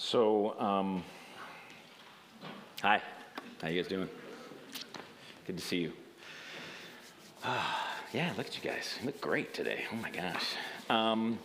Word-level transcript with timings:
So, 0.00 0.54
um, 0.60 1.02
hi, 2.80 3.02
how 3.60 3.66
you 3.66 3.82
guys 3.82 3.90
doing? 3.90 4.08
Good 5.44 5.58
to 5.58 5.62
see 5.62 5.78
you. 5.78 5.92
Ah, 7.44 7.96
yeah, 8.12 8.32
look 8.38 8.46
at 8.46 8.56
you 8.56 8.70
guys. 8.70 8.96
You 9.00 9.06
look 9.06 9.20
great 9.20 9.52
today. 9.52 9.86
Oh 9.92 9.96
my 9.96 10.10
gosh. 10.10 10.54
Um, 10.88 11.40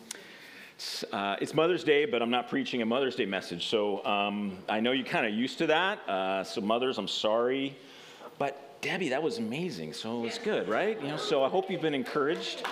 it's, 0.75 1.03
uh, 1.11 1.35
it's 1.41 1.55
Mother's 1.55 1.83
Day, 1.83 2.05
but 2.05 2.21
I'm 2.21 2.29
not 2.29 2.47
preaching 2.47 2.83
a 2.83 2.85
Mother's 2.85 3.15
Day 3.15 3.25
message. 3.25 3.65
So 3.65 4.05
um, 4.05 4.59
I 4.69 4.79
know 4.79 4.91
you're 4.91 5.07
kind 5.07 5.25
of 5.25 5.33
used 5.33 5.57
to 5.57 5.67
that. 5.67 6.07
Uh, 6.07 6.43
so, 6.43 6.61
mothers, 6.61 6.99
I'm 6.99 7.07
sorry. 7.07 7.75
But 8.37 8.79
Debbie, 8.81 9.09
that 9.09 9.23
was 9.23 9.39
amazing. 9.39 9.93
So 9.93 10.25
it's 10.25 10.37
good, 10.37 10.69
right? 10.69 11.01
You 11.01 11.07
know, 11.07 11.17
so 11.17 11.43
I 11.43 11.49
hope 11.49 11.71
you've 11.71 11.81
been 11.81 11.95
encouraged. 11.95 12.63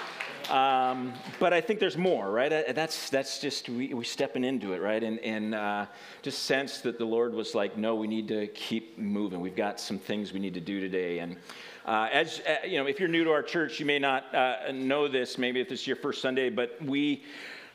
Um, 0.49 1.13
but 1.39 1.53
I 1.53 1.61
think 1.61 1.79
there's 1.79 1.97
more, 1.97 2.31
right? 2.31 2.51
Uh, 2.51 2.73
that's, 2.73 3.09
that's 3.09 3.39
just, 3.39 3.69
we, 3.69 3.93
we 3.93 4.03
stepping 4.03 4.43
into 4.43 4.73
it, 4.73 4.81
right? 4.81 5.03
And, 5.03 5.19
and 5.19 5.55
uh, 5.55 5.85
just 6.21 6.43
sense 6.43 6.79
that 6.79 6.97
the 6.97 7.05
Lord 7.05 7.33
was 7.33 7.55
like, 7.55 7.77
no, 7.77 7.95
we 7.95 8.07
need 8.07 8.27
to 8.29 8.47
keep 8.47 8.97
moving. 8.97 9.39
We've 9.39 9.55
got 9.55 9.79
some 9.79 9.99
things 9.99 10.33
we 10.33 10.39
need 10.39 10.53
to 10.53 10.61
do 10.61 10.79
today. 10.79 11.19
And 11.19 11.37
uh, 11.85 12.09
as, 12.11 12.41
uh, 12.41 12.65
you 12.65 12.77
know, 12.77 12.87
if 12.87 12.99
you're 12.99 13.09
new 13.09 13.23
to 13.23 13.31
our 13.31 13.43
church, 13.43 13.79
you 13.79 13.85
may 13.85 13.99
not 13.99 14.33
uh, 14.33 14.71
know 14.73 15.07
this, 15.07 15.37
maybe 15.37 15.59
if 15.61 15.69
this 15.69 15.81
is 15.81 15.87
your 15.87 15.95
first 15.95 16.21
Sunday, 16.21 16.49
but 16.49 16.77
we, 16.83 17.23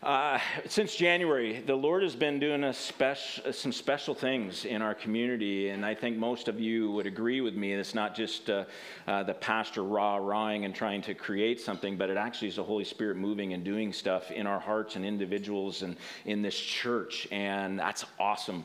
uh, 0.07 0.39
since 0.69 0.95
January, 0.95 1.65
the 1.67 1.75
Lord 1.75 2.05
has 2.05 2.15
been 2.15 2.39
doing 2.39 2.73
some 2.73 3.73
special 3.73 4.15
things 4.15 4.65
in 4.65 4.81
our 4.81 4.95
community, 4.95 5.71
and 5.71 5.85
I 5.85 5.97
think 5.97 6.17
most 6.17 6.47
of 6.47 6.61
you 6.61 6.93
would 6.93 7.09
agree 7.09 7.41
with 7.41 7.57
me. 7.57 7.73
It's 7.73 7.93
not 7.93 8.15
just 8.15 8.49
uh, 8.49 8.67
uh, 9.09 9.25
the 9.25 9.35
pastor 9.35 9.83
raw 9.83 10.19
rawing 10.19 10.65
and 10.65 10.73
trying 10.73 11.03
to 11.03 11.15
create 11.15 11.61
something, 11.61 11.97
but 11.97 12.09
it 12.09 12.17
actually 12.17 12.47
is 12.47 12.55
the 12.55 12.63
Holy 12.63 12.85
Spirit 12.85 13.17
moving 13.17 13.53
and 13.53 13.65
doing 13.65 13.93
stuff 13.93 14.31
in 14.31 14.47
our 14.47 14.61
hearts 14.61 14.95
and 14.95 15.05
individuals 15.05 15.83
and 15.83 15.97
in 16.25 16.41
this 16.41 16.57
church, 16.57 17.27
and 17.33 17.77
that's 17.77 18.05
awesome. 18.21 18.65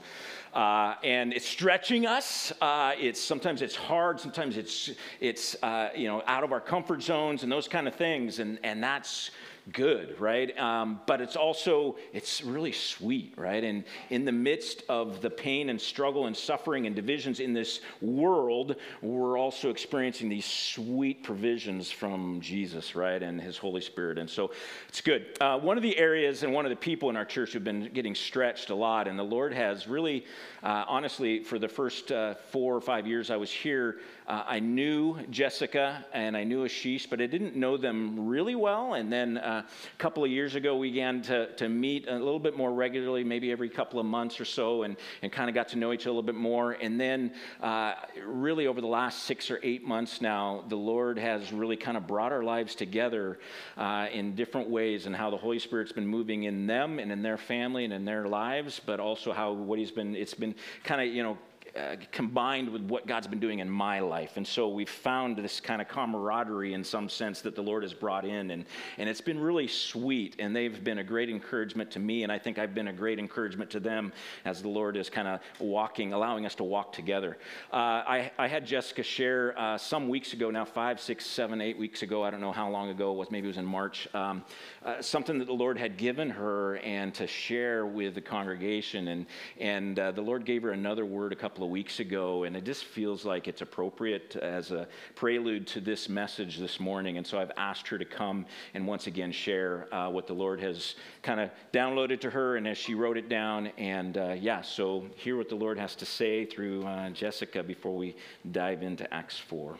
Uh, 0.53 0.93
and 1.03 1.33
it's 1.33 1.47
stretching 1.47 2.05
us. 2.05 2.53
Uh, 2.61 2.91
it's 2.99 3.19
sometimes 3.19 3.63
it's 3.63 3.75
hard. 3.75 4.19
Sometimes 4.19 4.57
it's 4.57 4.91
it's 5.19 5.55
you 5.95 6.07
know 6.07 6.21
out 6.27 6.43
of 6.43 6.51
our 6.51 6.61
comfort 6.61 7.01
zones 7.01 7.41
and 7.41 7.51
those 7.51 7.67
kind 7.67 7.87
of 7.87 7.95
things. 7.95 8.37
And 8.37 8.59
and 8.63 8.83
that's 8.83 9.31
good, 9.71 10.19
right? 10.19 10.57
Um, 10.57 11.01
but 11.05 11.21
it's 11.21 11.35
also, 11.35 11.97
it's 12.13 12.43
really 12.43 12.71
sweet, 12.71 13.33
right? 13.37 13.63
And 13.63 13.83
in 14.09 14.25
the 14.25 14.31
midst 14.31 14.83
of 14.89 15.21
the 15.21 15.29
pain 15.29 15.69
and 15.69 15.79
struggle 15.79 16.27
and 16.27 16.35
suffering 16.35 16.87
and 16.87 16.95
divisions 16.95 17.39
in 17.39 17.53
this 17.53 17.81
world, 18.01 18.75
we're 19.01 19.37
also 19.37 19.69
experiencing 19.69 20.29
these 20.29 20.45
sweet 20.45 21.23
provisions 21.23 21.91
from 21.91 22.41
Jesus, 22.41 22.95
right? 22.95 23.21
And 23.21 23.39
his 23.39 23.57
Holy 23.57 23.81
Spirit. 23.81 24.17
And 24.17 24.29
so 24.29 24.51
it's 24.87 25.01
good. 25.01 25.37
Uh, 25.39 25.59
one 25.59 25.77
of 25.77 25.83
the 25.83 25.97
areas 25.97 26.43
and 26.43 26.53
one 26.53 26.65
of 26.65 26.69
the 26.69 26.75
people 26.75 27.09
in 27.09 27.15
our 27.15 27.25
church 27.25 27.53
who've 27.53 27.63
been 27.63 27.89
getting 27.93 28.15
stretched 28.15 28.69
a 28.69 28.75
lot, 28.75 29.07
and 29.07 29.17
the 29.17 29.23
Lord 29.23 29.53
has 29.53 29.87
really, 29.87 30.25
uh, 30.63 30.85
honestly, 30.87 31.43
for 31.43 31.59
the 31.59 31.67
first 31.67 32.11
uh, 32.11 32.33
four 32.51 32.75
or 32.75 32.81
five 32.81 33.05
years 33.05 33.29
I 33.29 33.37
was 33.37 33.51
here, 33.51 33.99
uh, 34.27 34.43
I 34.47 34.59
knew 34.59 35.19
Jessica 35.29 36.05
and 36.13 36.37
I 36.37 36.43
knew 36.43 36.65
Ashish, 36.65 37.09
but 37.09 37.21
I 37.21 37.25
didn't 37.25 37.55
know 37.55 37.77
them 37.77 38.27
really 38.27 38.55
well. 38.55 38.93
And 38.93 39.11
then 39.11 39.37
uh, 39.37 39.60
a 39.61 39.97
couple 39.97 40.23
of 40.23 40.29
years 40.29 40.55
ago, 40.55 40.77
we 40.77 40.89
began 40.89 41.21
to, 41.23 41.53
to 41.55 41.69
meet 41.69 42.07
a 42.07 42.13
little 42.13 42.39
bit 42.39 42.57
more 42.57 42.73
regularly, 42.73 43.23
maybe 43.23 43.51
every 43.51 43.69
couple 43.69 43.99
of 43.99 44.05
months 44.05 44.39
or 44.39 44.45
so, 44.45 44.83
and, 44.83 44.97
and 45.21 45.31
kind 45.31 45.49
of 45.49 45.55
got 45.55 45.69
to 45.69 45.77
know 45.77 45.93
each 45.93 46.01
other 46.01 46.09
a 46.09 46.13
little 46.13 46.21
bit 46.23 46.35
more. 46.35 46.73
And 46.73 46.99
then, 46.99 47.33
uh, 47.61 47.93
really, 48.25 48.67
over 48.67 48.81
the 48.81 48.87
last 48.87 49.23
six 49.23 49.49
or 49.49 49.59
eight 49.63 49.83
months 49.83 50.21
now, 50.21 50.65
the 50.67 50.75
Lord 50.75 51.17
has 51.17 51.53
really 51.53 51.77
kind 51.77 51.97
of 51.97 52.07
brought 52.07 52.31
our 52.31 52.43
lives 52.43 52.75
together 52.75 53.39
uh, 53.77 54.07
in 54.11 54.35
different 54.35 54.69
ways 54.69 55.05
and 55.05 55.15
how 55.15 55.29
the 55.29 55.37
Holy 55.37 55.59
Spirit's 55.59 55.91
been 55.91 56.07
moving 56.07 56.43
in 56.43 56.67
them 56.67 56.99
and 56.99 57.11
in 57.11 57.21
their 57.21 57.37
family 57.37 57.85
and 57.85 57.93
in 57.93 58.05
their 58.05 58.27
lives, 58.27 58.81
but 58.85 58.99
also 58.99 59.31
how 59.31 59.53
what 59.53 59.79
He's 59.79 59.91
been, 59.91 60.15
it's 60.15 60.33
been 60.33 60.55
kind 60.83 61.01
of, 61.01 61.07
you 61.07 61.23
know, 61.23 61.37
uh, 61.75 61.95
combined 62.11 62.69
with 62.69 62.81
what 62.81 63.07
God's 63.07 63.27
been 63.27 63.39
doing 63.39 63.59
in 63.59 63.69
my 63.69 63.99
life. 63.99 64.37
And 64.37 64.45
so 64.45 64.67
we've 64.67 64.89
found 64.89 65.37
this 65.37 65.59
kind 65.59 65.81
of 65.81 65.87
camaraderie 65.87 66.73
in 66.73 66.83
some 66.83 67.07
sense 67.07 67.41
that 67.41 67.55
the 67.55 67.61
Lord 67.61 67.83
has 67.83 67.93
brought 67.93 68.25
in. 68.25 68.51
And, 68.51 68.65
and 68.97 69.07
it's 69.07 69.21
been 69.21 69.39
really 69.39 69.67
sweet. 69.67 70.35
And 70.39 70.55
they've 70.55 70.83
been 70.83 70.99
a 70.99 71.03
great 71.03 71.29
encouragement 71.29 71.91
to 71.91 71.99
me. 71.99 72.23
And 72.23 72.31
I 72.31 72.39
think 72.39 72.59
I've 72.59 72.75
been 72.75 72.89
a 72.89 72.93
great 72.93 73.19
encouragement 73.19 73.69
to 73.71 73.79
them 73.79 74.11
as 74.43 74.61
the 74.61 74.67
Lord 74.67 74.97
is 74.97 75.09
kind 75.09 75.27
of 75.27 75.39
walking, 75.59 76.13
allowing 76.13 76.45
us 76.45 76.55
to 76.55 76.63
walk 76.63 76.91
together. 76.91 77.37
Uh, 77.71 77.75
I, 77.75 78.31
I 78.37 78.47
had 78.47 78.65
Jessica 78.65 79.03
share 79.03 79.57
uh, 79.57 79.77
some 79.77 80.09
weeks 80.09 80.33
ago, 80.33 80.51
now 80.51 80.65
five, 80.65 80.99
six, 80.99 81.25
seven, 81.25 81.61
eight 81.61 81.77
weeks 81.77 82.01
ago. 82.01 82.23
I 82.23 82.31
don't 82.31 82.41
know 82.41 82.51
how 82.51 82.69
long 82.69 82.89
ago 82.89 83.11
it 83.13 83.15
was. 83.15 83.31
Maybe 83.31 83.47
it 83.47 83.51
was 83.51 83.57
in 83.57 83.65
March. 83.65 84.07
Um, 84.13 84.43
uh, 84.83 85.01
something 85.01 85.39
that 85.39 85.45
the 85.45 85.53
Lord 85.53 85.77
had 85.77 85.95
given 85.97 86.29
her 86.29 86.77
and 86.77 87.13
to 87.13 87.27
share 87.27 87.85
with 87.85 88.15
the 88.15 88.21
congregation. 88.21 89.07
And, 89.07 89.25
and 89.59 89.99
uh, 89.99 90.11
the 90.11 90.21
Lord 90.21 90.45
gave 90.45 90.63
her 90.63 90.71
another 90.71 91.05
word 91.05 91.31
a 91.31 91.35
couple 91.35 91.60
couple 91.61 91.67
of 91.67 91.73
weeks 91.73 91.99
ago, 91.99 92.45
and 92.45 92.57
it 92.57 92.63
just 92.63 92.85
feels 92.85 93.23
like 93.23 93.47
it's 93.47 93.61
appropriate 93.61 94.35
as 94.37 94.71
a 94.71 94.87
prelude 95.13 95.67
to 95.67 95.79
this 95.79 96.09
message 96.09 96.57
this 96.57 96.79
morning. 96.79 97.17
And 97.19 97.27
so 97.27 97.39
I've 97.39 97.51
asked 97.55 97.87
her 97.89 97.99
to 97.99 98.05
come 98.05 98.47
and 98.73 98.87
once 98.87 99.05
again 99.05 99.31
share 99.31 99.87
uh, 99.93 100.09
what 100.09 100.25
the 100.25 100.33
Lord 100.33 100.59
has 100.59 100.95
kind 101.21 101.39
of 101.39 101.51
downloaded 101.71 102.19
to 102.21 102.31
her 102.31 102.57
and 102.57 102.67
as 102.67 102.79
she 102.79 102.95
wrote 102.95 103.15
it 103.15 103.29
down. 103.29 103.67
And 103.77 104.17
uh, 104.17 104.35
yeah, 104.39 104.63
so 104.63 105.05
hear 105.17 105.37
what 105.37 105.49
the 105.49 105.55
Lord 105.55 105.77
has 105.77 105.95
to 105.97 106.05
say 106.05 106.45
through 106.45 106.83
uh, 106.83 107.11
Jessica 107.11 107.61
before 107.61 107.95
we 107.95 108.15
dive 108.51 108.81
into 108.81 109.13
Acts 109.13 109.37
4. 109.37 109.77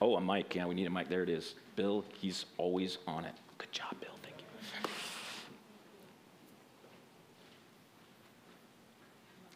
Oh, 0.00 0.16
a 0.16 0.20
mic. 0.20 0.56
Yeah, 0.56 0.66
we 0.66 0.74
need 0.74 0.88
a 0.88 0.90
mic. 0.90 1.08
There 1.08 1.22
it 1.22 1.30
is. 1.30 1.54
Bill, 1.76 2.04
he's 2.14 2.46
always 2.56 2.98
on 3.06 3.24
it. 3.24 3.34
Good 3.58 3.70
job, 3.70 3.94
Bill. 4.00 4.15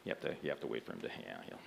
You 0.05 0.11
have 0.11 0.21
to, 0.21 0.35
you 0.43 0.51
have 0.51 0.61
to 0.61 0.67
wait 0.67 0.85
for 0.87 0.93
him 0.93 1.01
to, 1.01 1.09
yeah, 1.09 1.37
he'll, 1.47 1.59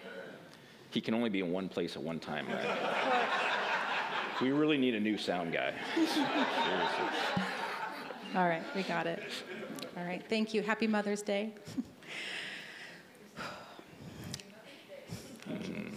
he 0.90 1.02
can 1.02 1.14
only 1.14 1.30
be 1.30 1.40
in 1.40 1.52
one 1.52 1.70
place 1.70 1.96
at 1.96 2.02
one 2.02 2.20
time. 2.20 2.48
Right? 2.48 3.22
we 4.42 4.52
really 4.52 4.78
need 4.78 4.96
a 4.96 5.00
new 5.00 5.18
sound 5.18 5.54
guy. 5.54 5.74
Seriously. 5.96 6.24
All 8.36 8.48
right, 8.48 8.64
we 8.76 8.84
got 8.84 9.06
it. 9.06 9.22
All 9.96 10.04
right, 10.04 10.24
thank 10.28 10.54
you. 10.54 10.64
Happy 10.64 10.88
Mother's 10.88 11.22
Day. 11.22 11.54
Mm-hmm. 15.48 15.96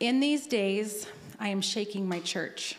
In 0.00 0.20
these 0.20 0.46
days, 0.46 1.06
I 1.38 1.48
am 1.48 1.60
shaking 1.60 2.08
my 2.08 2.20
church. 2.20 2.76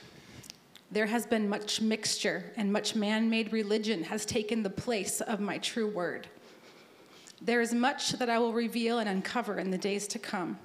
There 0.92 1.06
has 1.06 1.26
been 1.26 1.48
much 1.48 1.82
mixture, 1.82 2.52
and 2.58 2.72
much 2.72 2.96
man 2.96 3.30
made 3.30 3.54
religion 3.54 4.04
has 4.04 4.26
taken 4.26 4.64
the 4.64 4.70
place 4.70 5.22
of 5.22 5.40
my 5.40 5.58
true 5.58 5.88
word. 5.88 6.28
There 7.42 7.62
is 7.62 7.74
much 7.74 8.12
that 8.14 8.30
I 8.30 8.40
will 8.40 8.54
reveal 8.54 9.00
and 9.00 9.08
uncover 9.08 9.60
in 9.60 9.72
the 9.72 9.78
days 9.78 10.08
to 10.08 10.20
come. 10.20 10.58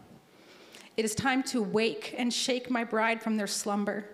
It 0.96 1.04
is 1.04 1.14
time 1.14 1.42
to 1.44 1.62
wake 1.62 2.14
and 2.16 2.32
shake 2.32 2.70
my 2.70 2.84
bride 2.84 3.22
from 3.22 3.36
their 3.36 3.46
slumber. 3.46 4.06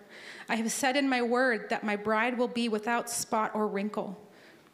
I 0.48 0.56
have 0.56 0.70
said 0.70 0.96
in 0.96 1.08
my 1.08 1.22
word 1.22 1.68
that 1.70 1.84
my 1.84 1.96
bride 1.96 2.38
will 2.38 2.48
be 2.48 2.68
without 2.68 3.10
spot 3.10 3.52
or 3.54 3.66
wrinkle. 3.66 4.18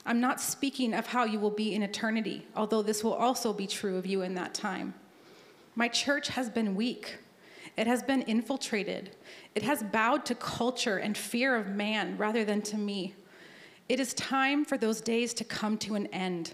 I'm 0.06 0.20
not 0.20 0.40
speaking 0.40 0.92
of 0.92 1.06
how 1.06 1.24
you 1.24 1.38
will 1.38 1.50
be 1.50 1.74
in 1.74 1.82
eternity, 1.82 2.46
although 2.54 2.82
this 2.82 3.02
will 3.02 3.14
also 3.14 3.52
be 3.52 3.66
true 3.66 3.96
of 3.96 4.06
you 4.06 4.22
in 4.22 4.34
that 4.34 4.54
time. 4.54 4.94
My 5.74 5.88
church 5.88 6.28
has 6.28 6.48
been 6.50 6.74
weak. 6.74 7.18
It 7.76 7.86
has 7.86 8.02
been 8.02 8.22
infiltrated. 8.22 9.16
It 9.54 9.62
has 9.62 9.82
bowed 9.82 10.24
to 10.26 10.34
culture 10.34 10.98
and 10.98 11.16
fear 11.16 11.56
of 11.56 11.68
man 11.68 12.16
rather 12.18 12.44
than 12.44 12.62
to 12.62 12.76
me. 12.76 13.14
It 13.88 13.98
is 13.98 14.14
time 14.14 14.64
for 14.64 14.78
those 14.78 15.00
days 15.00 15.34
to 15.34 15.44
come 15.44 15.78
to 15.78 15.94
an 15.94 16.06
end. 16.08 16.52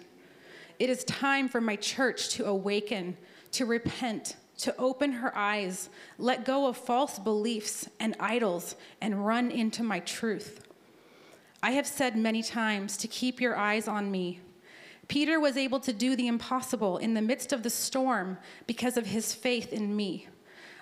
It 0.81 0.89
is 0.89 1.05
time 1.05 1.47
for 1.47 1.61
my 1.61 1.77
church 1.77 2.31
to 2.31 2.47
awaken, 2.47 3.19
to 3.53 3.67
repent, 3.67 4.37
to 4.61 4.75
open 4.79 5.13
her 5.13 5.37
eyes, 5.37 5.91
let 6.17 6.47
go 6.47 6.67
of 6.67 6.77
false 6.79 7.19
beliefs 7.19 7.87
and 8.01 8.17
idols, 8.19 8.77
and 8.99 9.27
run 9.27 9.51
into 9.51 9.83
my 9.83 10.01
truth. 10.01 10.67
I 11.63 11.73
have 11.73 11.87
said 11.87 12.17
many 12.17 12.43
times 12.43 12.97
to 12.97 13.09
keep 13.09 13.43
your 13.43 13.59
eyes 13.59 13.89
on 13.89 14.11
me. 14.11 14.41
Peter 15.07 15.39
was 15.39 15.59
able 15.59 15.81
to 15.81 15.93
do 15.93 16.17
the 16.17 16.29
impossible 16.29 16.97
in 16.97 17.13
the 17.13 17.21
midst 17.21 17.53
of 17.53 17.63
the 17.63 17.69
storm 17.69 18.39
because 18.67 18.97
of 18.97 19.05
his 19.05 19.35
faith 19.35 19.75
in 19.75 19.95
me. 19.95 20.29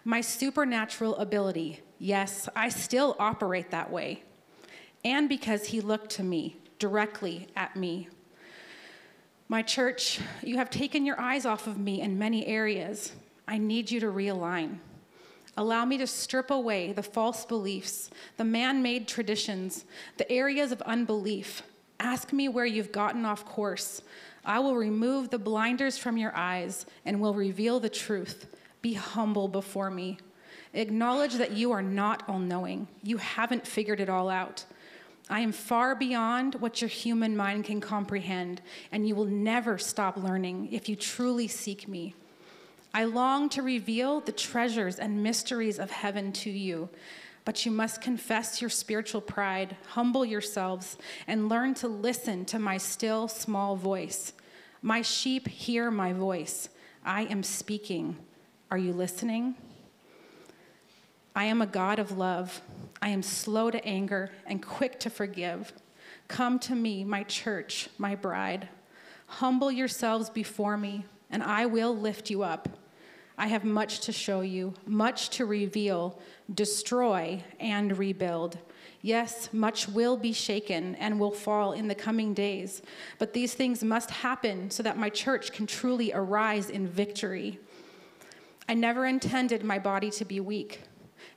My 0.04 0.20
supernatural 0.20 1.16
ability, 1.16 1.80
yes, 1.98 2.48
I 2.54 2.68
still 2.68 3.16
operate 3.18 3.72
that 3.72 3.90
way. 3.90 4.22
And 5.04 5.28
because 5.28 5.66
he 5.66 5.80
looked 5.80 6.10
to 6.10 6.22
me, 6.22 6.56
directly 6.78 7.48
at 7.56 7.74
me. 7.74 8.08
My 9.50 9.62
church, 9.62 10.20
you 10.42 10.58
have 10.58 10.68
taken 10.68 11.06
your 11.06 11.18
eyes 11.18 11.46
off 11.46 11.66
of 11.66 11.78
me 11.78 12.02
in 12.02 12.18
many 12.18 12.46
areas. 12.46 13.12
I 13.46 13.56
need 13.56 13.90
you 13.90 13.98
to 14.00 14.06
realign. 14.06 14.76
Allow 15.56 15.86
me 15.86 15.96
to 15.96 16.06
strip 16.06 16.50
away 16.50 16.92
the 16.92 17.02
false 17.02 17.46
beliefs, 17.46 18.10
the 18.36 18.44
man 18.44 18.82
made 18.82 19.08
traditions, 19.08 19.86
the 20.18 20.30
areas 20.30 20.70
of 20.70 20.82
unbelief. 20.82 21.62
Ask 21.98 22.30
me 22.30 22.50
where 22.50 22.66
you've 22.66 22.92
gotten 22.92 23.24
off 23.24 23.46
course. 23.46 24.02
I 24.44 24.58
will 24.58 24.76
remove 24.76 25.30
the 25.30 25.38
blinders 25.38 25.96
from 25.96 26.18
your 26.18 26.36
eyes 26.36 26.84
and 27.06 27.18
will 27.18 27.34
reveal 27.34 27.80
the 27.80 27.88
truth. 27.88 28.54
Be 28.82 28.92
humble 28.92 29.48
before 29.48 29.90
me. 29.90 30.18
Acknowledge 30.74 31.34
that 31.34 31.52
you 31.52 31.72
are 31.72 31.82
not 31.82 32.22
all 32.28 32.38
knowing, 32.38 32.86
you 33.02 33.16
haven't 33.16 33.66
figured 33.66 33.98
it 33.98 34.10
all 34.10 34.28
out. 34.28 34.66
I 35.30 35.40
am 35.40 35.52
far 35.52 35.94
beyond 35.94 36.54
what 36.56 36.80
your 36.80 36.88
human 36.88 37.36
mind 37.36 37.64
can 37.64 37.80
comprehend, 37.80 38.62
and 38.90 39.06
you 39.06 39.14
will 39.14 39.26
never 39.26 39.76
stop 39.76 40.16
learning 40.16 40.68
if 40.72 40.88
you 40.88 40.96
truly 40.96 41.48
seek 41.48 41.86
me. 41.86 42.14
I 42.94 43.04
long 43.04 43.48
to 43.50 43.62
reveal 43.62 44.20
the 44.20 44.32
treasures 44.32 44.98
and 44.98 45.22
mysteries 45.22 45.78
of 45.78 45.90
heaven 45.90 46.32
to 46.32 46.50
you, 46.50 46.88
but 47.44 47.66
you 47.66 47.72
must 47.72 48.00
confess 48.00 48.60
your 48.60 48.70
spiritual 48.70 49.20
pride, 49.20 49.76
humble 49.88 50.24
yourselves, 50.24 50.96
and 51.26 51.48
learn 51.48 51.74
to 51.74 51.88
listen 51.88 52.44
to 52.46 52.58
my 52.58 52.78
still 52.78 53.28
small 53.28 53.76
voice. 53.76 54.32
My 54.80 55.02
sheep 55.02 55.46
hear 55.48 55.90
my 55.90 56.12
voice. 56.12 56.70
I 57.04 57.22
am 57.22 57.42
speaking. 57.42 58.16
Are 58.70 58.78
you 58.78 58.92
listening? 58.92 59.54
I 61.38 61.44
am 61.44 61.62
a 61.62 61.66
God 61.66 62.00
of 62.00 62.18
love. 62.18 62.62
I 63.00 63.10
am 63.10 63.22
slow 63.22 63.70
to 63.70 63.84
anger 63.84 64.32
and 64.44 64.60
quick 64.60 64.98
to 64.98 65.08
forgive. 65.08 65.72
Come 66.26 66.58
to 66.58 66.74
me, 66.74 67.04
my 67.04 67.22
church, 67.22 67.88
my 67.96 68.16
bride. 68.16 68.68
Humble 69.28 69.70
yourselves 69.70 70.30
before 70.30 70.76
me, 70.76 71.04
and 71.30 71.40
I 71.44 71.66
will 71.66 71.96
lift 71.96 72.28
you 72.28 72.42
up. 72.42 72.68
I 73.38 73.46
have 73.46 73.62
much 73.62 74.00
to 74.00 74.12
show 74.12 74.40
you, 74.40 74.74
much 74.84 75.30
to 75.30 75.46
reveal, 75.46 76.18
destroy, 76.52 77.44
and 77.60 77.96
rebuild. 77.96 78.58
Yes, 79.00 79.48
much 79.52 79.88
will 79.88 80.16
be 80.16 80.32
shaken 80.32 80.96
and 80.96 81.20
will 81.20 81.30
fall 81.30 81.70
in 81.70 81.86
the 81.86 81.94
coming 81.94 82.34
days, 82.34 82.82
but 83.20 83.32
these 83.32 83.54
things 83.54 83.84
must 83.84 84.10
happen 84.10 84.72
so 84.72 84.82
that 84.82 84.98
my 84.98 85.08
church 85.08 85.52
can 85.52 85.68
truly 85.68 86.10
arise 86.12 86.68
in 86.68 86.88
victory. 86.88 87.60
I 88.68 88.74
never 88.74 89.06
intended 89.06 89.62
my 89.62 89.78
body 89.78 90.10
to 90.10 90.24
be 90.24 90.40
weak. 90.40 90.80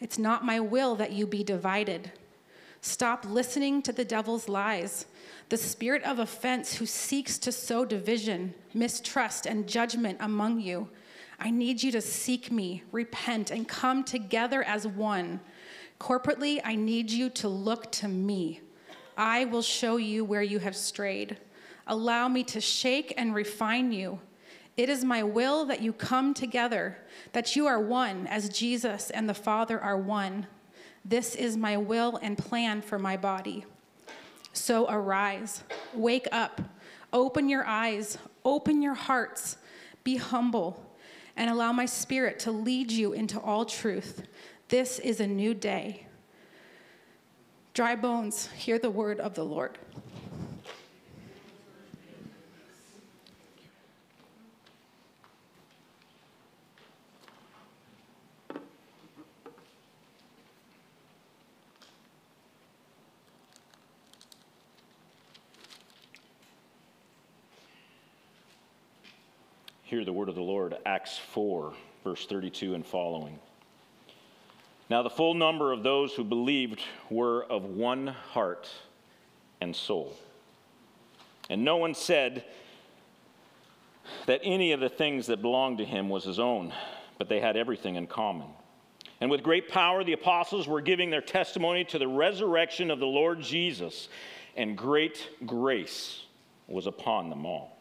It's 0.01 0.17
not 0.17 0.43
my 0.43 0.59
will 0.59 0.95
that 0.95 1.13
you 1.13 1.25
be 1.25 1.43
divided. 1.43 2.11
Stop 2.81 3.23
listening 3.25 3.83
to 3.83 3.93
the 3.93 4.03
devil's 4.03 4.49
lies. 4.49 5.05
The 5.49 5.57
spirit 5.57 6.01
of 6.03 6.17
offense 6.17 6.73
who 6.73 6.87
seeks 6.87 7.37
to 7.37 7.51
sow 7.51 7.85
division, 7.85 8.55
mistrust, 8.73 9.45
and 9.45 9.67
judgment 9.67 10.17
among 10.19 10.59
you. 10.59 10.89
I 11.39 11.51
need 11.51 11.83
you 11.83 11.91
to 11.91 12.01
seek 12.01 12.51
me, 12.51 12.83
repent, 12.91 13.51
and 13.51 13.67
come 13.67 14.03
together 14.03 14.63
as 14.63 14.87
one. 14.87 15.39
Corporately, 15.99 16.59
I 16.63 16.75
need 16.75 17.11
you 17.11 17.29
to 17.29 17.47
look 17.47 17.91
to 17.93 18.07
me. 18.07 18.61
I 19.15 19.45
will 19.45 19.61
show 19.61 19.97
you 19.97 20.25
where 20.25 20.41
you 20.41 20.57
have 20.57 20.75
strayed. 20.75 21.37
Allow 21.85 22.27
me 22.27 22.43
to 22.45 22.59
shake 22.59 23.13
and 23.17 23.35
refine 23.35 23.91
you. 23.91 24.19
It 24.77 24.89
is 24.89 25.03
my 25.03 25.21
will 25.23 25.65
that 25.65 25.81
you 25.81 25.93
come 25.93 26.33
together, 26.33 26.97
that 27.33 27.55
you 27.55 27.67
are 27.67 27.79
one 27.79 28.27
as 28.27 28.49
Jesus 28.49 29.09
and 29.09 29.27
the 29.27 29.33
Father 29.33 29.79
are 29.79 29.97
one. 29.97 30.47
This 31.03 31.35
is 31.35 31.57
my 31.57 31.77
will 31.77 32.17
and 32.21 32.37
plan 32.37 32.81
for 32.81 32.97
my 32.97 33.17
body. 33.17 33.65
So 34.53 34.87
arise, 34.89 35.63
wake 35.93 36.27
up, 36.31 36.61
open 37.13 37.49
your 37.49 37.65
eyes, 37.65 38.17
open 38.43 38.81
your 38.81 38.93
hearts, 38.93 39.57
be 40.03 40.17
humble, 40.17 40.85
and 41.35 41.49
allow 41.49 41.71
my 41.71 41.85
spirit 41.85 42.39
to 42.39 42.51
lead 42.51 42.91
you 42.91 43.13
into 43.13 43.39
all 43.39 43.65
truth. 43.65 44.23
This 44.69 44.99
is 44.99 45.19
a 45.19 45.27
new 45.27 45.53
day. 45.53 46.07
Dry 47.73 47.95
bones, 47.95 48.47
hear 48.51 48.77
the 48.77 48.89
word 48.89 49.19
of 49.19 49.33
the 49.33 49.45
Lord. 49.45 49.77
Hear 69.91 70.05
the 70.05 70.13
word 70.13 70.29
of 70.29 70.35
the 70.35 70.41
Lord, 70.41 70.77
Acts 70.85 71.17
4, 71.17 71.73
verse 72.05 72.25
32 72.25 72.75
and 72.75 72.85
following. 72.85 73.37
Now, 74.89 75.03
the 75.03 75.09
full 75.09 75.33
number 75.33 75.73
of 75.73 75.83
those 75.83 76.13
who 76.13 76.23
believed 76.23 76.81
were 77.09 77.43
of 77.43 77.65
one 77.65 78.07
heart 78.07 78.69
and 79.59 79.75
soul. 79.75 80.15
And 81.49 81.65
no 81.65 81.75
one 81.75 81.93
said 81.93 82.45
that 84.27 84.39
any 84.45 84.71
of 84.71 84.79
the 84.79 84.87
things 84.87 85.27
that 85.27 85.41
belonged 85.41 85.79
to 85.79 85.85
him 85.85 86.07
was 86.07 86.23
his 86.23 86.39
own, 86.39 86.71
but 87.17 87.27
they 87.27 87.41
had 87.41 87.57
everything 87.57 87.95
in 87.95 88.07
common. 88.07 88.47
And 89.19 89.29
with 89.29 89.43
great 89.43 89.67
power, 89.67 90.05
the 90.05 90.13
apostles 90.13 90.69
were 90.69 90.79
giving 90.79 91.09
their 91.09 91.19
testimony 91.19 91.83
to 91.83 91.99
the 91.99 92.07
resurrection 92.07 92.91
of 92.91 92.99
the 92.99 93.07
Lord 93.07 93.41
Jesus, 93.41 94.07
and 94.55 94.77
great 94.77 95.27
grace 95.45 96.23
was 96.69 96.87
upon 96.87 97.29
them 97.29 97.45
all. 97.45 97.80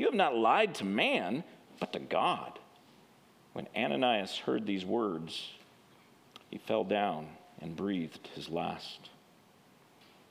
You 0.00 0.06
have 0.06 0.14
not 0.14 0.34
lied 0.34 0.76
to 0.76 0.84
man, 0.86 1.44
but 1.78 1.92
to 1.92 1.98
God. 1.98 2.58
When 3.52 3.68
Ananias 3.76 4.38
heard 4.38 4.64
these 4.64 4.82
words, 4.82 5.50
he 6.50 6.56
fell 6.56 6.84
down 6.84 7.28
and 7.60 7.76
breathed 7.76 8.26
his 8.34 8.48
last. 8.48 9.10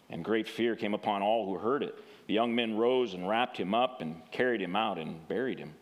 And 0.09 0.25
great 0.25 0.49
fear 0.49 0.75
came 0.75 0.95
upon 0.95 1.21
all 1.21 1.45
who 1.45 1.59
heard 1.59 1.83
it. 1.83 1.95
The 2.25 2.33
young 2.33 2.55
men 2.55 2.77
rose 2.77 3.13
and 3.13 3.29
wrapped 3.29 3.57
him 3.57 3.75
up 3.75 4.01
and 4.01 4.23
carried 4.31 4.59
him 4.59 4.75
out 4.75 4.97
and 4.97 5.27
buried 5.27 5.59
him. 5.59 5.75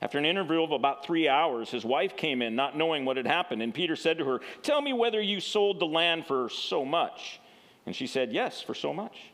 After 0.00 0.18
an 0.18 0.24
interval 0.24 0.62
of 0.62 0.70
about 0.70 1.04
three 1.04 1.26
hours, 1.26 1.70
his 1.70 1.84
wife 1.84 2.16
came 2.16 2.42
in, 2.42 2.54
not 2.54 2.78
knowing 2.78 3.04
what 3.04 3.16
had 3.16 3.26
happened. 3.26 3.60
And 3.60 3.74
Peter 3.74 3.96
said 3.96 4.18
to 4.18 4.24
her, 4.24 4.40
Tell 4.62 4.80
me 4.80 4.92
whether 4.92 5.20
you 5.20 5.40
sold 5.40 5.80
the 5.80 5.84
land 5.86 6.26
for 6.26 6.48
so 6.48 6.84
much. 6.84 7.40
And 7.86 7.96
she 7.96 8.06
said, 8.06 8.32
Yes, 8.32 8.62
for 8.62 8.72
so 8.72 8.94
much. 8.94 9.33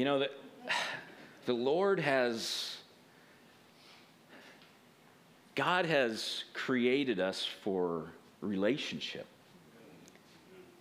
You 0.00 0.06
know, 0.06 0.20
that 0.20 0.30
the 1.44 1.52
Lord 1.52 2.00
has, 2.00 2.78
God 5.54 5.84
has 5.84 6.44
created 6.54 7.20
us 7.20 7.46
for 7.62 8.06
relationship. 8.40 9.26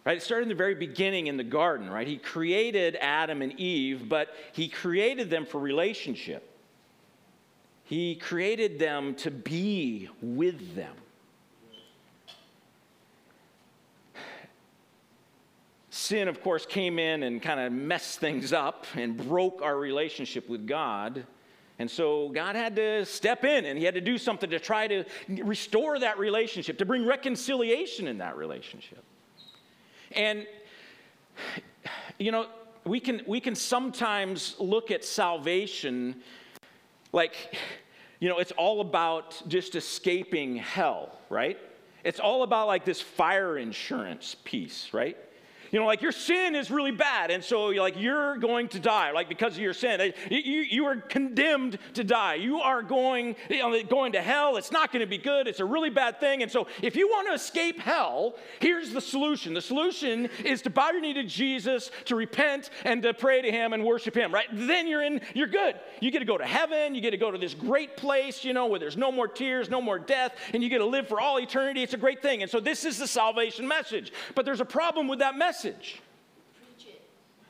Right? 0.05 0.15
It 0.15 0.23
started 0.23 0.43
in 0.43 0.47
the 0.47 0.55
very 0.55 0.73
beginning 0.73 1.27
in 1.27 1.35
the 1.35 1.43
garden, 1.43 1.89
right? 1.89 2.07
He 2.07 2.15
created 2.15 2.95
Adam 3.01 3.41
and 3.41 3.59
Eve, 3.59 4.07
but 4.07 4.29
he 4.53 4.69
created 4.69 5.29
them 5.29 5.45
for 5.45 5.59
relationship. 5.59 6.49
He 7.83 8.15
created 8.15 8.79
them 8.79 9.15
to 9.15 9.31
be 9.31 10.07
with 10.21 10.77
them. 10.77 10.95
Sin, 16.09 16.27
of 16.27 16.41
course, 16.41 16.65
came 16.65 16.97
in 16.97 17.21
and 17.21 17.39
kind 17.39 17.59
of 17.59 17.71
messed 17.71 18.19
things 18.19 18.51
up 18.51 18.87
and 18.95 19.15
broke 19.15 19.61
our 19.61 19.77
relationship 19.77 20.49
with 20.49 20.65
God. 20.65 21.23
And 21.77 21.87
so 21.87 22.29
God 22.29 22.55
had 22.55 22.75
to 22.77 23.05
step 23.05 23.45
in 23.45 23.65
and 23.65 23.77
he 23.77 23.85
had 23.85 23.93
to 23.93 24.01
do 24.01 24.17
something 24.17 24.49
to 24.49 24.59
try 24.59 24.87
to 24.87 25.03
restore 25.27 25.99
that 25.99 26.17
relationship, 26.17 26.79
to 26.79 26.85
bring 26.87 27.05
reconciliation 27.05 28.07
in 28.07 28.17
that 28.17 28.37
relationship. 28.37 29.03
And, 30.13 30.47
you 32.17 32.31
know, 32.31 32.47
we 32.85 32.99
can, 32.99 33.21
we 33.27 33.39
can 33.39 33.53
sometimes 33.53 34.55
look 34.57 34.89
at 34.89 35.05
salvation 35.05 36.23
like, 37.13 37.55
you 38.19 38.29
know, 38.29 38.39
it's 38.39 38.53
all 38.53 38.81
about 38.81 39.47
just 39.47 39.75
escaping 39.75 40.55
hell, 40.55 41.19
right? 41.29 41.59
It's 42.03 42.19
all 42.19 42.41
about 42.41 42.65
like 42.65 42.83
this 42.83 42.99
fire 42.99 43.59
insurance 43.59 44.35
piece, 44.43 44.89
right? 44.91 45.15
You 45.71 45.79
know, 45.79 45.85
like 45.85 46.01
your 46.01 46.11
sin 46.11 46.55
is 46.55 46.71
really 46.71 46.91
bad, 46.91 47.31
and 47.31 47.43
so 47.43 47.67
like 47.67 47.95
you're 47.97 48.38
going 48.38 48.69
to 48.69 48.79
die, 48.79 49.11
like 49.11 49.29
because 49.29 49.53
of 49.53 49.59
your 49.59 49.73
sin. 49.73 50.13
You, 50.29 50.39
you 50.39 50.85
are 50.85 50.95
condemned 50.95 51.77
to 51.93 52.03
die. 52.03 52.35
You 52.35 52.59
are 52.59 52.81
going, 52.81 53.35
you 53.49 53.57
know, 53.59 53.83
going 53.83 54.13
to 54.13 54.21
hell. 54.21 54.57
It's 54.57 54.71
not 54.71 54.91
going 54.91 55.01
to 55.01 55.07
be 55.07 55.17
good. 55.17 55.47
It's 55.47 55.59
a 55.59 55.65
really 55.65 55.89
bad 55.89 56.19
thing. 56.19 56.41
And 56.41 56.51
so 56.51 56.67
if 56.81 56.95
you 56.95 57.07
want 57.07 57.27
to 57.27 57.33
escape 57.33 57.79
hell, 57.79 58.35
here's 58.59 58.91
the 58.91 59.01
solution. 59.01 59.53
The 59.53 59.61
solution 59.61 60.29
is 60.43 60.61
to 60.63 60.69
bow 60.69 60.91
your 60.91 61.01
knee 61.01 61.13
to 61.13 61.23
Jesus, 61.23 61.91
to 62.05 62.15
repent, 62.15 62.69
and 62.85 63.03
to 63.03 63.13
pray 63.13 63.41
to 63.41 63.51
him 63.51 63.73
and 63.73 63.83
worship 63.83 64.15
him, 64.15 64.33
right? 64.33 64.47
Then 64.51 64.88
you're 64.88 65.03
in, 65.03 65.21
you're 65.33 65.47
good. 65.47 65.75
You 65.99 66.09
get 66.11 66.19
to 66.19 66.25
go 66.25 66.38
to 66.38 66.45
heaven, 66.45 66.95
you 66.95 67.01
get 67.01 67.11
to 67.11 67.17
go 67.17 67.29
to 67.29 67.38
this 67.38 67.53
great 67.53 67.97
place, 67.97 68.43
you 68.43 68.53
know, 68.53 68.65
where 68.65 68.79
there's 68.79 68.97
no 68.97 69.11
more 69.11 69.27
tears, 69.27 69.69
no 69.69 69.81
more 69.81 69.99
death, 69.99 70.35
and 70.53 70.63
you 70.63 70.69
get 70.69 70.79
to 70.79 70.85
live 70.85 71.07
for 71.07 71.19
all 71.19 71.39
eternity. 71.39 71.83
It's 71.83 71.93
a 71.93 71.97
great 71.97 72.21
thing. 72.21 72.41
And 72.41 72.49
so 72.49 72.59
this 72.59 72.85
is 72.85 72.97
the 72.97 73.07
salvation 73.07 73.67
message. 73.67 74.11
But 74.35 74.45
there's 74.45 74.61
a 74.61 74.65
problem 74.65 75.07
with 75.07 75.19
that 75.19 75.38
message 75.38 75.58
message. 75.63 76.01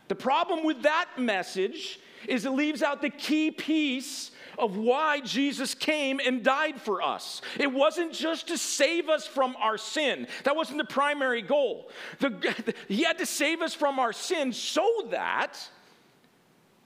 The 0.08 0.16
problem 0.16 0.66
with 0.66 0.82
that 0.82 1.10
message 1.20 2.00
is 2.28 2.46
it 2.46 2.50
leaves 2.50 2.82
out 2.82 3.02
the 3.02 3.12
key 3.12 3.52
piece 3.52 4.32
of 4.58 4.76
why 4.76 5.20
Jesus 5.22 5.76
came 5.76 6.20
and 6.20 6.44
died 6.44 6.82
for 6.82 7.04
us. 7.04 7.44
It 7.60 7.72
wasn't 7.72 8.12
just 8.12 8.48
to 8.48 8.58
save 8.58 9.10
us 9.10 9.28
from 9.28 9.56
our 9.58 9.78
sin, 9.78 10.28
that 10.44 10.56
wasn't 10.56 10.80
the 10.80 10.86
primary 10.86 11.44
goal. 11.44 11.90
The, 12.20 12.74
he 12.88 13.04
had 13.04 13.20
to 13.20 13.26
save 13.28 13.62
us 13.62 13.76
from 13.76 14.00
our 14.00 14.12
sin 14.12 14.54
so 14.54 15.08
that 15.12 15.60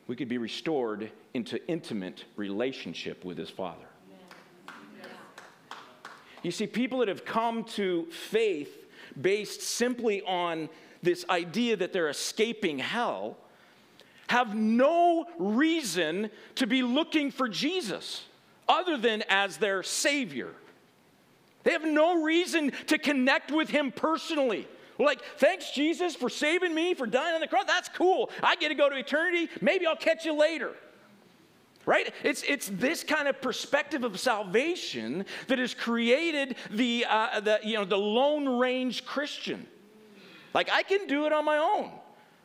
we 0.08 0.18
could 0.18 0.28
be 0.28 0.38
restored 0.38 1.10
into 1.34 1.66
intimate 1.68 2.26
relationship 2.36 3.24
with 3.24 3.38
his 3.38 3.50
Father. 3.50 3.86
You 6.44 6.52
see, 6.52 6.68
people 6.68 7.00
that 7.00 7.08
have 7.08 7.24
come 7.24 7.64
to 7.76 8.06
faith 8.12 8.84
based 9.20 9.62
simply 9.62 10.22
on 10.24 10.70
this 11.04 11.26
idea 11.30 11.76
that 11.78 11.94
they're 11.94 12.10
escaping 12.10 12.80
hell, 12.80 13.38
have 14.28 14.56
no 14.56 15.28
reason 15.38 16.30
to 16.56 16.66
be 16.66 16.82
looking 16.82 17.30
for 17.30 17.48
Jesus 17.48 18.24
other 18.68 18.98
than 18.98 19.24
as 19.30 19.58
their 19.58 19.84
Savior. 19.84 20.50
They 21.64 21.72
have 21.72 21.86
no 21.86 22.24
reason 22.24 22.72
to 22.88 22.98
connect 22.98 23.52
with 23.52 23.70
Him 23.70 23.92
personally. 23.92 24.68
Like, 25.00 25.22
thanks, 25.38 25.72
Jesus, 25.72 26.16
for 26.16 26.30
saving 26.30 26.74
me, 26.74 26.94
for 26.94 27.06
dying 27.06 27.36
on 27.36 27.42
the 27.42 27.48
cross. 27.48 27.66
That's 27.66 27.90
cool. 27.90 28.30
I 28.42 28.56
get 28.56 28.70
to 28.70 28.76
go 28.76 28.90
to 28.90 28.96
eternity. 28.96 29.50
Maybe 29.62 29.86
I'll 29.86 29.96
catch 29.96 30.26
you 30.26 30.34
later. 30.34 30.72
Right? 31.86 32.14
It's, 32.24 32.44
it's 32.48 32.70
this 32.70 33.04
kind 33.04 33.28
of 33.28 33.42
perspective 33.42 34.04
of 34.04 34.18
salvation 34.20 35.26
that 35.48 35.60
has 35.60 35.74
created 35.74 36.56
the, 36.72 37.06
uh, 37.10 37.42
the, 37.42 37.60
you 37.64 37.76
know, 37.76 37.84
the 37.84 37.98
Lone 37.98 38.48
Ranger 38.48 39.04
Christian. 39.04 39.68
Like, 40.54 40.70
I 40.72 40.84
can 40.84 41.08
do 41.08 41.26
it 41.26 41.34
on 41.34 41.46
my 41.46 41.58
own. 41.58 41.92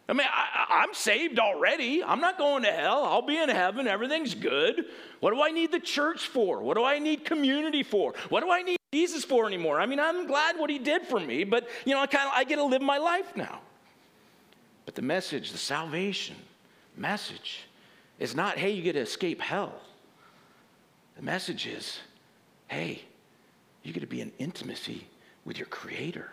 I 0.08 0.14
mean, 0.14 0.26
I, 0.30 0.84
am 0.84 0.94
saved 0.94 1.38
already. 1.38 2.02
I'm 2.02 2.20
not 2.20 2.38
going 2.38 2.62
to 2.62 2.72
hell. 2.72 3.04
I'll 3.04 3.20
be 3.20 3.36
in 3.36 3.50
heaven. 3.50 3.86
Everything's 3.86 4.34
good. 4.34 4.86
What 5.20 5.34
do 5.34 5.42
I 5.42 5.50
need 5.50 5.70
the 5.70 5.80
church 5.80 6.28
for? 6.28 6.62
What 6.62 6.78
do 6.78 6.84
I 6.84 6.98
need 6.98 7.26
community 7.26 7.82
for? 7.82 8.14
What 8.30 8.42
do 8.42 8.50
I 8.50 8.62
need 8.62 8.78
Jesus 8.94 9.22
for 9.24 9.46
anymore? 9.46 9.80
I 9.80 9.84
mean, 9.84 10.00
I'm 10.00 10.26
glad 10.26 10.58
what 10.58 10.70
he 10.70 10.78
did 10.78 11.02
for 11.02 11.20
me, 11.20 11.44
but 11.44 11.68
you 11.84 11.92
know, 11.92 12.00
I 12.00 12.06
kind 12.06 12.26
of 12.26 12.32
I 12.34 12.44
get 12.44 12.56
to 12.56 12.64
live 12.64 12.80
my 12.80 12.96
life 12.96 13.36
now. 13.36 13.60
But 14.86 14.94
the 14.94 15.02
message, 15.02 15.52
the 15.52 15.58
salvation 15.58 16.36
message, 16.96 17.68
is 18.18 18.34
not, 18.34 18.56
hey, 18.56 18.70
you 18.70 18.82
get 18.82 18.94
to 18.94 19.00
escape 19.00 19.42
hell. 19.42 19.74
The 21.16 21.22
message 21.22 21.66
is, 21.66 21.98
hey, 22.68 23.02
you 23.82 23.92
get 23.92 24.00
to 24.00 24.06
be 24.06 24.22
in 24.22 24.32
intimacy 24.38 25.06
with 25.44 25.58
your 25.58 25.66
creator. 25.66 26.30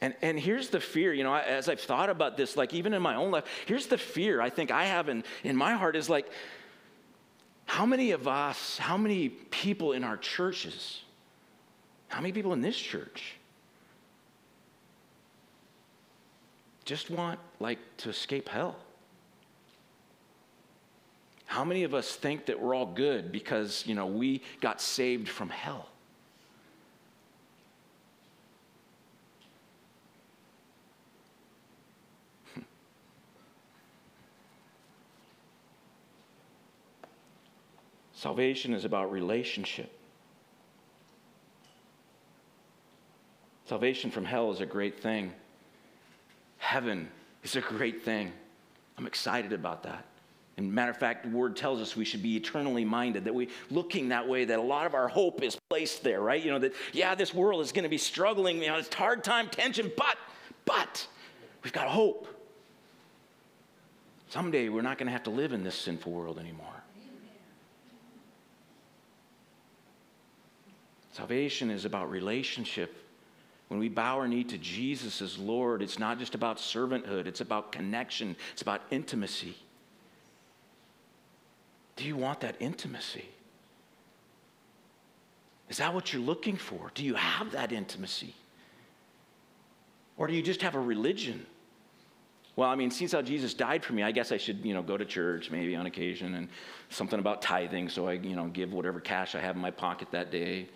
And, 0.00 0.14
and 0.22 0.38
here's 0.38 0.68
the 0.68 0.80
fear, 0.80 1.12
you 1.12 1.24
know, 1.24 1.34
as 1.34 1.68
I've 1.68 1.80
thought 1.80 2.08
about 2.08 2.36
this, 2.36 2.56
like 2.56 2.72
even 2.72 2.94
in 2.94 3.02
my 3.02 3.16
own 3.16 3.32
life, 3.32 3.44
here's 3.66 3.86
the 3.86 3.98
fear 3.98 4.40
I 4.40 4.48
think 4.48 4.70
I 4.70 4.84
have 4.84 5.08
in, 5.08 5.24
in 5.42 5.56
my 5.56 5.72
heart 5.72 5.96
is 5.96 6.08
like, 6.08 6.30
how 7.66 7.84
many 7.84 8.12
of 8.12 8.28
us, 8.28 8.78
how 8.78 8.96
many 8.96 9.28
people 9.28 9.92
in 9.92 10.04
our 10.04 10.16
churches, 10.16 11.02
how 12.06 12.20
many 12.20 12.32
people 12.32 12.52
in 12.52 12.60
this 12.60 12.76
church 12.76 13.34
just 16.84 17.10
want 17.10 17.38
like 17.60 17.78
to 17.98 18.08
escape 18.08 18.48
hell? 18.48 18.76
How 21.44 21.64
many 21.64 21.82
of 21.82 21.92
us 21.92 22.14
think 22.14 22.46
that 22.46 22.60
we're 22.60 22.74
all 22.74 22.86
good 22.86 23.32
because, 23.32 23.82
you 23.86 23.94
know, 23.94 24.06
we 24.06 24.42
got 24.60 24.80
saved 24.80 25.28
from 25.28 25.48
hell? 25.48 25.88
Salvation 38.18 38.74
is 38.74 38.84
about 38.84 39.12
relationship. 39.12 39.92
Salvation 43.66 44.10
from 44.10 44.24
hell 44.24 44.50
is 44.50 44.60
a 44.60 44.66
great 44.66 44.98
thing. 44.98 45.32
Heaven 46.56 47.08
is 47.44 47.54
a 47.54 47.60
great 47.60 48.02
thing. 48.02 48.32
I'm 48.96 49.06
excited 49.06 49.52
about 49.52 49.84
that. 49.84 50.04
And 50.56 50.72
matter 50.72 50.90
of 50.90 50.96
fact, 50.96 51.30
the 51.30 51.36
word 51.36 51.54
tells 51.56 51.80
us 51.80 51.94
we 51.94 52.04
should 52.04 52.20
be 52.20 52.36
eternally 52.36 52.84
minded, 52.84 53.22
that 53.22 53.34
we 53.36 53.50
looking 53.70 54.08
that 54.08 54.28
way, 54.28 54.44
that 54.46 54.58
a 54.58 54.62
lot 54.62 54.84
of 54.84 54.94
our 54.94 55.06
hope 55.06 55.40
is 55.40 55.56
placed 55.70 56.02
there, 56.02 56.20
right? 56.20 56.42
You 56.42 56.50
know, 56.50 56.58
that 56.58 56.72
yeah, 56.92 57.14
this 57.14 57.32
world 57.32 57.62
is 57.62 57.70
going 57.70 57.84
to 57.84 57.88
be 57.88 57.98
struggling, 57.98 58.60
you 58.60 58.66
know, 58.66 58.78
it's 58.78 58.92
hard 58.92 59.22
time, 59.22 59.48
tension, 59.48 59.92
but, 59.96 60.18
but 60.64 61.06
we've 61.62 61.72
got 61.72 61.86
hope. 61.86 62.26
Someday 64.28 64.70
we're 64.70 64.82
not 64.82 64.98
going 64.98 65.06
to 65.06 65.12
have 65.12 65.22
to 65.22 65.30
live 65.30 65.52
in 65.52 65.62
this 65.62 65.76
sinful 65.76 66.10
world 66.10 66.40
anymore. 66.40 66.82
Salvation 71.18 71.68
is 71.68 71.84
about 71.84 72.08
relationship. 72.12 72.94
When 73.66 73.80
we 73.80 73.88
bow 73.88 74.18
our 74.18 74.28
knee 74.28 74.44
to 74.44 74.56
Jesus 74.56 75.20
as 75.20 75.36
Lord, 75.36 75.82
it's 75.82 75.98
not 75.98 76.16
just 76.20 76.36
about 76.36 76.58
servanthood, 76.58 77.26
it's 77.26 77.40
about 77.40 77.72
connection, 77.72 78.36
it's 78.52 78.62
about 78.62 78.82
intimacy. 78.92 79.56
Do 81.96 82.04
you 82.04 82.16
want 82.16 82.38
that 82.42 82.54
intimacy? 82.60 83.24
Is 85.68 85.78
that 85.78 85.92
what 85.92 86.12
you're 86.12 86.22
looking 86.22 86.56
for? 86.56 86.92
Do 86.94 87.04
you 87.04 87.14
have 87.14 87.50
that 87.50 87.72
intimacy? 87.72 88.36
Or 90.16 90.28
do 90.28 90.34
you 90.34 90.42
just 90.42 90.62
have 90.62 90.76
a 90.76 90.80
religion? 90.80 91.44
Well, 92.54 92.70
I 92.70 92.76
mean, 92.76 92.92
since 92.92 93.10
how 93.10 93.22
Jesus 93.22 93.54
died 93.54 93.84
for 93.84 93.92
me, 93.92 94.04
I 94.04 94.12
guess 94.12 94.30
I 94.30 94.36
should, 94.36 94.64
you 94.64 94.72
know, 94.72 94.82
go 94.82 94.96
to 94.96 95.04
church 95.04 95.50
maybe 95.50 95.74
on 95.74 95.86
occasion 95.86 96.36
and 96.36 96.48
something 96.90 97.18
about 97.18 97.42
tithing, 97.42 97.88
so 97.88 98.06
I, 98.06 98.12
you 98.12 98.36
know, 98.36 98.46
give 98.46 98.72
whatever 98.72 99.00
cash 99.00 99.34
I 99.34 99.40
have 99.40 99.56
in 99.56 99.60
my 99.60 99.72
pocket 99.72 100.12
that 100.12 100.30
day 100.30 100.68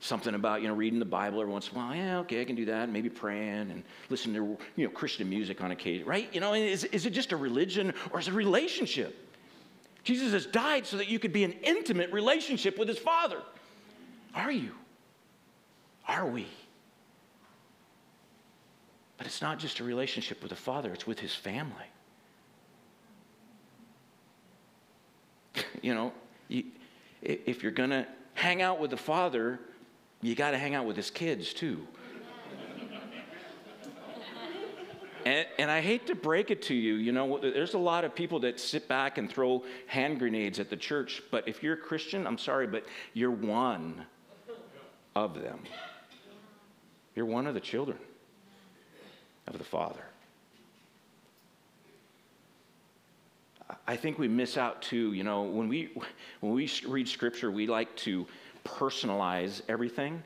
something 0.00 0.34
about 0.34 0.62
you 0.62 0.68
know 0.68 0.74
reading 0.74 0.98
the 0.98 1.04
bible 1.04 1.40
every 1.40 1.52
once 1.52 1.68
in 1.68 1.76
a 1.76 1.78
while. 1.78 1.94
Yeah 1.94 2.18
okay 2.20 2.40
i 2.40 2.44
can 2.44 2.56
do 2.56 2.64
that. 2.64 2.88
Maybe 2.88 3.08
praying 3.08 3.70
and 3.70 3.84
listen 4.08 4.32
to 4.34 4.58
you 4.76 4.86
know 4.86 4.90
christian 4.90 5.28
music 5.28 5.60
on 5.60 5.70
occasion 5.70 6.06
right? 6.06 6.28
You 6.32 6.40
know 6.40 6.54
is, 6.54 6.84
is 6.84 7.06
it 7.06 7.10
just 7.10 7.32
a 7.32 7.36
religion 7.36 7.92
or 8.10 8.18
is 8.18 8.26
it 8.26 8.32
a 8.32 8.36
relationship? 8.36 9.28
Jesus 10.02 10.32
has 10.32 10.46
died 10.46 10.86
so 10.86 10.96
that 10.96 11.08
you 11.08 11.18
could 11.18 11.32
be 11.32 11.44
in 11.44 11.52
intimate 11.52 12.10
relationship 12.10 12.78
with 12.78 12.88
his 12.88 12.98
father. 12.98 13.42
Are 14.34 14.50
you? 14.50 14.72
Are 16.08 16.26
we? 16.26 16.46
But 19.18 19.26
it's 19.26 19.42
not 19.42 19.58
just 19.58 19.80
a 19.80 19.84
relationship 19.84 20.40
with 20.42 20.48
the 20.48 20.56
father 20.56 20.92
it's 20.92 21.06
with 21.06 21.20
his 21.20 21.34
family. 21.34 21.74
You 25.82 25.94
know 25.94 26.12
you, 26.48 26.64
if 27.22 27.62
you're 27.62 27.72
going 27.72 27.90
to 27.90 28.06
hang 28.34 28.62
out 28.62 28.80
with 28.80 28.90
the 28.90 28.96
father 28.96 29.60
you 30.22 30.34
got 30.34 30.50
to 30.52 30.58
hang 30.58 30.74
out 30.74 30.86
with 30.86 30.96
his 30.96 31.10
kids 31.10 31.52
too. 31.52 31.86
And, 35.24 35.46
and 35.58 35.70
I 35.70 35.82
hate 35.82 36.06
to 36.06 36.14
break 36.14 36.50
it 36.50 36.62
to 36.62 36.74
you, 36.74 36.94
you 36.94 37.12
know, 37.12 37.38
there's 37.38 37.74
a 37.74 37.78
lot 37.78 38.04
of 38.04 38.14
people 38.14 38.40
that 38.40 38.58
sit 38.58 38.88
back 38.88 39.18
and 39.18 39.30
throw 39.30 39.62
hand 39.86 40.18
grenades 40.18 40.58
at 40.58 40.70
the 40.70 40.76
church, 40.76 41.22
but 41.30 41.46
if 41.46 41.62
you're 41.62 41.74
a 41.74 41.76
Christian, 41.76 42.26
I'm 42.26 42.38
sorry, 42.38 42.66
but 42.66 42.86
you're 43.12 43.30
one 43.30 44.06
of 45.14 45.34
them. 45.40 45.60
You're 47.14 47.26
one 47.26 47.46
of 47.46 47.52
the 47.52 47.60
children 47.60 47.98
of 49.46 49.58
the 49.58 49.64
Father. 49.64 50.04
I 53.86 53.96
think 53.96 54.18
we 54.18 54.26
miss 54.26 54.56
out 54.56 54.80
too, 54.80 55.12
you 55.12 55.22
know, 55.22 55.42
when 55.42 55.68
we, 55.68 55.90
when 56.40 56.52
we 56.52 56.70
read 56.86 57.08
scripture, 57.08 57.50
we 57.50 57.66
like 57.66 57.94
to 57.96 58.26
personalize 58.64 59.62
everything. 59.68 60.22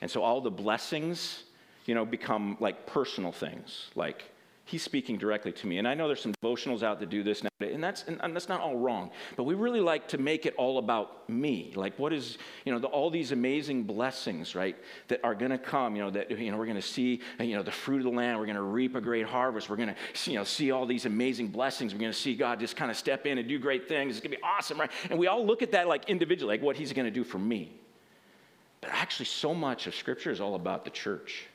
And 0.00 0.10
so 0.10 0.22
all 0.22 0.40
the 0.40 0.50
blessings, 0.50 1.44
you 1.86 1.94
know, 1.94 2.04
become 2.04 2.56
like 2.60 2.86
personal 2.86 3.32
things, 3.32 3.90
like 3.94 4.24
he's 4.66 4.82
speaking 4.82 5.18
directly 5.18 5.52
to 5.52 5.66
me. 5.66 5.78
And 5.78 5.86
I 5.86 5.94
know 5.94 6.06
there's 6.06 6.22
some 6.22 6.34
devotionals 6.42 6.82
out 6.82 6.98
that 7.00 7.10
do 7.10 7.22
this 7.22 7.42
now, 7.42 7.50
and 7.60 7.84
that's, 7.84 8.04
and 8.04 8.34
that's 8.34 8.48
not 8.48 8.60
all 8.60 8.76
wrong. 8.76 9.10
But 9.36 9.44
we 9.44 9.54
really 9.54 9.80
like 9.80 10.08
to 10.08 10.18
make 10.18 10.46
it 10.46 10.54
all 10.56 10.78
about 10.78 11.28
me. 11.28 11.72
Like, 11.76 11.98
what 11.98 12.12
is, 12.12 12.38
you 12.64 12.72
know, 12.72 12.78
the, 12.78 12.86
all 12.86 13.10
these 13.10 13.32
amazing 13.32 13.84
blessings, 13.84 14.54
right, 14.54 14.76
that 15.08 15.20
are 15.22 15.34
going 15.34 15.50
to 15.50 15.58
come, 15.58 15.96
you 15.96 16.02
know, 16.02 16.10
that, 16.10 16.30
you 16.30 16.50
know, 16.50 16.56
we're 16.56 16.66
going 16.66 16.76
to 16.76 16.82
see, 16.82 17.20
uh, 17.38 17.44
you 17.44 17.56
know, 17.56 17.62
the 17.62 17.70
fruit 17.70 17.98
of 17.98 18.04
the 18.04 18.10
land. 18.10 18.38
We're 18.38 18.46
going 18.46 18.56
to 18.56 18.62
reap 18.62 18.94
a 18.94 19.00
great 19.00 19.26
harvest. 19.26 19.68
We're 19.68 19.76
going 19.76 19.94
to, 19.94 20.30
you 20.30 20.36
know, 20.36 20.44
see 20.44 20.70
all 20.70 20.86
these 20.86 21.04
amazing 21.04 21.48
blessings. 21.48 21.92
We're 21.92 22.00
going 22.00 22.12
to 22.12 22.18
see 22.18 22.34
God 22.34 22.58
just 22.58 22.76
kind 22.76 22.90
of 22.90 22.96
step 22.96 23.26
in 23.26 23.38
and 23.38 23.46
do 23.46 23.58
great 23.58 23.86
things. 23.86 24.16
It's 24.16 24.24
going 24.24 24.32
to 24.32 24.38
be 24.38 24.42
awesome, 24.42 24.80
right? 24.80 24.90
And 25.10 25.18
we 25.18 25.26
all 25.26 25.44
look 25.44 25.62
at 25.62 25.72
that 25.72 25.88
like 25.88 26.08
individually, 26.08 26.56
like 26.56 26.62
what 26.62 26.76
he's 26.76 26.92
going 26.92 27.06
to 27.06 27.10
do 27.10 27.24
for 27.24 27.38
me. 27.38 27.72
But 28.80 28.90
actually, 28.90 29.26
so 29.26 29.54
much 29.54 29.86
of 29.86 29.94
Scripture 29.94 30.30
is 30.30 30.40
all 30.40 30.54
about 30.54 30.84
the 30.84 30.90
church. 30.90 31.46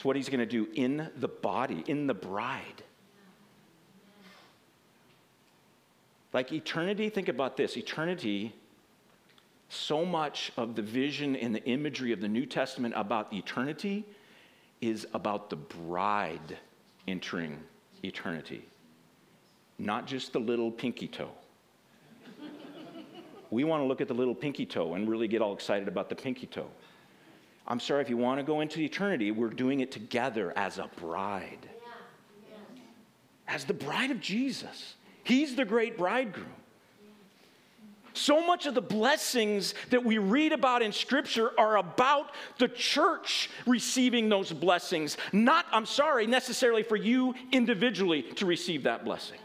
It's 0.00 0.04
what 0.06 0.16
he's 0.16 0.30
going 0.30 0.40
to 0.40 0.46
do 0.46 0.66
in 0.72 1.10
the 1.18 1.28
body, 1.28 1.84
in 1.86 2.06
the 2.06 2.14
bride. 2.14 2.82
Like 6.32 6.54
eternity, 6.54 7.10
think 7.10 7.28
about 7.28 7.58
this 7.58 7.76
eternity, 7.76 8.54
so 9.68 10.06
much 10.06 10.52
of 10.56 10.74
the 10.74 10.80
vision 10.80 11.36
and 11.36 11.54
the 11.54 11.62
imagery 11.66 12.12
of 12.12 12.22
the 12.22 12.28
New 12.28 12.46
Testament 12.46 12.94
about 12.96 13.30
eternity 13.34 14.06
is 14.80 15.06
about 15.12 15.50
the 15.50 15.56
bride 15.56 16.56
entering 17.06 17.58
eternity, 18.02 18.64
not 19.78 20.06
just 20.06 20.32
the 20.32 20.40
little 20.40 20.70
pinky 20.70 21.08
toe. 21.08 21.32
we 23.50 23.64
want 23.64 23.82
to 23.82 23.86
look 23.86 24.00
at 24.00 24.08
the 24.08 24.14
little 24.14 24.34
pinky 24.34 24.64
toe 24.64 24.94
and 24.94 25.10
really 25.10 25.28
get 25.28 25.42
all 25.42 25.52
excited 25.52 25.88
about 25.88 26.08
the 26.08 26.16
pinky 26.16 26.46
toe. 26.46 26.70
I'm 27.70 27.78
sorry, 27.78 28.02
if 28.02 28.10
you 28.10 28.16
want 28.16 28.40
to 28.40 28.42
go 28.42 28.62
into 28.62 28.80
eternity, 28.80 29.30
we're 29.30 29.48
doing 29.48 29.78
it 29.78 29.92
together 29.92 30.52
as 30.56 30.78
a 30.78 30.90
bride. 30.96 31.68
As 33.46 33.64
the 33.64 33.74
bride 33.74 34.10
of 34.10 34.20
Jesus. 34.20 34.96
He's 35.22 35.54
the 35.54 35.64
great 35.64 35.96
bridegroom. 35.96 36.48
So 38.12 38.44
much 38.44 38.66
of 38.66 38.74
the 38.74 38.82
blessings 38.82 39.74
that 39.90 40.04
we 40.04 40.18
read 40.18 40.50
about 40.50 40.82
in 40.82 40.90
Scripture 40.90 41.52
are 41.56 41.76
about 41.76 42.32
the 42.58 42.66
church 42.66 43.48
receiving 43.66 44.28
those 44.28 44.52
blessings, 44.52 45.16
not, 45.32 45.64
I'm 45.70 45.86
sorry, 45.86 46.26
necessarily 46.26 46.82
for 46.82 46.96
you 46.96 47.36
individually 47.52 48.22
to 48.34 48.46
receive 48.46 48.82
that 48.82 49.04
blessing. 49.04 49.38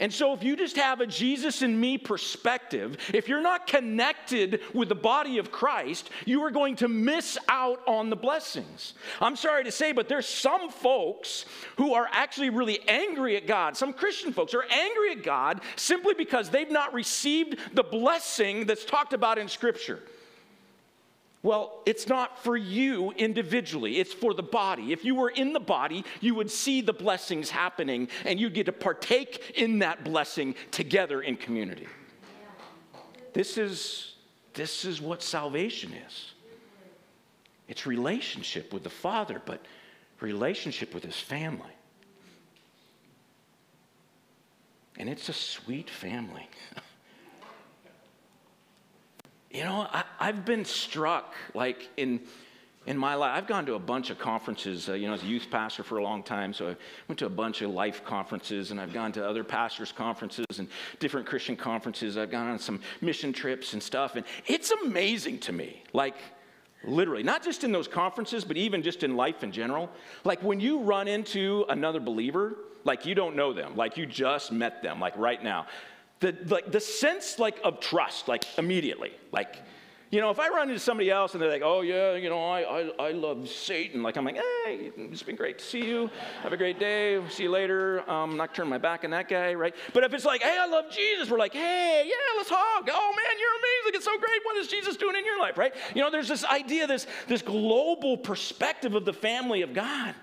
And 0.00 0.12
so, 0.12 0.32
if 0.32 0.42
you 0.42 0.56
just 0.56 0.76
have 0.76 1.00
a 1.00 1.06
Jesus 1.06 1.60
and 1.60 1.78
me 1.78 1.98
perspective, 1.98 2.96
if 3.12 3.28
you're 3.28 3.42
not 3.42 3.66
connected 3.66 4.60
with 4.72 4.88
the 4.88 4.94
body 4.94 5.36
of 5.36 5.52
Christ, 5.52 6.08
you 6.24 6.42
are 6.42 6.50
going 6.50 6.76
to 6.76 6.88
miss 6.88 7.36
out 7.48 7.82
on 7.86 8.08
the 8.08 8.16
blessings. 8.16 8.94
I'm 9.20 9.36
sorry 9.36 9.64
to 9.64 9.70
say, 9.70 9.92
but 9.92 10.08
there's 10.08 10.26
some 10.26 10.70
folks 10.70 11.44
who 11.76 11.92
are 11.92 12.08
actually 12.10 12.48
really 12.48 12.80
angry 12.88 13.36
at 13.36 13.46
God. 13.46 13.76
Some 13.76 13.92
Christian 13.92 14.32
folks 14.32 14.54
are 14.54 14.64
angry 14.64 15.12
at 15.12 15.22
God 15.22 15.60
simply 15.76 16.14
because 16.14 16.48
they've 16.48 16.70
not 16.70 16.94
received 16.94 17.58
the 17.74 17.82
blessing 17.82 18.64
that's 18.64 18.86
talked 18.86 19.12
about 19.12 19.36
in 19.36 19.48
Scripture. 19.48 20.00
Well, 21.42 21.82
it's 21.86 22.06
not 22.06 22.42
for 22.42 22.54
you 22.56 23.12
individually, 23.12 23.98
it's 23.98 24.12
for 24.12 24.34
the 24.34 24.42
body. 24.42 24.92
If 24.92 25.04
you 25.04 25.14
were 25.14 25.30
in 25.30 25.54
the 25.54 25.60
body, 25.60 26.04
you 26.20 26.34
would 26.34 26.50
see 26.50 26.82
the 26.82 26.92
blessings 26.92 27.48
happening 27.48 28.08
and 28.26 28.38
you'd 28.38 28.52
get 28.52 28.66
to 28.66 28.72
partake 28.72 29.54
in 29.56 29.78
that 29.78 30.04
blessing 30.04 30.54
together 30.70 31.22
in 31.22 31.36
community. 31.36 31.86
This 33.32 33.56
is, 33.56 34.16
this 34.52 34.84
is 34.84 35.00
what 35.00 35.22
salvation 35.22 35.92
is 36.06 36.32
it's 37.68 37.86
relationship 37.86 38.72
with 38.72 38.82
the 38.82 38.90
Father, 38.90 39.40
but 39.46 39.64
relationship 40.18 40.92
with 40.92 41.04
his 41.04 41.14
family. 41.14 41.70
And 44.98 45.08
it's 45.08 45.28
a 45.28 45.32
sweet 45.32 45.88
family. 45.88 46.48
You 49.50 49.64
know, 49.64 49.88
I, 49.92 50.26
have 50.26 50.44
been 50.44 50.64
struck, 50.64 51.34
like 51.54 51.88
in, 51.96 52.20
in 52.86 52.96
my 52.96 53.16
life, 53.16 53.32
I've 53.36 53.48
gone 53.48 53.66
to 53.66 53.74
a 53.74 53.80
bunch 53.80 54.10
of 54.10 54.18
conferences, 54.18 54.88
uh, 54.88 54.92
you 54.92 55.08
know, 55.08 55.14
as 55.14 55.24
a 55.24 55.26
youth 55.26 55.48
pastor 55.50 55.82
for 55.82 55.98
a 55.98 56.04
long 56.04 56.22
time. 56.22 56.52
So 56.52 56.68
I 56.70 56.76
went 57.08 57.18
to 57.18 57.26
a 57.26 57.30
bunch 57.30 57.60
of 57.60 57.72
life 57.72 58.04
conferences 58.04 58.70
and 58.70 58.80
I've 58.80 58.92
gone 58.92 59.10
to 59.12 59.26
other 59.26 59.42
pastors' 59.42 59.90
conferences 59.90 60.46
and 60.60 60.68
different 61.00 61.26
Christian 61.26 61.56
conferences. 61.56 62.16
I've 62.16 62.30
gone 62.30 62.46
on 62.46 62.60
some 62.60 62.80
mission 63.00 63.32
trips 63.32 63.72
and 63.72 63.82
stuff. 63.82 64.14
And 64.14 64.24
it's 64.46 64.70
amazing 64.70 65.40
to 65.40 65.52
me, 65.52 65.82
like, 65.92 66.14
literally, 66.84 67.24
not 67.24 67.42
just 67.42 67.64
in 67.64 67.72
those 67.72 67.88
conferences, 67.88 68.44
but 68.44 68.56
even 68.56 68.84
just 68.84 69.02
in 69.02 69.16
life 69.16 69.42
in 69.42 69.50
general. 69.50 69.90
Like, 70.22 70.44
when 70.44 70.60
you 70.60 70.78
run 70.78 71.08
into 71.08 71.66
another 71.68 71.98
believer, 71.98 72.54
like 72.84 73.04
you 73.04 73.16
don't 73.16 73.34
know 73.34 73.52
them, 73.52 73.76
like 73.76 73.96
you 73.96 74.06
just 74.06 74.52
met 74.52 74.80
them, 74.82 75.00
like 75.00 75.16
right 75.18 75.42
now 75.42 75.66
the, 76.20 76.36
like, 76.48 76.70
the 76.70 76.80
sense 76.80 77.38
like 77.38 77.58
of 77.64 77.80
trust, 77.80 78.28
like 78.28 78.44
immediately. 78.58 79.12
Like, 79.32 79.56
you 80.10 80.20
know, 80.20 80.30
if 80.30 80.40
I 80.40 80.48
run 80.48 80.68
into 80.68 80.80
somebody 80.80 81.08
else 81.08 81.34
and 81.34 81.42
they're 81.42 81.50
like, 81.50 81.62
oh, 81.64 81.82
yeah, 81.82 82.14
you 82.14 82.28
know, 82.28 82.44
I, 82.44 82.62
I, 82.62 82.90
I 82.98 83.12
love 83.12 83.48
Satan, 83.48 84.02
like, 84.02 84.16
I'm 84.16 84.24
like, 84.24 84.34
hey, 84.34 84.90
it's 84.96 85.22
been 85.22 85.36
great 85.36 85.60
to 85.60 85.64
see 85.64 85.84
you. 85.84 86.10
Have 86.42 86.52
a 86.52 86.56
great 86.56 86.80
day. 86.80 87.22
See 87.28 87.44
you 87.44 87.50
later. 87.50 88.00
Um, 88.10 88.32
I'm 88.32 88.36
not 88.36 88.52
turning 88.52 88.70
my 88.70 88.78
back 88.78 89.04
on 89.04 89.10
that 89.10 89.28
guy, 89.28 89.54
right? 89.54 89.74
But 89.94 90.02
if 90.02 90.12
it's 90.12 90.24
like, 90.24 90.42
hey, 90.42 90.58
I 90.60 90.66
love 90.66 90.86
Jesus, 90.90 91.30
we're 91.30 91.38
like, 91.38 91.52
hey, 91.52 92.02
yeah, 92.04 92.36
let's 92.36 92.50
hug. 92.52 92.90
Oh, 92.92 93.14
man, 93.16 93.38
you're 93.38 93.50
amazing. 93.50 93.96
It's 93.98 94.04
so 94.04 94.18
great. 94.18 94.40
What 94.42 94.56
is 94.56 94.66
Jesus 94.66 94.96
doing 94.96 95.14
in 95.14 95.24
your 95.24 95.38
life, 95.38 95.56
right? 95.56 95.72
You 95.94 96.02
know, 96.02 96.10
there's 96.10 96.28
this 96.28 96.44
idea, 96.44 96.88
this, 96.88 97.06
this 97.28 97.40
global 97.40 98.16
perspective 98.16 98.96
of 98.96 99.04
the 99.04 99.12
family 99.12 99.62
of 99.62 99.72
God 99.72 100.16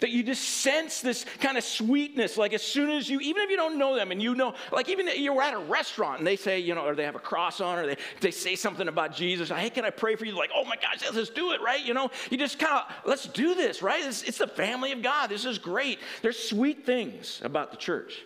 that 0.00 0.10
you 0.10 0.22
just 0.22 0.42
sense 0.42 1.00
this 1.00 1.24
kind 1.40 1.58
of 1.58 1.64
sweetness. 1.64 2.36
Like 2.36 2.52
as 2.52 2.62
soon 2.62 2.90
as 2.90 3.08
you, 3.08 3.20
even 3.20 3.42
if 3.42 3.50
you 3.50 3.56
don't 3.56 3.78
know 3.78 3.96
them 3.96 4.12
and 4.12 4.22
you 4.22 4.34
know, 4.34 4.54
like 4.72 4.88
even 4.88 5.08
you're 5.16 5.42
at 5.42 5.54
a 5.54 5.58
restaurant 5.58 6.18
and 6.18 6.26
they 6.26 6.36
say, 6.36 6.58
you 6.58 6.74
know, 6.74 6.84
or 6.84 6.94
they 6.94 7.04
have 7.04 7.16
a 7.16 7.20
cross 7.20 7.60
on 7.60 7.78
or 7.78 7.86
they, 7.86 7.96
they 8.20 8.30
say 8.30 8.54
something 8.54 8.88
about 8.88 9.14
Jesus. 9.14 9.48
Hey, 9.48 9.70
can 9.70 9.84
I 9.84 9.90
pray 9.90 10.16
for 10.16 10.24
you? 10.24 10.36
Like, 10.36 10.50
oh 10.54 10.64
my 10.64 10.76
gosh, 10.76 11.02
let's 11.14 11.30
do 11.30 11.52
it, 11.52 11.60
right? 11.60 11.84
You 11.84 11.94
know, 11.94 12.10
you 12.30 12.38
just 12.38 12.58
kind 12.58 12.74
of, 12.74 12.94
let's 13.04 13.26
do 13.26 13.54
this, 13.54 13.82
right? 13.82 14.04
It's, 14.04 14.22
it's 14.22 14.38
the 14.38 14.46
family 14.46 14.92
of 14.92 15.02
God. 15.02 15.28
This 15.28 15.44
is 15.44 15.58
great. 15.58 15.98
There's 16.22 16.38
sweet 16.38 16.86
things 16.86 17.40
about 17.42 17.70
the 17.70 17.76
church, 17.76 18.22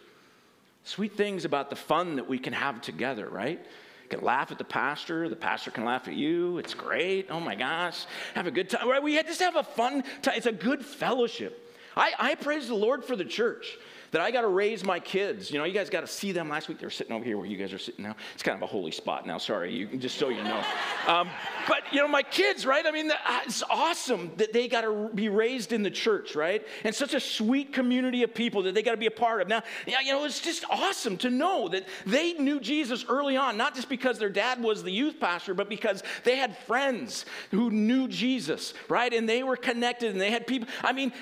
sweet 0.84 1.16
things 1.16 1.44
about 1.44 1.70
the 1.70 1.76
fun 1.76 2.16
that 2.16 2.28
we 2.28 2.38
can 2.38 2.52
have 2.52 2.82
together, 2.82 3.28
right? 3.28 3.60
You 4.04 4.08
can 4.18 4.24
laugh 4.24 4.50
at 4.50 4.58
the 4.58 4.64
pastor. 4.64 5.28
The 5.28 5.36
pastor 5.36 5.70
can 5.70 5.84
laugh 5.84 6.06
at 6.06 6.14
you. 6.14 6.58
It's 6.58 6.74
great. 6.74 7.28
Oh 7.30 7.40
my 7.40 7.54
gosh. 7.54 8.04
Have 8.34 8.46
a 8.46 8.50
good 8.50 8.68
time. 8.68 8.88
Right? 8.88 9.02
We 9.02 9.14
just 9.22 9.40
have 9.40 9.56
a 9.56 9.62
fun 9.62 10.04
time. 10.20 10.34
It's 10.36 10.46
a 10.46 10.52
good 10.52 10.84
fellowship. 10.84 11.61
I, 11.96 12.12
I 12.18 12.34
praise 12.34 12.68
the 12.68 12.74
Lord 12.74 13.04
for 13.04 13.16
the 13.16 13.24
church 13.24 13.78
that 14.12 14.20
I 14.20 14.30
got 14.30 14.42
to 14.42 14.48
raise 14.48 14.84
my 14.84 15.00
kids. 15.00 15.50
You 15.50 15.58
know, 15.58 15.64
you 15.64 15.72
guys 15.72 15.88
got 15.88 16.02
to 16.02 16.06
see 16.06 16.32
them 16.32 16.50
last 16.50 16.68
week. 16.68 16.78
They 16.78 16.86
were 16.86 16.90
sitting 16.90 17.14
over 17.14 17.24
here 17.24 17.38
where 17.38 17.46
you 17.46 17.56
guys 17.56 17.72
are 17.72 17.78
sitting 17.78 18.04
now. 18.04 18.14
It's 18.34 18.42
kind 18.42 18.56
of 18.56 18.62
a 18.62 18.66
holy 18.66 18.90
spot 18.90 19.26
now. 19.26 19.38
Sorry, 19.38 19.74
you, 19.74 19.86
just 19.96 20.18
so 20.18 20.28
you 20.28 20.44
know. 20.44 20.62
Um, 21.08 21.30
but 21.66 21.80
you 21.92 21.98
know, 21.98 22.08
my 22.08 22.22
kids, 22.22 22.66
right? 22.66 22.84
I 22.86 22.90
mean, 22.90 23.10
it's 23.46 23.62
awesome 23.70 24.30
that 24.36 24.52
they 24.52 24.68
got 24.68 24.82
to 24.82 25.10
be 25.14 25.30
raised 25.30 25.72
in 25.72 25.82
the 25.82 25.90
church, 25.90 26.36
right? 26.36 26.66
And 26.84 26.94
such 26.94 27.14
a 27.14 27.20
sweet 27.20 27.72
community 27.72 28.22
of 28.22 28.34
people 28.34 28.62
that 28.64 28.74
they 28.74 28.82
got 28.82 28.90
to 28.90 28.98
be 28.98 29.06
a 29.06 29.10
part 29.10 29.40
of. 29.40 29.48
Now, 29.48 29.62
yeah, 29.86 30.00
you 30.00 30.12
know, 30.12 30.24
it's 30.24 30.40
just 30.40 30.64
awesome 30.68 31.16
to 31.18 31.30
know 31.30 31.68
that 31.68 31.86
they 32.04 32.34
knew 32.34 32.60
Jesus 32.60 33.06
early 33.08 33.38
on, 33.38 33.56
not 33.56 33.74
just 33.74 33.88
because 33.88 34.18
their 34.18 34.28
dad 34.28 34.62
was 34.62 34.82
the 34.82 34.92
youth 34.92 35.18
pastor, 35.20 35.54
but 35.54 35.70
because 35.70 36.02
they 36.24 36.36
had 36.36 36.56
friends 36.58 37.24
who 37.50 37.70
knew 37.70 38.08
Jesus, 38.08 38.74
right? 38.90 39.12
And 39.12 39.26
they 39.26 39.42
were 39.42 39.56
connected, 39.56 40.10
and 40.10 40.20
they 40.20 40.30
had 40.30 40.46
people. 40.46 40.68
I 40.84 40.92
mean, 40.92 41.14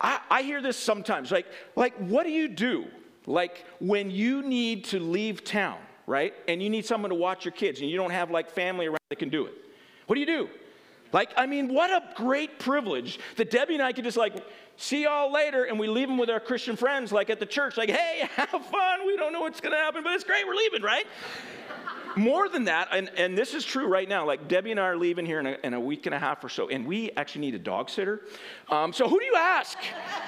I, 0.00 0.20
I 0.30 0.42
hear 0.42 0.60
this 0.60 0.76
sometimes. 0.76 1.30
Like, 1.30 1.46
like, 1.76 1.94
what 1.96 2.24
do 2.24 2.30
you 2.30 2.48
do? 2.48 2.86
Like 3.26 3.64
when 3.80 4.10
you 4.10 4.42
need 4.42 4.84
to 4.86 5.00
leave 5.00 5.44
town, 5.44 5.78
right? 6.06 6.34
And 6.48 6.62
you 6.62 6.68
need 6.68 6.84
someone 6.84 7.10
to 7.10 7.14
watch 7.14 7.44
your 7.44 7.52
kids 7.52 7.80
and 7.80 7.88
you 7.88 7.96
don't 7.96 8.10
have 8.10 8.30
like 8.30 8.50
family 8.50 8.86
around 8.86 8.98
that 9.08 9.18
can 9.18 9.30
do 9.30 9.46
it. 9.46 9.54
What 10.06 10.16
do 10.16 10.20
you 10.20 10.26
do? 10.26 10.48
Like, 11.12 11.30
I 11.36 11.46
mean, 11.46 11.72
what 11.72 11.90
a 11.90 12.02
great 12.16 12.58
privilege 12.58 13.20
that 13.36 13.48
Debbie 13.48 13.74
and 13.74 13.82
I 13.82 13.92
could 13.92 14.04
just 14.04 14.16
like 14.16 14.34
see 14.76 15.04
y'all 15.04 15.32
later 15.32 15.64
and 15.64 15.78
we 15.78 15.86
leave 15.86 16.08
them 16.08 16.18
with 16.18 16.28
our 16.28 16.40
Christian 16.40 16.76
friends, 16.76 17.12
like 17.12 17.30
at 17.30 17.38
the 17.38 17.46
church, 17.46 17.76
like, 17.76 17.88
hey, 17.88 18.28
have 18.36 18.50
fun. 18.50 19.06
We 19.06 19.16
don't 19.16 19.32
know 19.32 19.40
what's 19.40 19.60
going 19.60 19.72
to 19.72 19.78
happen, 19.78 20.02
but 20.02 20.12
it's 20.12 20.24
great. 20.24 20.46
We're 20.46 20.54
leaving, 20.54 20.82
right? 20.82 21.06
More 22.16 22.48
than 22.48 22.64
that, 22.64 22.88
and, 22.92 23.10
and 23.16 23.36
this 23.36 23.54
is 23.54 23.64
true 23.64 23.86
right 23.86 24.08
now, 24.08 24.26
like 24.26 24.48
Debbie 24.48 24.70
and 24.70 24.80
I 24.80 24.84
are 24.84 24.96
leaving 24.96 25.26
here 25.26 25.40
in 25.40 25.46
a, 25.46 25.56
in 25.64 25.74
a 25.74 25.80
week 25.80 26.06
and 26.06 26.14
a 26.14 26.18
half 26.18 26.42
or 26.44 26.48
so, 26.48 26.68
and 26.68 26.86
we 26.86 27.10
actually 27.16 27.42
need 27.42 27.54
a 27.54 27.58
dog 27.58 27.90
sitter. 27.90 28.22
Um, 28.70 28.92
so 28.92 29.08
who 29.08 29.18
do 29.18 29.24
you 29.24 29.36
ask, 29.36 29.78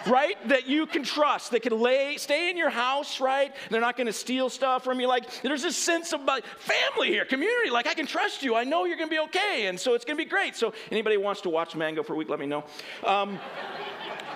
right, 0.07 0.37
that 0.49 0.67
you 0.67 0.87
can 0.87 1.03
trust, 1.03 1.51
that 1.53 1.63
can 1.63 1.79
lay, 1.79 2.17
stay 2.17 2.51
in 2.51 2.57
your 2.57 2.71
house, 2.71 3.21
right? 3.21 3.55
They're 3.71 3.81
not 3.81 3.97
going 3.97 4.07
to 4.07 4.13
steal 4.13 4.49
stuff 4.49 4.85
from 4.85 5.01
you. 5.01 5.09
Like, 5.09 5.43
there's 5.43 5.63
this 5.63 5.77
sense 5.77 6.13
of 6.13 6.23
like, 6.25 6.45
family 6.45 7.09
here, 7.09 7.25
community. 7.25 7.71
Like, 7.71 7.87
I 7.87 7.95
can 7.95 8.07
trust 8.07 8.43
you. 8.43 8.55
I 8.55 8.65
know 8.65 8.85
you're 8.85 8.97
going 8.97 9.09
to 9.09 9.15
be 9.15 9.21
okay, 9.21 9.67
and 9.67 9.79
so 9.79 9.95
it's 9.95 10.05
going 10.05 10.17
to 10.17 10.25
be 10.25 10.29
great. 10.29 10.57
So 10.57 10.73
anybody 10.91 11.17
wants 11.17 11.41
to 11.43 11.51
watch 11.51 11.75
Mango 11.75 12.03
for 12.03 12.15
a 12.15 12.17
week, 12.17 12.29
let 12.29 12.41
me 12.41 12.47
know. 12.47 12.65
Um, 13.05 13.39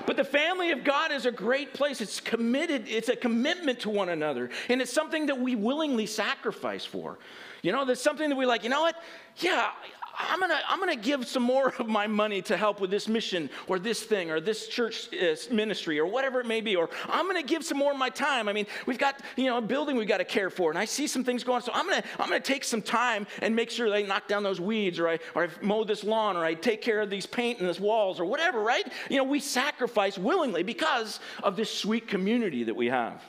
but 0.06 0.16
the 0.16 0.24
family 0.24 0.70
of 0.72 0.84
God 0.84 1.12
is 1.12 1.26
a 1.26 1.32
great 1.32 1.74
place. 1.74 2.00
It's 2.00 2.20
committed, 2.20 2.88
it's 2.88 3.08
a 3.08 3.16
commitment 3.16 3.80
to 3.80 3.90
one 3.90 4.08
another. 4.08 4.50
And 4.68 4.80
it's 4.80 4.92
something 4.92 5.26
that 5.26 5.38
we 5.38 5.54
willingly 5.54 6.06
sacrifice 6.06 6.84
for. 6.84 7.18
You 7.62 7.72
know, 7.72 7.84
there's 7.84 8.00
something 8.00 8.28
that 8.28 8.36
we 8.36 8.46
like, 8.46 8.64
you 8.64 8.70
know 8.70 8.82
what? 8.82 8.96
Yeah, 9.36 9.70
I'm 10.28 10.40
gonna, 10.40 10.60
I'm 10.68 10.78
gonna 10.78 10.96
give 10.96 11.26
some 11.26 11.42
more 11.42 11.72
of 11.78 11.88
my 11.88 12.06
money 12.06 12.42
to 12.42 12.56
help 12.56 12.80
with 12.80 12.90
this 12.90 13.08
mission 13.08 13.50
or 13.66 13.78
this 13.78 14.02
thing 14.02 14.30
or 14.30 14.40
this 14.40 14.68
church 14.68 15.08
uh, 15.14 15.34
ministry 15.52 15.98
or 15.98 16.06
whatever 16.06 16.40
it 16.40 16.46
may 16.46 16.60
be, 16.60 16.76
or 16.76 16.90
I'm 17.08 17.26
gonna 17.26 17.42
give 17.42 17.64
some 17.64 17.78
more 17.78 17.92
of 17.92 17.98
my 17.98 18.10
time. 18.10 18.48
I 18.48 18.52
mean, 18.52 18.66
we've 18.86 18.98
got, 18.98 19.20
you 19.36 19.46
know, 19.46 19.58
a 19.58 19.62
building 19.62 19.96
we've 19.96 20.08
got 20.08 20.18
to 20.18 20.24
care 20.24 20.50
for, 20.50 20.70
and 20.70 20.78
I 20.78 20.84
see 20.84 21.06
some 21.06 21.24
things 21.24 21.44
going 21.44 21.56
on, 21.56 21.62
so 21.62 21.72
I'm 21.74 21.88
gonna, 21.88 22.02
I'm 22.18 22.28
gonna 22.28 22.40
take 22.40 22.64
some 22.64 22.82
time 22.82 23.26
and 23.42 23.54
make 23.54 23.70
sure 23.70 23.90
they 23.90 24.04
knock 24.04 24.28
down 24.28 24.42
those 24.42 24.60
weeds, 24.60 24.98
or 24.98 25.08
I, 25.08 25.18
or 25.34 25.44
I 25.44 25.48
mow 25.62 25.84
this 25.84 26.04
lawn, 26.04 26.36
or 26.36 26.44
I 26.44 26.54
take 26.54 26.82
care 26.82 27.00
of 27.00 27.10
these 27.10 27.26
paint 27.26 27.60
and 27.60 27.68
these 27.68 27.80
walls, 27.80 28.20
or 28.20 28.24
whatever, 28.24 28.60
right? 28.60 28.86
You 29.08 29.16
know, 29.16 29.24
we 29.24 29.40
sacrifice 29.40 30.18
willingly 30.18 30.62
because 30.62 31.20
of 31.42 31.56
this 31.56 31.72
sweet 31.72 32.08
community 32.08 32.64
that 32.64 32.74
we 32.74 32.86
have. 32.86 33.22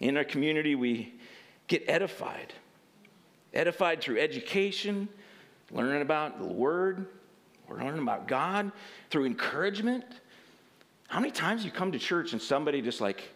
In 0.00 0.16
our 0.16 0.24
community, 0.24 0.74
we 0.74 1.14
get 1.66 1.84
edified 1.88 2.52
edified 3.54 4.00
through 4.00 4.18
education, 4.20 5.08
learning 5.70 6.02
about 6.02 6.38
the 6.38 6.46
Word, 6.46 7.06
or 7.68 7.76
learning 7.76 8.02
about 8.02 8.28
God, 8.28 8.72
through 9.10 9.26
encouragement. 9.26 10.04
How 11.08 11.20
many 11.20 11.32
times 11.32 11.64
you 11.64 11.70
come 11.70 11.92
to 11.92 11.98
church 11.98 12.32
and 12.32 12.42
somebody 12.42 12.82
just 12.82 13.00
like, 13.00 13.30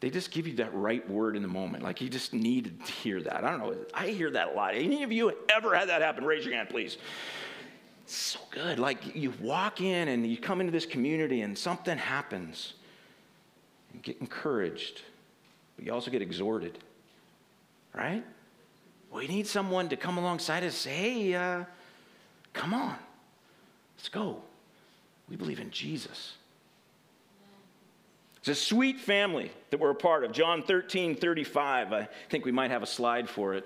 they 0.00 0.10
just 0.10 0.30
give 0.30 0.46
you 0.46 0.54
that 0.56 0.74
right 0.74 1.08
word 1.08 1.34
in 1.34 1.42
the 1.42 1.48
moment. 1.48 1.82
Like 1.82 2.00
you 2.00 2.08
just 2.08 2.34
needed 2.34 2.84
to 2.84 2.92
hear 2.92 3.22
that. 3.22 3.42
I 3.42 3.50
don't 3.50 3.58
know. 3.58 3.74
I 3.94 4.08
hear 4.08 4.30
that 4.32 4.52
a 4.52 4.52
lot. 4.52 4.74
Any 4.74 5.02
of 5.02 5.10
you 5.10 5.32
ever 5.48 5.74
had 5.74 5.88
that 5.88 6.02
happen? 6.02 6.24
Raise 6.24 6.44
your 6.44 6.54
hand, 6.54 6.68
please. 6.68 6.98
It's 8.02 8.14
so 8.14 8.38
good. 8.50 8.78
Like 8.78 9.16
you 9.16 9.32
walk 9.40 9.80
in 9.80 10.08
and 10.08 10.26
you 10.26 10.36
come 10.36 10.60
into 10.60 10.72
this 10.72 10.84
community 10.84 11.40
and 11.40 11.56
something 11.56 11.96
happens. 11.96 12.74
You 13.94 14.00
get 14.00 14.20
encouraged, 14.20 15.00
but 15.76 15.86
you 15.86 15.92
also 15.92 16.10
get 16.10 16.20
exhorted, 16.20 16.78
right? 17.94 18.24
We 19.14 19.28
need 19.28 19.46
someone 19.46 19.88
to 19.90 19.96
come 19.96 20.18
alongside 20.18 20.64
us 20.64 20.74
say, 20.74 20.90
hey, 20.90 21.34
uh, 21.34 21.64
come 22.52 22.74
on, 22.74 22.96
let's 23.96 24.08
go. 24.08 24.38
We 25.28 25.36
believe 25.36 25.60
in 25.60 25.70
Jesus. 25.70 26.34
It's 28.38 28.48
a 28.48 28.54
sweet 28.56 28.98
family 28.98 29.52
that 29.70 29.78
we're 29.78 29.90
a 29.90 29.94
part 29.94 30.24
of. 30.24 30.32
John 30.32 30.64
13, 30.64 31.14
35. 31.14 31.92
I 31.92 32.08
think 32.28 32.44
we 32.44 32.50
might 32.50 32.72
have 32.72 32.82
a 32.82 32.86
slide 32.86 33.30
for 33.30 33.54
it. 33.54 33.64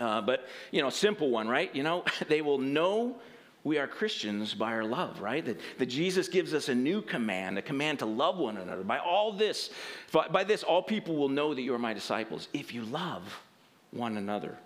Uh, 0.00 0.22
but, 0.22 0.48
you 0.72 0.80
know, 0.80 0.90
simple 0.90 1.28
one, 1.28 1.46
right? 1.46 1.72
You 1.74 1.82
know, 1.82 2.04
they 2.28 2.40
will 2.40 2.58
know 2.58 3.16
we 3.64 3.78
are 3.78 3.86
Christians 3.86 4.54
by 4.54 4.72
our 4.72 4.84
love, 4.84 5.20
right? 5.20 5.44
That, 5.44 5.60
that 5.78 5.86
Jesus 5.86 6.26
gives 6.26 6.54
us 6.54 6.70
a 6.70 6.74
new 6.74 7.02
command, 7.02 7.58
a 7.58 7.62
command 7.62 7.98
to 7.98 8.06
love 8.06 8.38
one 8.38 8.56
another. 8.56 8.82
By 8.82 8.98
all 8.98 9.30
this, 9.30 9.70
by 10.10 10.42
this, 10.42 10.62
all 10.62 10.82
people 10.82 11.16
will 11.16 11.28
know 11.28 11.54
that 11.54 11.62
you 11.62 11.74
are 11.74 11.78
my 11.78 11.92
disciples 11.92 12.48
if 12.54 12.72
you 12.72 12.82
love 12.84 13.22
one 13.94 14.16
another. 14.16 14.58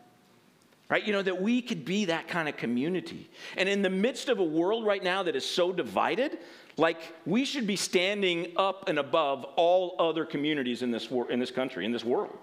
Right? 0.88 1.05
You 1.05 1.12
know, 1.12 1.21
that 1.21 1.43
we 1.43 1.61
could 1.61 1.85
be 1.85 2.07
that 2.07 2.29
kind 2.29 2.49
of 2.49 2.57
community. 2.57 3.29
And 3.59 3.69
in 3.69 3.83
the 3.83 3.91
midst 3.91 4.31
of 4.31 4.38
a 4.38 4.45
world 4.45 4.87
right 4.87 5.05
now 5.05 5.23
that 5.23 5.37
is 5.37 5.45
so 5.45 5.71
divided, 5.71 6.38
like 6.79 6.99
we 7.27 7.45
should 7.45 7.67
be 7.67 7.77
standing 7.77 8.53
up 8.57 8.88
and 8.88 8.99
above 8.99 9.45
all 9.57 9.97
other 9.99 10.25
communities 10.25 10.81
in 10.81 10.91
this, 10.91 11.09
in 11.29 11.41
this 11.41 11.51
country, 11.51 11.85
in 11.85 11.93
this 11.93 12.05
world. 12.05 12.38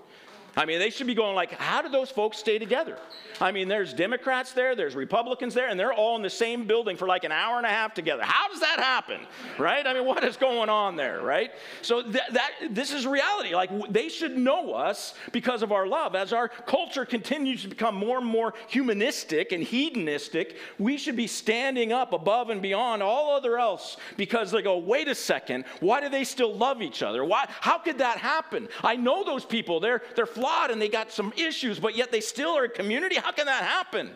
I 0.56 0.65
mean, 0.65 0.80
they 0.80 0.89
should 0.89 1.08
be 1.08 1.15
going 1.15 1.36
like, 1.36 1.52
how 1.52 1.82
do 1.82 1.89
those 1.89 2.10
folks 2.10 2.38
stay 2.38 2.58
together? 2.58 2.98
I 3.41 3.52
mean, 3.52 3.68
there's 3.68 3.94
Democrats 3.94 4.54
there, 4.54 4.76
there's 4.76 4.96
Republicans 4.96 5.54
there, 5.54 5.68
and 5.68 5.80
they're 5.80 5.94
all 5.94 6.15
in 6.15 6.22
the 6.22 6.30
same 6.30 6.65
building 6.65 6.96
for 6.96 7.08
like 7.08 7.24
an 7.24 7.32
hour 7.32 7.58
and 7.58 7.65
a 7.65 7.70
half 7.70 7.94
together. 7.94 8.24
How 8.24 8.48
does 8.48 8.62
that 8.62 8.80
happen? 8.80 9.20
Right? 9.58 9.86
I 9.86 9.94
mean, 9.94 10.06
what 10.06 10.24
is 10.24 10.38
going 10.38 10.70
on 10.70 10.96
there, 10.96 11.22
right? 11.22 11.52
So 11.82 12.02
that, 12.02 12.34
that 12.34 12.52
this 12.72 12.94
is 12.94 13.06
reality. 13.06 13.54
Like 13.54 13.70
they 13.91 14.10
should 14.10 14.38
know 14.38 14.74
us 14.74 15.13
because 15.32 15.62
of 15.62 15.72
our 15.72 15.88
love. 15.88 16.15
As 16.15 16.34
our 16.34 16.48
culture 16.48 17.06
continues 17.06 17.63
to 17.63 17.68
become 17.68 17.96
more 17.96 18.18
and 18.18 18.28
more 18.28 18.54
humanistic 18.68 19.52
and 19.52 19.63
hedonistic, 19.63 20.58
we 20.80 20.98
should 20.98 21.15
be 21.15 21.28
standing 21.28 21.91
up 21.91 22.13
above 22.13 22.50
and 22.50 22.62
beyond 22.62 23.04
all 23.04 23.36
other 23.36 23.58
else 23.58 23.98
because 24.18 24.52
they 24.52 24.62
go, 24.62 24.78
wait 24.78 25.08
a 25.08 25.15
second, 25.15 25.65
why 25.80 26.00
do 26.00 26.10
they 26.10 26.24
still 26.24 26.56
love 26.56 26.82
each 26.82 27.04
other? 27.04 27.24
Why 27.26 27.46
how 27.60 27.78
could 27.78 27.98
that 27.98 28.18
happen? 28.18 28.70
I 28.84 28.96
know 28.96 29.24
those 29.24 29.46
people. 29.46 29.80
They're 29.80 30.02
they're 30.15 30.26
and 30.71 30.81
they 30.81 30.89
got 30.89 31.12
some 31.12 31.34
issues, 31.38 31.79
but 31.79 31.95
yet 31.95 32.12
they 32.12 32.21
still 32.21 32.58
are 32.58 32.65
a 32.65 32.69
community. 32.69 33.15
How 33.15 33.31
can 33.31 33.45
that 33.45 33.63
happen? 33.63 34.12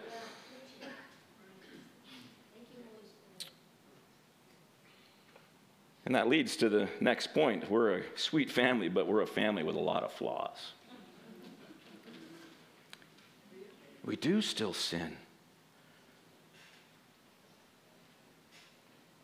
And 6.05 6.15
that 6.15 6.27
leads 6.27 6.55
to 6.57 6.69
the 6.69 6.89
next 6.99 7.33
point. 7.35 7.69
We're 7.69 7.99
a 7.99 8.01
sweet 8.15 8.51
family, 8.51 8.89
but 8.89 9.07
we're 9.07 9.21
a 9.21 9.27
family 9.27 9.61
with 9.61 9.75
a 9.75 9.79
lot 9.79 10.03
of 10.03 10.11
flaws. 10.11 10.57
We 14.03 14.15
do 14.15 14.41
still 14.41 14.73
sin. 14.73 15.15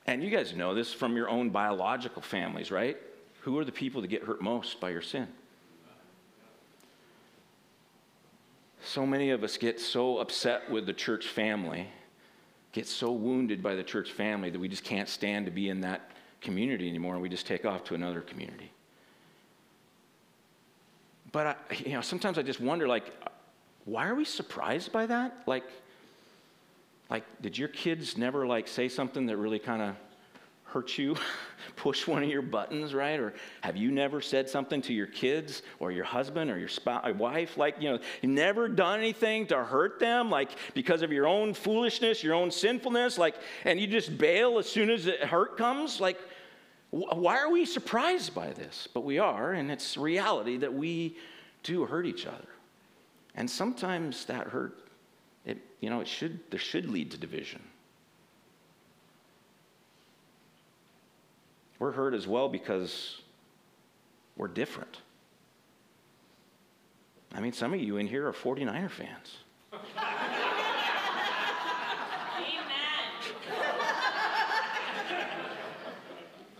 And 0.06 0.24
you 0.24 0.30
guys 0.30 0.54
know 0.54 0.76
this 0.76 0.94
from 0.94 1.16
your 1.16 1.28
own 1.28 1.50
biological 1.50 2.22
families, 2.22 2.70
right? 2.70 2.98
Who 3.42 3.58
are 3.58 3.66
the 3.66 3.72
people 3.72 4.02
that 4.02 4.10
get 4.10 4.24
hurt 4.24 4.42
most 4.42 4.80
by 4.80 4.92
your 4.92 5.02
sin? 5.02 5.28
So 8.86 9.04
many 9.04 9.32
of 9.32 9.44
us 9.44 9.58
get 9.58 9.80
so 9.80 10.20
upset 10.20 10.70
with 10.70 10.86
the 10.86 10.94
church 10.94 11.28
family, 11.28 11.88
get 12.72 12.88
so 12.88 13.12
wounded 13.12 13.64
by 13.64 13.74
the 13.74 13.84
church 13.84 14.12
family 14.12 14.52
that 14.52 14.60
we 14.60 14.68
just 14.68 14.84
can't 14.84 15.10
stand 15.10 15.48
to 15.48 15.52
be 15.52 15.70
in 15.70 15.82
that 15.82 16.12
community 16.40 16.88
anymore 16.88 17.14
and 17.14 17.22
we 17.24 17.28
just 17.28 17.48
take 17.48 17.66
off 17.66 17.84
to 17.86 17.96
another 17.96 18.22
community. 18.22 18.72
But 21.32 21.48
I, 21.48 21.56
you 21.84 21.94
know, 21.94 22.02
sometimes 22.02 22.38
I 22.38 22.44
just 22.44 22.62
wonder 22.62 22.88
like 22.88 23.12
why 23.86 24.08
are 24.08 24.16
we 24.16 24.24
surprised 24.24 24.92
by 24.92 25.08
that? 25.08 25.44
Like 25.48 25.66
like 27.10 27.24
did 27.42 27.58
your 27.58 27.70
kids 27.70 28.18
never 28.18 28.46
like 28.46 28.68
say 28.68 28.88
something 28.88 29.26
that 29.26 29.38
really 29.38 29.60
kind 29.60 29.82
of 29.82 29.96
hurt 30.66 30.98
you, 30.98 31.16
push 31.76 32.06
one 32.06 32.24
of 32.24 32.30
your 32.30 32.42
buttons, 32.42 32.94
right? 32.94 33.20
Or 33.20 33.34
have 33.62 33.78
you 33.78 33.92
never 33.92 34.20
said 34.22 34.50
something 34.50 34.82
to 34.84 34.94
your 34.94 35.08
kids 35.08 35.62
or 35.80 35.92
your 35.92 36.04
husband 36.04 36.52
or 36.52 36.58
your 36.58 36.68
spouse, 36.68 37.14
wife, 37.16 37.58
like, 37.58 37.76
you 37.80 37.90
know, 37.90 38.00
you 38.22 38.30
never 38.30 38.68
done 38.68 39.00
anything 39.00 39.48
to 39.48 39.64
hurt 39.64 40.00
them, 40.00 40.30
like 40.30 40.52
because 40.74 41.02
of 41.02 41.12
your 41.12 41.28
own 41.28 41.54
foolishness, 41.54 42.24
your 42.24 42.34
own 42.34 42.52
sinfulness, 42.52 43.18
like, 43.18 43.36
and 43.64 43.80
you 43.80 43.88
just 43.88 44.18
bail 44.18 44.60
as 44.60 44.68
soon 44.68 44.90
as 44.90 45.06
the 45.06 45.14
hurt 45.14 45.58
comes? 45.58 46.02
Like, 46.02 46.20
why 46.92 47.38
are 47.40 47.50
we 47.50 47.66
surprised 47.66 48.34
by 48.34 48.52
this? 48.54 48.88
But 48.94 49.02
we 49.02 49.20
are, 49.20 49.54
and 49.54 49.72
it's 49.72 49.98
reality 49.98 50.58
that 50.58 50.74
we 50.74 51.18
do 51.64 51.86
hurt 51.86 52.06
each 52.06 52.26
other. 52.26 52.48
And 53.36 53.50
sometimes 53.50 54.26
that 54.26 54.48
hurt, 54.48 54.80
it, 55.46 55.58
you 55.82 55.90
know, 55.90 56.02
it 56.02 56.08
should, 56.08 56.40
there 56.52 56.60
should 56.60 56.90
lead 56.90 57.12
to 57.12 57.18
division. 57.18 57.62
We're 61.80 61.92
hurt 61.92 62.14
as 62.14 62.28
well 62.28 62.48
because 62.50 63.22
we're 64.38 64.48
different. 64.48 65.00
I 67.34 67.42
mean, 67.42 67.54
some 67.54 67.74
of 67.74 67.82
you 67.82 67.98
in 67.98 68.08
here 68.08 68.28
are 68.28 68.34
49er 68.34 68.90
fans. 68.90 69.38
Amen. 69.74 69.82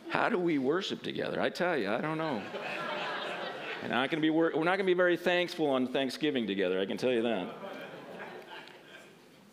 How 0.10 0.30
do 0.30 0.38
we 0.38 0.58
worship 0.58 1.02
together? 1.02 1.40
I 1.42 1.50
tell 1.50 1.78
you, 1.78 1.90
I 1.90 2.02
don't 2.02 2.18
know. 2.18 2.42
And 3.84 3.92
not 3.92 4.10
gonna 4.10 4.22
be, 4.22 4.32
we're 4.32 4.50
not 4.52 4.78
going 4.78 4.80
to 4.80 4.84
be 4.84 4.96
very 4.96 5.16
thankful 5.16 5.70
on 5.70 5.88
Thanksgiving 5.88 6.48
together, 6.48 6.80
I 6.80 6.88
can 6.88 6.98
tell 6.98 7.12
you 7.12 7.22
that. 7.22 7.48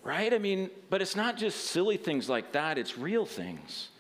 Right? 0.03 0.33
I 0.33 0.38
mean, 0.38 0.70
but 0.88 1.03
it's 1.03 1.14
not 1.14 1.37
just 1.37 1.66
silly 1.66 1.98
things 1.98 2.29
like 2.29 2.53
that, 2.53 2.79
it's 2.79 2.96
real 2.96 3.27
things. 3.27 3.90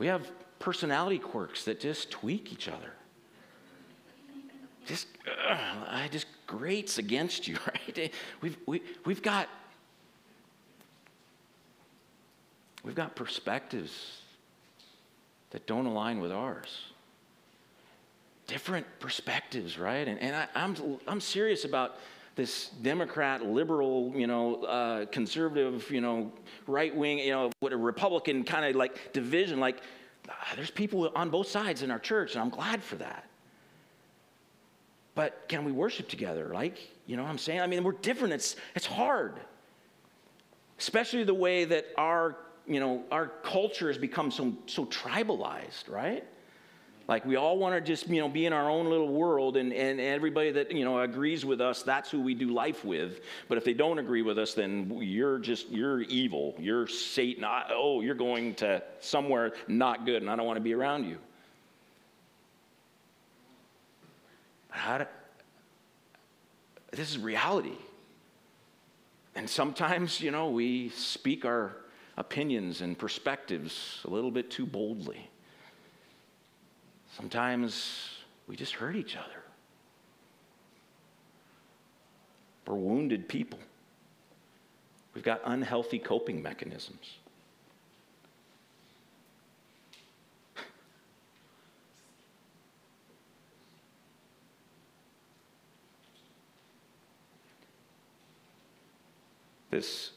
We 0.00 0.06
have 0.06 0.32
personality 0.58 1.18
quirks 1.18 1.64
that 1.66 1.78
just 1.78 2.10
tweak 2.10 2.52
each 2.54 2.68
other. 2.68 2.94
Just, 4.86 5.06
uh, 5.46 5.58
I 5.86 6.08
just 6.10 6.26
grates 6.46 6.96
against 6.96 7.46
you, 7.46 7.58
right? 7.66 8.12
We've, 8.40 8.56
we, 8.66 8.82
we've 9.04 9.22
got 9.22 9.48
we've 12.82 12.94
got 12.94 13.14
perspectives 13.14 14.22
that 15.50 15.66
don't 15.66 15.84
align 15.84 16.18
with 16.18 16.32
ours. 16.32 16.86
different 18.46 18.86
perspectives, 19.00 19.78
right? 19.78 20.08
And, 20.08 20.18
and 20.18 20.34
I, 20.34 20.48
I'm, 20.54 20.76
I'm 21.06 21.20
serious 21.20 21.66
about 21.66 21.96
this 22.40 22.70
Democrat, 22.80 23.44
liberal, 23.44 24.14
you 24.16 24.26
know, 24.26 24.64
uh, 24.64 25.04
conservative, 25.06 25.90
you 25.90 26.00
know, 26.00 26.32
right 26.66 26.96
wing, 26.96 27.18
you 27.18 27.32
know, 27.32 27.50
what 27.60 27.74
a 27.74 27.76
Republican 27.76 28.44
kind 28.44 28.64
of 28.64 28.74
like 28.76 29.12
division. 29.12 29.60
Like, 29.60 29.82
uh, 30.26 30.32
there's 30.56 30.70
people 30.70 31.12
on 31.14 31.28
both 31.28 31.48
sides 31.48 31.82
in 31.82 31.90
our 31.90 31.98
church, 31.98 32.32
and 32.32 32.40
I'm 32.40 32.48
glad 32.48 32.82
for 32.82 32.96
that. 32.96 33.26
But 35.14 35.44
can 35.48 35.66
we 35.66 35.72
worship 35.72 36.08
together? 36.08 36.50
Like, 36.54 36.78
you 37.06 37.18
know 37.18 37.24
what 37.24 37.28
I'm 37.28 37.36
saying? 37.36 37.60
I 37.60 37.66
mean, 37.66 37.84
we're 37.84 37.92
different. 37.92 38.32
It's, 38.32 38.56
it's 38.74 38.86
hard. 38.86 39.34
Especially 40.78 41.24
the 41.24 41.34
way 41.34 41.66
that 41.66 41.88
our, 41.98 42.38
you 42.66 42.80
know, 42.80 43.02
our 43.10 43.26
culture 43.42 43.88
has 43.88 43.98
become 43.98 44.30
so, 44.30 44.54
so 44.64 44.86
tribalized, 44.86 45.90
right? 45.90 46.24
Like 47.10 47.26
we 47.26 47.34
all 47.34 47.58
want 47.58 47.74
to 47.74 47.80
just, 47.80 48.08
you 48.08 48.20
know, 48.20 48.28
be 48.28 48.46
in 48.46 48.52
our 48.52 48.70
own 48.70 48.88
little 48.88 49.08
world 49.08 49.56
and, 49.56 49.72
and 49.72 49.98
everybody 49.98 50.52
that, 50.52 50.70
you 50.70 50.84
know, 50.84 51.00
agrees 51.00 51.44
with 51.44 51.60
us, 51.60 51.82
that's 51.82 52.08
who 52.08 52.20
we 52.20 52.34
do 52.34 52.52
life 52.52 52.84
with. 52.84 53.20
But 53.48 53.58
if 53.58 53.64
they 53.64 53.74
don't 53.74 53.98
agree 53.98 54.22
with 54.22 54.38
us, 54.38 54.54
then 54.54 54.96
you're 55.02 55.40
just, 55.40 55.68
you're 55.70 56.02
evil. 56.02 56.54
You're 56.56 56.86
Satan. 56.86 57.44
Oh, 57.44 58.00
you're 58.00 58.14
going 58.14 58.54
to 58.56 58.80
somewhere 59.00 59.54
not 59.66 60.06
good 60.06 60.22
and 60.22 60.30
I 60.30 60.36
don't 60.36 60.46
want 60.46 60.58
to 60.58 60.62
be 60.62 60.72
around 60.72 61.04
you. 61.04 61.18
But 64.68 64.78
How 64.78 64.98
do, 64.98 65.06
this 66.92 67.10
is 67.10 67.18
reality. 67.18 67.76
And 69.34 69.50
sometimes, 69.50 70.20
you 70.20 70.30
know, 70.30 70.50
we 70.50 70.90
speak 70.90 71.44
our 71.44 71.74
opinions 72.16 72.82
and 72.82 72.96
perspectives 72.96 73.98
a 74.04 74.10
little 74.10 74.30
bit 74.30 74.48
too 74.48 74.64
boldly. 74.64 75.28
Sometimes 77.16 78.10
we 78.46 78.56
just 78.56 78.74
hurt 78.74 78.96
each 78.96 79.16
other. 79.16 79.42
We're 82.66 82.74
wounded 82.76 83.28
people. 83.28 83.58
We've 85.14 85.24
got 85.24 85.40
unhealthy 85.44 85.98
coping 85.98 86.40
mechanisms. 86.42 87.16
This 99.70 100.10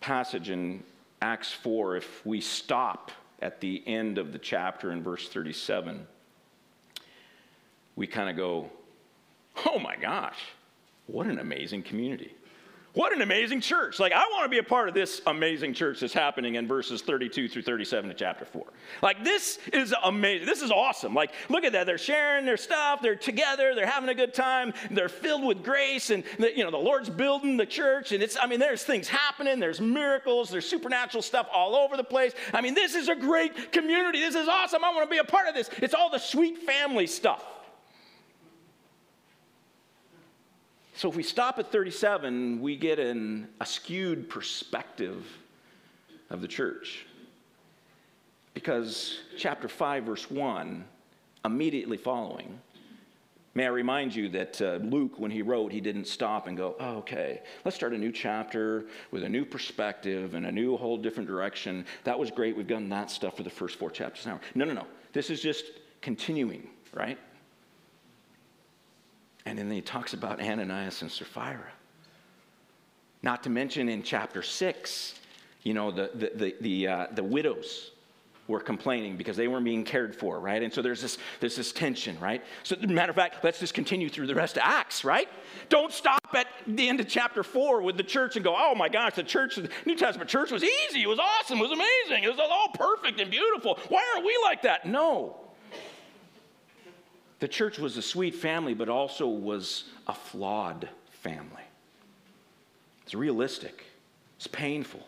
passage 0.00 0.50
in 0.50 0.82
Acts 1.22 1.52
4, 1.52 1.96
if 1.96 2.26
we 2.26 2.40
stop 2.40 3.10
at 3.42 3.60
the 3.60 3.82
end 3.86 4.18
of 4.18 4.32
the 4.32 4.38
chapter 4.38 4.92
in 4.92 5.02
verse 5.02 5.28
37, 5.28 6.06
we 7.96 8.06
kind 8.06 8.28
of 8.30 8.36
go, 8.36 8.70
oh 9.66 9.78
my 9.78 9.96
gosh, 9.96 10.38
what 11.06 11.26
an 11.26 11.38
amazing 11.38 11.82
community. 11.82 12.32
What 12.92 13.12
an 13.12 13.22
amazing 13.22 13.60
church. 13.60 14.00
Like, 14.00 14.12
I 14.12 14.24
want 14.32 14.44
to 14.44 14.48
be 14.48 14.58
a 14.58 14.64
part 14.64 14.88
of 14.88 14.94
this 14.94 15.22
amazing 15.28 15.74
church 15.74 16.00
that's 16.00 16.12
happening 16.12 16.56
in 16.56 16.66
verses 16.66 17.02
32 17.02 17.48
through 17.48 17.62
37 17.62 18.10
of 18.10 18.16
chapter 18.16 18.44
4. 18.44 18.64
Like, 19.00 19.22
this 19.22 19.60
is 19.72 19.94
amazing. 20.02 20.44
This 20.44 20.60
is 20.60 20.72
awesome. 20.72 21.14
Like, 21.14 21.30
look 21.48 21.62
at 21.62 21.72
that. 21.72 21.86
They're 21.86 21.98
sharing 21.98 22.44
their 22.44 22.56
stuff. 22.56 23.00
They're 23.00 23.14
together. 23.14 23.76
They're 23.76 23.86
having 23.86 24.08
a 24.08 24.14
good 24.14 24.34
time. 24.34 24.72
They're 24.90 25.08
filled 25.08 25.44
with 25.44 25.62
grace. 25.62 26.10
And, 26.10 26.24
the, 26.40 26.56
you 26.56 26.64
know, 26.64 26.72
the 26.72 26.78
Lord's 26.78 27.08
building 27.08 27.56
the 27.56 27.66
church. 27.66 28.10
And 28.10 28.24
it's, 28.24 28.36
I 28.40 28.48
mean, 28.48 28.58
there's 28.58 28.82
things 28.82 29.06
happening. 29.06 29.60
There's 29.60 29.80
miracles. 29.80 30.50
There's 30.50 30.68
supernatural 30.68 31.22
stuff 31.22 31.46
all 31.52 31.76
over 31.76 31.96
the 31.96 32.02
place. 32.02 32.32
I 32.52 32.60
mean, 32.60 32.74
this 32.74 32.96
is 32.96 33.08
a 33.08 33.14
great 33.14 33.70
community. 33.70 34.18
This 34.18 34.34
is 34.34 34.48
awesome. 34.48 34.84
I 34.84 34.90
want 34.90 35.08
to 35.08 35.10
be 35.10 35.18
a 35.18 35.24
part 35.24 35.46
of 35.46 35.54
this. 35.54 35.70
It's 35.78 35.94
all 35.94 36.10
the 36.10 36.18
sweet 36.18 36.58
family 36.58 37.06
stuff. 37.06 37.44
So 41.00 41.08
if 41.08 41.16
we 41.16 41.22
stop 41.22 41.58
at 41.58 41.72
37, 41.72 42.60
we 42.60 42.76
get 42.76 42.98
an, 42.98 43.48
a 43.58 43.64
skewed 43.64 44.28
perspective 44.28 45.24
of 46.28 46.42
the 46.42 46.46
church. 46.46 47.06
Because 48.52 49.20
chapter 49.38 49.66
5, 49.66 50.04
verse 50.04 50.30
1, 50.30 50.84
immediately 51.46 51.96
following, 51.96 52.60
may 53.54 53.64
I 53.64 53.68
remind 53.68 54.14
you 54.14 54.28
that 54.28 54.60
uh, 54.60 54.74
Luke, 54.82 55.18
when 55.18 55.30
he 55.30 55.40
wrote, 55.40 55.72
he 55.72 55.80
didn't 55.80 56.04
stop 56.04 56.48
and 56.48 56.54
go, 56.54 56.76
oh, 56.78 56.96
okay, 56.96 57.40
let's 57.64 57.78
start 57.78 57.94
a 57.94 57.98
new 57.98 58.12
chapter 58.12 58.84
with 59.10 59.24
a 59.24 59.28
new 59.30 59.46
perspective 59.46 60.34
and 60.34 60.44
a 60.44 60.52
new 60.52 60.76
whole 60.76 60.98
different 60.98 61.30
direction. 61.30 61.86
That 62.04 62.18
was 62.18 62.30
great. 62.30 62.54
We've 62.54 62.66
done 62.66 62.90
that 62.90 63.10
stuff 63.10 63.38
for 63.38 63.42
the 63.42 63.48
first 63.48 63.78
four 63.78 63.90
chapters 63.90 64.26
now. 64.26 64.38
No, 64.54 64.66
no, 64.66 64.74
no. 64.74 64.86
This 65.14 65.30
is 65.30 65.40
just 65.40 65.64
continuing, 66.02 66.68
right? 66.92 67.16
And 69.50 69.58
then 69.58 69.70
he 69.72 69.80
talks 69.80 70.12
about 70.12 70.40
Ananias 70.40 71.02
and 71.02 71.10
Sapphira. 71.10 71.72
Not 73.22 73.42
to 73.42 73.50
mention 73.50 73.88
in 73.88 74.04
chapter 74.04 74.44
6, 74.44 75.14
you 75.64 75.74
know, 75.74 75.90
the, 75.90 76.10
the, 76.14 76.32
the, 76.36 76.56
the, 76.60 76.88
uh, 76.88 77.06
the 77.12 77.24
widows 77.24 77.90
were 78.46 78.60
complaining 78.60 79.16
because 79.16 79.36
they 79.36 79.48
weren't 79.48 79.64
being 79.64 79.82
cared 79.82 80.14
for, 80.14 80.38
right? 80.38 80.62
And 80.62 80.72
so 80.72 80.82
there's 80.82 81.02
this, 81.02 81.18
there's 81.40 81.56
this 81.56 81.72
tension, 81.72 82.18
right? 82.20 82.44
So, 82.62 82.76
matter 82.76 83.10
of 83.10 83.16
fact, 83.16 83.42
let's 83.42 83.58
just 83.58 83.74
continue 83.74 84.08
through 84.08 84.28
the 84.28 84.36
rest 84.36 84.56
of 84.56 84.62
Acts, 84.64 85.04
right? 85.04 85.28
Don't 85.68 85.92
stop 85.92 86.20
at 86.32 86.46
the 86.68 86.88
end 86.88 87.00
of 87.00 87.08
chapter 87.08 87.42
four 87.42 87.82
with 87.82 87.96
the 87.96 88.04
church 88.04 88.36
and 88.36 88.44
go, 88.44 88.54
oh 88.56 88.76
my 88.76 88.88
gosh, 88.88 89.14
the 89.16 89.24
church, 89.24 89.56
the 89.56 89.68
New 89.84 89.96
Testament 89.96 90.30
church 90.30 90.52
was 90.52 90.62
easy, 90.62 91.02
it 91.02 91.08
was 91.08 91.18
awesome, 91.18 91.58
it 91.58 91.62
was 91.62 91.72
amazing, 91.72 92.22
it 92.22 92.30
was 92.30 92.38
all 92.38 92.68
perfect 92.74 93.20
and 93.20 93.32
beautiful. 93.32 93.80
Why 93.88 94.04
aren't 94.14 94.24
we 94.24 94.38
like 94.44 94.62
that? 94.62 94.86
No. 94.86 95.36
The 97.40 97.48
church 97.48 97.78
was 97.78 97.96
a 97.96 98.02
sweet 98.02 98.34
family, 98.34 98.74
but 98.74 98.88
also 98.88 99.26
was 99.26 99.84
a 100.06 100.14
flawed 100.14 100.88
family. 101.10 101.62
It's 103.02 103.14
realistic, 103.14 103.84
it's 104.36 104.46
painful. 104.46 105.06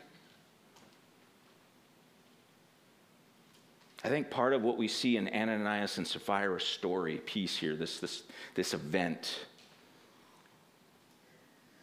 I 4.04 4.08
think 4.08 4.30
part 4.30 4.52
of 4.52 4.62
what 4.62 4.78
we 4.78 4.88
see 4.88 5.16
in 5.16 5.28
Ananias 5.28 5.98
and 5.98 6.06
Sapphira's 6.06 6.64
story 6.64 7.18
piece 7.18 7.56
here, 7.56 7.76
this, 7.76 8.00
this, 8.00 8.24
this 8.56 8.74
event, 8.74 9.46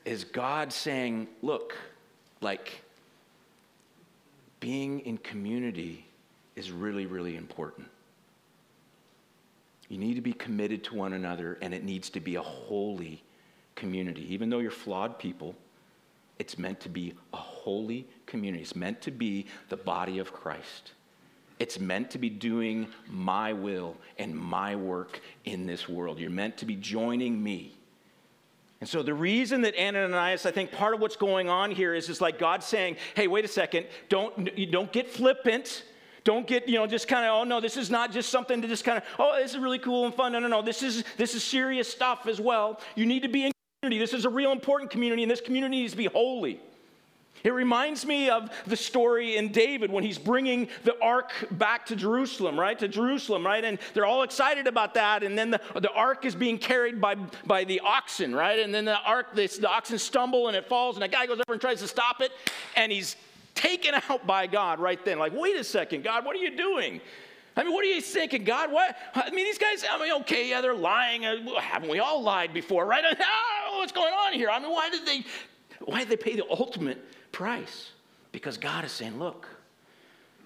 is 0.03 0.25
God 0.25 0.73
saying, 0.73 1.27
look, 1.41 1.77
like 2.41 2.81
being 4.59 4.99
in 5.01 5.17
community 5.19 6.05
is 6.57 6.71
really, 6.71 7.05
really 7.05 7.37
important. 7.37 7.87
You 9.89 9.97
need 9.97 10.13
to 10.13 10.21
be 10.21 10.33
committed 10.33 10.83
to 10.85 10.95
one 10.95 11.13
another, 11.13 11.57
and 11.61 11.73
it 11.73 11.83
needs 11.83 12.09
to 12.11 12.19
be 12.19 12.35
a 12.35 12.41
holy 12.41 13.23
community. 13.75 14.31
Even 14.33 14.49
though 14.49 14.59
you're 14.59 14.71
flawed 14.71 15.17
people, 15.17 15.55
it's 16.37 16.57
meant 16.57 16.79
to 16.81 16.89
be 16.89 17.15
a 17.33 17.37
holy 17.37 18.07
community. 18.27 18.63
It's 18.63 18.75
meant 18.75 19.01
to 19.01 19.11
be 19.11 19.47
the 19.67 19.77
body 19.77 20.19
of 20.19 20.31
Christ. 20.31 20.93
It's 21.57 21.79
meant 21.79 22.11
to 22.11 22.17
be 22.17 22.29
doing 22.29 22.87
my 23.09 23.51
will 23.51 23.97
and 24.17 24.33
my 24.33 24.75
work 24.75 25.19
in 25.43 25.65
this 25.65 25.89
world. 25.89 26.19
You're 26.19 26.29
meant 26.29 26.57
to 26.57 26.65
be 26.65 26.75
joining 26.75 27.43
me. 27.43 27.75
And 28.79 28.87
so 28.87 29.03
the 29.03 29.13
reason 29.13 29.61
that 29.61 29.75
Ananias, 29.77 30.45
I 30.45 30.51
think 30.51 30.71
part 30.71 30.93
of 30.93 31.01
what's 31.01 31.17
going 31.17 31.49
on 31.49 31.71
here 31.71 31.93
is, 31.93 32.07
is 32.07 32.21
like 32.21 32.39
God 32.39 32.63
saying, 32.63 32.95
hey, 33.15 33.27
wait 33.27 33.43
a 33.43 33.49
second, 33.49 33.87
don't, 34.07 34.71
don't 34.71 34.91
get 34.93 35.09
flippant 35.09 35.83
don't 36.23 36.47
get, 36.47 36.67
you 36.67 36.75
know, 36.75 36.87
just 36.87 37.07
kind 37.07 37.25
of, 37.25 37.31
oh 37.31 37.43
no, 37.43 37.59
this 37.59 37.77
is 37.77 37.89
not 37.89 38.11
just 38.11 38.29
something 38.29 38.61
to 38.61 38.67
just 38.67 38.83
kind 38.83 38.97
of, 38.97 39.03
oh, 39.17 39.39
this 39.41 39.51
is 39.51 39.57
really 39.57 39.79
cool 39.79 40.05
and 40.05 40.13
fun. 40.13 40.31
No, 40.31 40.39
no, 40.39 40.47
no. 40.47 40.61
This 40.61 40.83
is 40.83 41.03
this 41.17 41.35
is 41.35 41.43
serious 41.43 41.89
stuff 41.89 42.27
as 42.27 42.39
well. 42.39 42.79
You 42.95 43.05
need 43.05 43.23
to 43.23 43.29
be 43.29 43.45
in 43.45 43.51
community. 43.81 43.99
This 43.99 44.13
is 44.13 44.25
a 44.25 44.29
real 44.29 44.51
important 44.51 44.91
community, 44.91 45.23
and 45.23 45.31
this 45.31 45.41
community 45.41 45.77
needs 45.77 45.93
to 45.93 45.97
be 45.97 46.05
holy. 46.05 46.59
It 47.43 47.53
reminds 47.53 48.05
me 48.05 48.29
of 48.29 48.49
the 48.67 48.75
story 48.75 49.37
in 49.37 49.53
David 49.53 49.91
when 49.91 50.03
he's 50.03 50.17
bringing 50.17 50.67
the 50.83 50.99
ark 51.01 51.31
back 51.51 51.85
to 51.85 51.95
Jerusalem, 51.95 52.59
right? 52.59 52.77
To 52.79 52.87
Jerusalem, 52.87 53.45
right? 53.45 53.63
And 53.63 53.79
they're 53.93 54.05
all 54.05 54.23
excited 54.23 54.67
about 54.67 54.95
that. 54.95 55.23
And 55.23 55.37
then 55.37 55.51
the, 55.51 55.61
the 55.75 55.91
ark 55.91 56.25
is 56.25 56.35
being 56.35 56.57
carried 56.57 56.99
by, 56.99 57.15
by 57.45 57.63
the 57.63 57.79
oxen, 57.79 58.35
right? 58.35 58.59
And 58.59 58.75
then 58.75 58.83
the 58.83 58.99
ark, 58.99 59.35
the, 59.35 59.47
the 59.47 59.69
oxen 59.69 59.97
stumble 59.99 60.49
and 60.49 60.57
it 60.57 60.67
falls, 60.67 60.97
and 60.97 61.03
a 61.03 61.07
guy 61.07 61.27
goes 61.27 61.39
over 61.39 61.53
and 61.53 61.61
tries 61.61 61.79
to 61.79 61.87
stop 61.87 62.19
it, 62.19 62.31
and 62.75 62.91
he's 62.91 63.15
taken 63.59 63.93
out 64.09 64.25
by 64.25 64.47
God 64.47 64.79
right 64.79 65.03
then. 65.03 65.19
Like, 65.19 65.33
wait 65.35 65.57
a 65.57 65.63
second, 65.63 66.03
God, 66.03 66.25
what 66.25 66.35
are 66.35 66.39
you 66.39 66.55
doing? 66.55 67.01
I 67.57 67.63
mean, 67.63 67.73
what 67.73 67.83
are 67.83 67.89
you 67.89 67.99
thinking, 67.99 68.45
God? 68.45 68.71
What? 68.71 68.95
I 69.13 69.29
mean, 69.31 69.45
these 69.45 69.57
guys, 69.57 69.83
I 69.89 70.01
mean, 70.01 70.13
okay, 70.21 70.49
yeah, 70.49 70.61
they're 70.61 70.73
lying. 70.73 71.25
Uh, 71.25 71.59
haven't 71.59 71.89
we 71.89 71.99
all 71.99 72.21
lied 72.21 72.53
before, 72.53 72.85
right? 72.85 73.03
What's 73.71 73.91
going 73.91 74.13
on 74.13 74.33
here? 74.33 74.49
I 74.49 74.59
mean, 74.59 74.71
why 74.71 74.89
did 74.89 75.05
they, 75.05 75.25
why 75.81 75.99
did 75.99 76.09
they 76.09 76.15
pay 76.15 76.37
the 76.37 76.45
ultimate 76.49 77.03
price? 77.33 77.91
Because 78.31 78.57
God 78.57 78.85
is 78.85 78.93
saying, 78.93 79.19
look, 79.19 79.47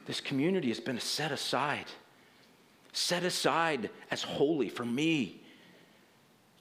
this 0.08 0.20
community 0.20 0.70
has 0.70 0.80
been 0.80 1.00
set 1.00 1.32
aside, 1.32 1.86
set 2.94 3.24
aside 3.24 3.92
as 4.10 4.24
holy 4.24 4.70
for 4.70 4.86
me. 4.86 5.42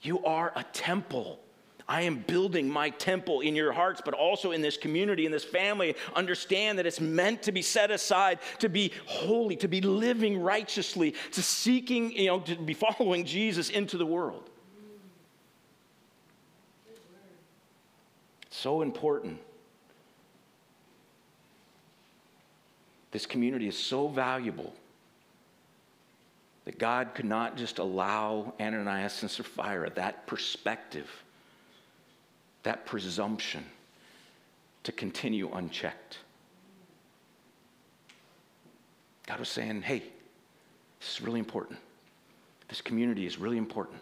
You 0.02 0.22
are 0.24 0.52
a 0.54 0.64
temple 0.72 1.40
I 1.88 2.02
am 2.02 2.18
building 2.18 2.68
my 2.68 2.90
temple 2.90 3.40
in 3.40 3.54
your 3.54 3.72
hearts, 3.72 4.00
but 4.04 4.14
also 4.14 4.52
in 4.52 4.62
this 4.62 4.76
community, 4.76 5.26
in 5.26 5.32
this 5.32 5.44
family. 5.44 5.94
Understand 6.14 6.78
that 6.78 6.86
it's 6.86 7.00
meant 7.00 7.42
to 7.42 7.52
be 7.52 7.62
set 7.62 7.90
aside, 7.90 8.38
to 8.60 8.68
be 8.68 8.92
holy, 9.06 9.56
to 9.56 9.68
be 9.68 9.80
living 9.80 10.40
righteously, 10.40 11.14
to 11.32 11.42
seeking, 11.42 12.12
you 12.12 12.26
know, 12.26 12.40
to 12.40 12.56
be 12.56 12.74
following 12.74 13.24
Jesus 13.24 13.70
into 13.70 13.98
the 13.98 14.06
world. 14.06 14.48
So 18.50 18.82
important. 18.82 19.38
This 23.10 23.26
community 23.26 23.68
is 23.68 23.76
so 23.76 24.08
valuable 24.08 24.72
that 26.64 26.78
God 26.78 27.10
could 27.14 27.24
not 27.24 27.56
just 27.56 27.78
allow 27.78 28.54
Ananias 28.60 29.20
and 29.22 29.30
Sapphira 29.30 29.90
that 29.90 30.26
perspective 30.26 31.10
that 32.62 32.86
presumption 32.86 33.64
to 34.84 34.92
continue 34.92 35.50
unchecked. 35.52 36.18
God 39.26 39.38
was 39.38 39.48
saying, 39.48 39.82
hey, 39.82 40.02
this 41.00 41.14
is 41.14 41.20
really 41.22 41.38
important. 41.38 41.78
This 42.68 42.80
community 42.80 43.26
is 43.26 43.38
really 43.38 43.58
important. 43.58 44.00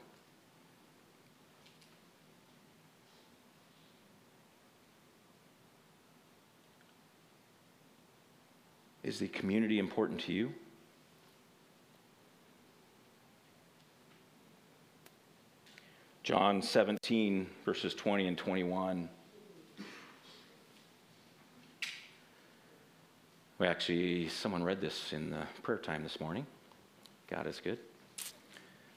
Is 9.02 9.18
the 9.18 9.28
community 9.28 9.78
important 9.78 10.20
to 10.20 10.32
you? 10.32 10.52
John 16.30 16.62
17, 16.62 17.44
verses 17.64 17.92
20 17.92 18.28
and 18.28 18.38
21. 18.38 19.08
We 23.58 23.66
actually, 23.66 24.28
someone 24.28 24.62
read 24.62 24.80
this 24.80 25.12
in 25.12 25.30
the 25.30 25.42
prayer 25.64 25.78
time 25.78 26.04
this 26.04 26.20
morning. 26.20 26.46
God 27.28 27.48
is 27.48 27.60
good. 27.60 27.80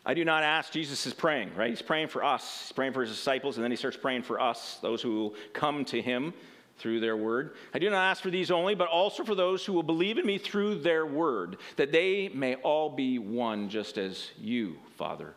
I 0.06 0.14
do 0.14 0.24
not 0.24 0.44
ask, 0.44 0.72
Jesus 0.72 1.08
is 1.08 1.16
praying, 1.16 1.56
right? 1.56 1.72
He's 1.72 1.82
praying 1.82 2.10
for 2.10 2.24
us. 2.24 2.66
He's 2.66 2.72
praying 2.72 2.94
for 2.94 3.02
his 3.02 3.10
disciples, 3.10 3.58
and 3.58 3.64
then 3.64 3.72
he 3.72 3.78
starts 3.78 3.98
praying 3.98 4.22
for 4.22 4.40
us, 4.40 4.78
those 4.84 5.02
who 5.02 5.16
will 5.16 5.36
come 5.54 5.86
to 5.86 6.00
him 6.04 6.36
through 6.78 7.00
their 7.00 7.18
word. 7.18 7.56
I 7.74 7.80
do 7.80 7.90
not 7.90 8.12
ask 8.12 8.22
for 8.22 8.30
these 8.30 8.52
only, 8.52 8.76
but 8.76 8.90
also 8.90 9.24
for 9.24 9.34
those 9.34 9.66
who 9.66 9.74
will 9.74 9.82
believe 9.82 10.20
in 10.20 10.26
me 10.28 10.38
through 10.38 10.84
their 10.84 11.08
word, 11.08 11.58
that 11.78 11.92
they 11.92 12.30
may 12.30 12.58
all 12.58 12.92
be 12.92 13.18
one, 13.18 13.70
just 13.70 13.98
as 13.98 14.30
you, 14.40 14.76
Father, 14.98 15.34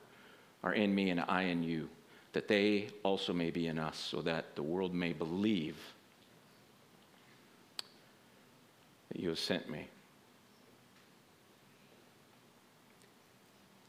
are 0.63 0.73
in 0.73 0.95
me 0.95 1.11
and 1.11 1.21
I 1.21 1.43
in 1.43 1.63
you, 1.63 1.89
that 2.33 2.49
they 2.49 2.89
also 3.03 3.33
may 3.33 3.51
be 3.51 3.67
in 3.67 3.79
us, 3.79 3.97
so 3.97 4.21
that 4.23 4.57
the 4.57 4.63
world 4.63 4.95
may 4.95 5.13
believe 5.13 5.77
that 9.11 9.21
you 9.21 9.29
have 9.29 9.39
sent 9.39 9.71
me. 9.71 9.87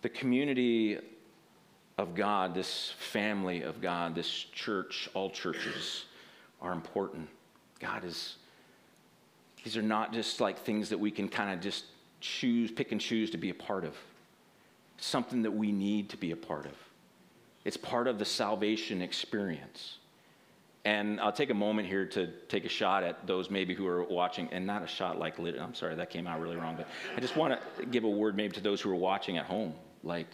The 0.01 0.09
community 0.09 0.99
of 1.97 2.13
God, 2.13 2.53
this 2.53 2.93
family 2.99 3.63
of 3.63 3.81
God, 3.81 4.13
this 4.13 4.29
church, 4.29 5.09
all 5.13 5.29
churches 5.29 6.05
are 6.61 6.71
important. 6.71 7.27
God 7.79 8.05
is, 8.05 8.35
these 9.63 9.75
are 9.75 9.81
not 9.81 10.13
just 10.13 10.39
like 10.39 10.59
things 10.59 10.89
that 10.89 10.99
we 10.99 11.11
can 11.11 11.27
kind 11.27 11.53
of 11.53 11.59
just 11.59 11.85
choose, 12.21 12.71
pick 12.71 12.91
and 12.91 13.01
choose 13.01 13.31
to 13.31 13.37
be 13.37 13.49
a 13.49 13.53
part 13.53 13.83
of 13.83 13.95
something 14.97 15.43
that 15.43 15.51
we 15.51 15.71
need 15.71 16.09
to 16.09 16.17
be 16.17 16.31
a 16.31 16.35
part 16.35 16.65
of. 16.65 16.73
It's 17.65 17.77
part 17.77 18.07
of 18.07 18.19
the 18.19 18.25
salvation 18.25 19.01
experience. 19.01 19.97
And 20.85 21.19
I'll 21.19 21.33
take 21.33 21.49
a 21.49 21.53
moment 21.53 21.89
here 21.89 22.05
to 22.05 22.27
take 22.47 22.63
a 22.63 22.69
shot 22.69 23.03
at 23.03 23.27
those 23.27 23.49
maybe 23.49 23.73
who 23.73 23.85
are 23.87 24.03
watching, 24.03 24.47
and 24.53 24.65
not 24.65 24.83
a 24.83 24.87
shot 24.87 25.19
like, 25.19 25.37
I'm 25.37 25.73
sorry, 25.75 25.95
that 25.95 26.09
came 26.09 26.27
out 26.27 26.39
really 26.39 26.55
wrong, 26.55 26.77
but 26.77 26.87
I 27.15 27.19
just 27.19 27.35
want 27.35 27.59
to 27.77 27.85
give 27.85 28.05
a 28.05 28.09
word 28.09 28.37
maybe 28.37 28.53
to 28.53 28.61
those 28.61 28.79
who 28.79 28.89
are 28.91 28.95
watching 28.95 29.37
at 29.37 29.45
home. 29.45 29.73
Like, 30.03 30.29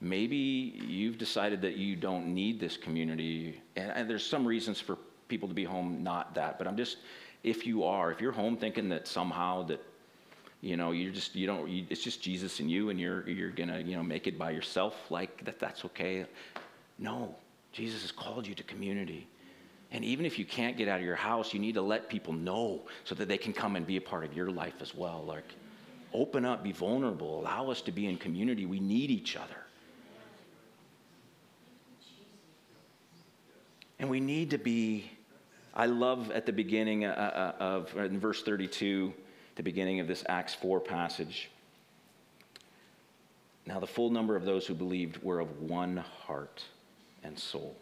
maybe 0.00 0.36
you've 0.36 1.18
decided 1.18 1.60
that 1.62 1.76
you 1.76 1.96
don't 1.96 2.28
need 2.28 2.58
this 2.58 2.78
community, 2.78 3.60
and, 3.76 3.90
and 3.90 4.08
there's 4.08 4.24
some 4.24 4.46
reasons 4.46 4.80
for 4.80 4.96
people 5.28 5.48
to 5.48 5.54
be 5.54 5.64
home 5.64 6.02
not 6.02 6.34
that, 6.34 6.56
but 6.56 6.66
I'm 6.66 6.78
just, 6.78 6.96
if 7.42 7.66
you 7.66 7.84
are, 7.84 8.10
if 8.10 8.22
you're 8.22 8.32
home 8.32 8.56
thinking 8.56 8.88
that 8.88 9.06
somehow 9.06 9.64
that 9.64 9.82
you 10.60 10.76
know 10.76 10.92
you're 10.92 11.12
just 11.12 11.34
you 11.34 11.46
don't 11.46 11.68
you, 11.68 11.86
it's 11.88 12.02
just 12.02 12.20
jesus 12.20 12.60
and 12.60 12.70
you 12.70 12.90
and 12.90 13.00
you're 13.00 13.28
you're 13.28 13.50
gonna 13.50 13.78
you 13.78 13.96
know 13.96 14.02
make 14.02 14.26
it 14.26 14.38
by 14.38 14.50
yourself 14.50 15.10
like 15.10 15.44
that 15.44 15.58
that's 15.58 15.84
okay. 15.84 16.26
No 16.98 17.34
jesus 17.72 18.02
has 18.02 18.12
called 18.12 18.46
you 18.46 18.54
to 18.54 18.62
community. 18.62 19.26
And 19.92 20.04
even 20.04 20.24
if 20.24 20.38
you 20.38 20.44
can't 20.44 20.76
get 20.76 20.86
out 20.86 21.00
of 21.00 21.06
your 21.06 21.16
house 21.16 21.54
you 21.54 21.60
need 21.60 21.74
to 21.74 21.82
let 21.82 22.08
people 22.08 22.32
know 22.32 22.82
so 23.04 23.14
that 23.14 23.28
they 23.28 23.38
can 23.38 23.52
come 23.52 23.76
and 23.76 23.86
be 23.86 23.96
a 23.96 24.00
part 24.00 24.24
of 24.24 24.34
your 24.34 24.50
life 24.50 24.74
as 24.80 24.94
well. 24.94 25.24
Like 25.26 25.54
open 26.12 26.44
up 26.44 26.62
be 26.62 26.72
vulnerable 26.72 27.40
allow 27.40 27.70
us 27.70 27.80
to 27.82 27.92
be 27.92 28.06
in 28.06 28.18
community. 28.18 28.66
We 28.66 28.80
need 28.80 29.10
each 29.10 29.36
other. 29.36 29.56
And 33.98 34.08
we 34.08 34.20
need 34.20 34.50
to 34.50 34.58
be 34.58 35.10
i 35.72 35.86
love 35.86 36.32
at 36.32 36.46
the 36.46 36.52
beginning 36.52 37.04
uh, 37.04 37.54
uh, 37.58 37.62
of 37.62 37.96
in 37.96 38.18
verse 38.18 38.42
32 38.42 39.14
the 39.60 39.64
beginning 39.64 40.00
of 40.00 40.08
this 40.08 40.24
Acts 40.26 40.54
4 40.54 40.80
passage. 40.80 41.50
Now, 43.66 43.78
the 43.78 43.86
full 43.86 44.08
number 44.08 44.34
of 44.34 44.46
those 44.46 44.66
who 44.66 44.72
believed 44.72 45.22
were 45.22 45.38
of 45.38 45.60
one 45.60 45.98
heart 45.98 46.64
and 47.22 47.38
soul. 47.38 47.76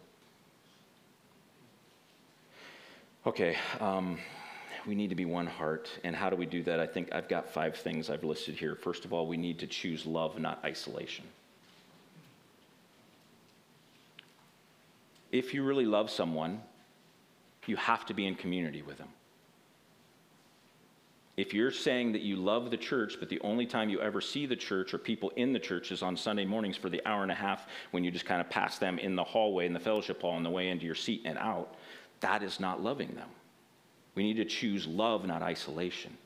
Okay, 3.25 3.57
um, 3.79 4.19
we 4.89 4.97
need 4.97 5.11
to 5.11 5.15
be 5.15 5.25
one 5.25 5.47
heart. 5.47 5.89
And 6.03 6.17
how 6.17 6.29
do 6.31 6.35
we 6.35 6.47
do 6.47 6.65
that? 6.65 6.81
I 6.81 6.87
think 6.89 7.15
I've 7.15 7.29
got 7.29 7.49
five 7.49 7.77
things 7.77 8.11
I've 8.11 8.25
listed 8.25 8.57
here. 8.57 8.75
First 8.75 9.05
of 9.05 9.13
all, 9.13 9.29
we 9.29 9.37
need 9.37 9.61
to 9.61 9.69
choose 9.69 10.05
love, 10.05 10.37
not 10.41 10.59
isolation. 10.65 11.27
If 15.31 15.55
you 15.55 15.63
really 15.63 15.87
love 15.87 16.11
someone, 16.11 16.61
you 17.67 17.77
have 17.77 18.05
to 18.07 18.15
be 18.15 18.27
in 18.27 18.35
community 18.35 18.83
with 18.83 18.99
them. 18.99 19.11
If 21.39 21.55
you're 21.55 21.71
saying 21.71 22.11
that 22.13 22.23
you 22.23 22.35
love 22.35 22.69
the 22.73 22.77
church, 22.77 23.19
but 23.21 23.29
the 23.29 23.41
only 23.43 23.65
time 23.65 23.89
you 23.89 24.01
ever 24.01 24.21
see 24.21 24.45
the 24.45 24.57
church 24.57 24.93
or 24.93 24.99
people 24.99 25.31
in 25.37 25.53
the 25.53 25.61
church 25.61 25.93
is 25.93 26.03
on 26.03 26.17
Sunday 26.17 26.45
mornings 26.45 26.77
for 26.77 26.89
the 26.89 27.01
hour 27.07 27.23
and 27.23 27.31
a 27.31 27.35
half 27.37 27.69
when 27.93 28.03
you 28.03 28.11
just 28.11 28.25
kind 28.25 28.41
of 28.41 28.51
pass 28.51 28.79
them 28.79 28.99
in 28.99 29.15
the 29.15 29.23
hallway, 29.23 29.65
in 29.65 29.73
the 29.73 29.79
fellowship 29.79 30.21
hall, 30.21 30.33
on 30.33 30.43
the 30.43 30.51
way 30.51 30.69
into 30.69 30.85
your 30.85 30.97
seat 30.97 31.23
and 31.25 31.39
out, 31.39 31.77
that 32.19 32.43
is 32.43 32.59
not 32.59 32.83
loving 32.83 33.15
them. 33.15 33.29
We 34.17 34.25
need 34.25 34.35
to 34.39 34.45
choose 34.45 34.89
love, 34.89 35.25
not 35.27 35.41
isolation. 35.41 36.19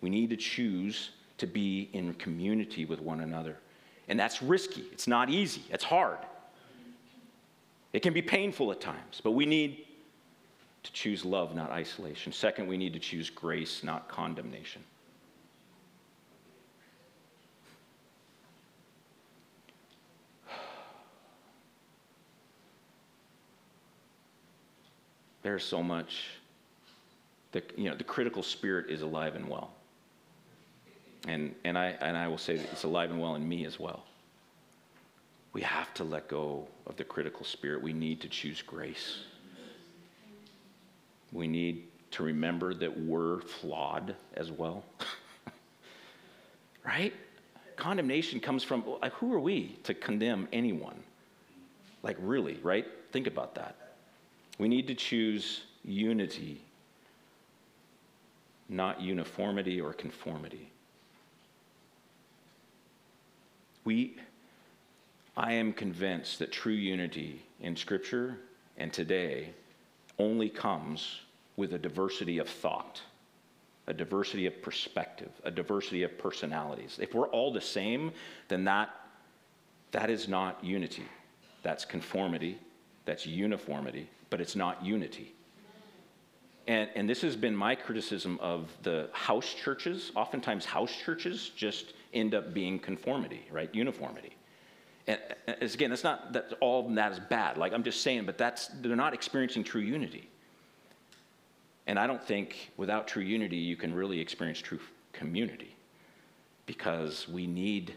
We 0.00 0.10
need 0.10 0.30
to 0.30 0.36
choose 0.36 1.10
to 1.38 1.46
be 1.46 1.88
in 1.92 2.14
community 2.14 2.86
with 2.86 3.00
one 3.00 3.20
another. 3.20 3.58
And 4.08 4.18
that's 4.18 4.42
risky. 4.42 4.82
It's 4.90 5.06
not 5.06 5.30
easy. 5.30 5.62
It's 5.70 5.84
hard. 5.84 6.18
It 7.92 8.00
can 8.00 8.12
be 8.12 8.20
painful 8.20 8.72
at 8.72 8.80
times, 8.80 9.20
but 9.22 9.30
we 9.30 9.46
need 9.46 9.85
to 10.86 10.92
choose 10.92 11.24
love, 11.24 11.54
not 11.54 11.70
isolation. 11.70 12.32
Second, 12.32 12.66
we 12.66 12.76
need 12.76 12.92
to 12.92 12.98
choose 12.98 13.28
grace, 13.28 13.82
not 13.82 14.08
condemnation. 14.08 14.82
There's 25.42 25.64
so 25.64 25.82
much. 25.82 26.24
The, 27.52 27.62
you 27.76 27.90
know, 27.90 27.96
the 27.96 28.04
critical 28.04 28.42
spirit 28.42 28.90
is 28.90 29.02
alive 29.02 29.34
and 29.34 29.48
well. 29.48 29.72
And, 31.28 31.54
and, 31.64 31.76
I, 31.76 31.96
and 32.00 32.16
I 32.16 32.28
will 32.28 32.38
say 32.38 32.56
that 32.56 32.70
it's 32.72 32.84
alive 32.84 33.10
and 33.10 33.20
well 33.20 33.34
in 33.34 33.48
me 33.48 33.66
as 33.66 33.80
well. 33.80 34.04
We 35.52 35.62
have 35.62 35.92
to 35.94 36.04
let 36.04 36.28
go 36.28 36.68
of 36.86 36.96
the 36.96 37.04
critical 37.04 37.44
spirit. 37.44 37.82
We 37.82 37.92
need 37.92 38.20
to 38.20 38.28
choose 38.28 38.62
grace. 38.62 39.20
We 41.36 41.46
need 41.46 41.84
to 42.12 42.22
remember 42.22 42.72
that 42.72 42.98
we're 42.98 43.40
flawed 43.42 44.16
as 44.34 44.50
well. 44.50 44.82
right? 46.84 47.12
Condemnation 47.76 48.40
comes 48.40 48.64
from 48.64 48.82
like, 49.02 49.12
who 49.12 49.34
are 49.34 49.38
we 49.38 49.76
to 49.82 49.92
condemn 49.92 50.48
anyone? 50.50 50.98
Like, 52.02 52.16
really, 52.20 52.58
right? 52.62 52.86
Think 53.12 53.26
about 53.26 53.54
that. 53.56 53.76
We 54.58 54.66
need 54.66 54.86
to 54.86 54.94
choose 54.94 55.64
unity, 55.84 56.62
not 58.70 59.02
uniformity 59.02 59.78
or 59.78 59.92
conformity. 59.92 60.70
We, 63.84 64.16
I 65.36 65.52
am 65.52 65.74
convinced 65.74 66.38
that 66.38 66.50
true 66.50 66.72
unity 66.72 67.42
in 67.60 67.76
Scripture 67.76 68.38
and 68.78 68.90
today 68.90 69.50
only 70.18 70.48
comes 70.48 71.20
with 71.56 71.72
a 71.72 71.78
diversity 71.78 72.38
of 72.38 72.48
thought, 72.48 73.00
a 73.86 73.94
diversity 73.94 74.46
of 74.46 74.62
perspective, 74.62 75.30
a 75.44 75.50
diversity 75.50 76.02
of 76.02 76.18
personalities. 76.18 76.98
If 77.00 77.14
we're 77.14 77.28
all 77.28 77.52
the 77.52 77.60
same, 77.60 78.12
then 78.48 78.64
that, 78.64 78.90
that 79.92 80.10
is 80.10 80.28
not 80.28 80.62
unity. 80.62 81.04
That's 81.62 81.84
conformity 81.84 82.58
that's 83.06 83.24
uniformity, 83.24 84.10
but 84.28 84.40
it's 84.40 84.54
not 84.54 84.84
unity. 84.84 85.32
And, 86.66 86.90
and 86.96 87.08
this 87.08 87.22
has 87.22 87.36
been 87.36 87.56
my 87.56 87.76
criticism 87.76 88.38
of 88.42 88.68
the 88.82 89.08
house 89.12 89.54
churches. 89.54 90.10
Oftentimes, 90.16 90.64
house 90.64 90.92
churches 90.92 91.52
just 91.56 91.94
end 92.12 92.34
up 92.34 92.52
being 92.52 92.80
conformity, 92.80 93.46
right? 93.52 93.72
Uniformity. 93.72 94.36
And, 95.06 95.20
and 95.46 95.62
again, 95.62 95.90
that's 95.90 96.02
not 96.02 96.32
that 96.32 96.52
all 96.60 96.88
that 96.90 97.12
is 97.12 97.20
bad. 97.20 97.56
Like 97.56 97.72
I'm 97.72 97.84
just 97.84 98.02
saying, 98.02 98.26
but 98.26 98.36
that's 98.36 98.66
they're 98.80 98.96
not 98.96 99.14
experiencing 99.14 99.62
true 99.62 99.80
unity. 99.80 100.28
And 101.86 101.98
I 101.98 102.06
don't 102.06 102.22
think 102.22 102.72
without 102.76 103.06
true 103.06 103.22
unity 103.22 103.56
you 103.56 103.76
can 103.76 103.94
really 103.94 104.20
experience 104.20 104.60
true 104.60 104.80
community, 105.12 105.76
because 106.66 107.28
we 107.28 107.46
need 107.46 107.94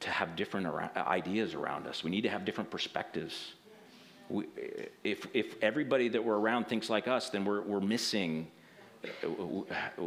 to 0.00 0.10
have 0.10 0.36
different 0.36 0.66
ideas 0.96 1.54
around 1.54 1.86
us. 1.86 2.04
We 2.04 2.10
need 2.10 2.22
to 2.22 2.28
have 2.28 2.44
different 2.44 2.70
perspectives 2.70 3.54
we, 4.28 4.44
if, 5.04 5.26
if 5.32 5.54
everybody 5.62 6.08
that 6.08 6.22
we're 6.22 6.38
around 6.38 6.66
thinks 6.66 6.90
like 6.90 7.08
us, 7.08 7.30
then 7.30 7.44
we're, 7.44 7.62
we're 7.62 7.80
missing. 7.80 8.48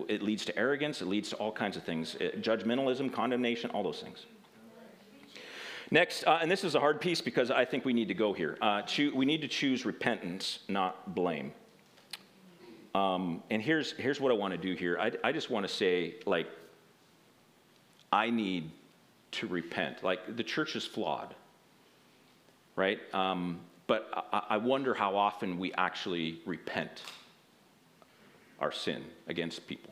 It 0.07 0.21
leads 0.21 0.45
to 0.45 0.57
arrogance, 0.57 1.01
it 1.01 1.07
leads 1.07 1.29
to 1.29 1.35
all 1.37 1.51
kinds 1.51 1.77
of 1.77 1.83
things 1.83 2.15
uh, 2.15 2.37
judgmentalism, 2.39 3.11
condemnation, 3.13 3.69
all 3.71 3.83
those 3.83 4.01
things. 4.01 4.25
Next, 5.89 6.23
uh, 6.25 6.39
and 6.41 6.49
this 6.49 6.63
is 6.63 6.75
a 6.75 6.79
hard 6.79 7.01
piece 7.01 7.19
because 7.19 7.51
I 7.51 7.65
think 7.65 7.83
we 7.83 7.93
need 7.93 8.07
to 8.07 8.13
go 8.13 8.31
here. 8.31 8.57
Uh, 8.61 8.81
choo- 8.83 9.13
we 9.13 9.25
need 9.25 9.41
to 9.41 9.47
choose 9.47 9.85
repentance, 9.85 10.59
not 10.69 11.15
blame. 11.15 11.51
Um, 12.93 13.41
and 13.49 13.61
here's, 13.61 13.91
here's 13.93 14.19
what 14.19 14.31
I 14.31 14.35
want 14.35 14.53
to 14.53 14.57
do 14.57 14.73
here. 14.73 14.97
I, 14.99 15.11
I 15.23 15.31
just 15.31 15.49
want 15.49 15.67
to 15.67 15.73
say, 15.73 16.15
like, 16.25 16.47
I 18.11 18.29
need 18.29 18.71
to 19.31 19.47
repent. 19.47 20.03
Like, 20.03 20.35
the 20.35 20.43
church 20.43 20.75
is 20.75 20.85
flawed, 20.85 21.33
right? 22.75 22.99
Um, 23.13 23.61
but 23.87 24.09
I 24.31 24.57
wonder 24.57 24.93
how 24.93 25.15
often 25.17 25.57
we 25.59 25.73
actually 25.73 26.39
repent 26.45 27.03
our 28.59 28.71
sin 28.71 29.03
against 29.27 29.67
people. 29.67 29.90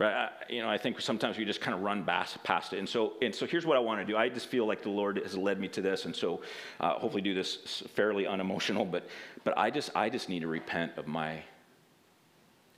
Right? 0.00 0.30
You 0.48 0.62
know, 0.62 0.68
I 0.70 0.78
think 0.78 0.98
sometimes 0.98 1.36
we 1.36 1.44
just 1.44 1.60
kind 1.60 1.74
of 1.74 1.82
run 1.82 2.04
past 2.04 2.72
it. 2.72 2.78
And 2.78 2.88
so, 2.88 3.12
and 3.20 3.34
so 3.34 3.44
here's 3.46 3.66
what 3.66 3.76
I 3.76 3.80
want 3.80 4.00
to 4.00 4.06
do. 4.06 4.16
I 4.16 4.30
just 4.30 4.46
feel 4.46 4.64
like 4.66 4.82
the 4.82 4.88
Lord 4.88 5.18
has 5.18 5.36
led 5.36 5.60
me 5.60 5.68
to 5.68 5.82
this. 5.82 6.06
And 6.06 6.16
so 6.16 6.40
uh, 6.80 6.94
hopefully 6.94 7.20
do 7.20 7.34
this 7.34 7.82
fairly 7.94 8.26
unemotional, 8.26 8.86
but, 8.86 9.06
but 9.44 9.52
I 9.58 9.68
just, 9.68 9.90
I 9.94 10.08
just 10.08 10.30
need 10.30 10.40
to 10.40 10.46
repent 10.46 10.92
of 10.96 11.06
my, 11.06 11.42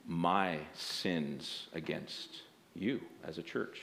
my 0.04 0.58
sins 0.74 1.68
against 1.74 2.42
you 2.74 3.00
as 3.24 3.38
a 3.38 3.42
church. 3.42 3.80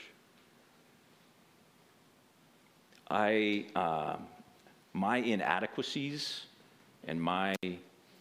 I, 3.10 3.64
uh, 3.74 4.16
my 4.92 5.16
inadequacies 5.16 6.42
and 7.08 7.20
my 7.20 7.54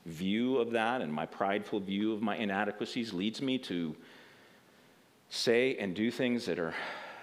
view 0.05 0.59
of 0.59 0.71
that 0.71 1.01
and 1.01 1.11
my 1.11 1.25
prideful 1.25 1.81
view 1.81 2.13
of 2.13 2.21
my 2.21 2.37
inadequacies 2.37 3.11
leads 3.11 3.41
me 3.41 3.57
to 3.57 3.93
say 5.29 5.75
and 5.77 5.95
do 5.95 6.11
things 6.11 6.45
that 6.45 6.59
are 6.59 6.73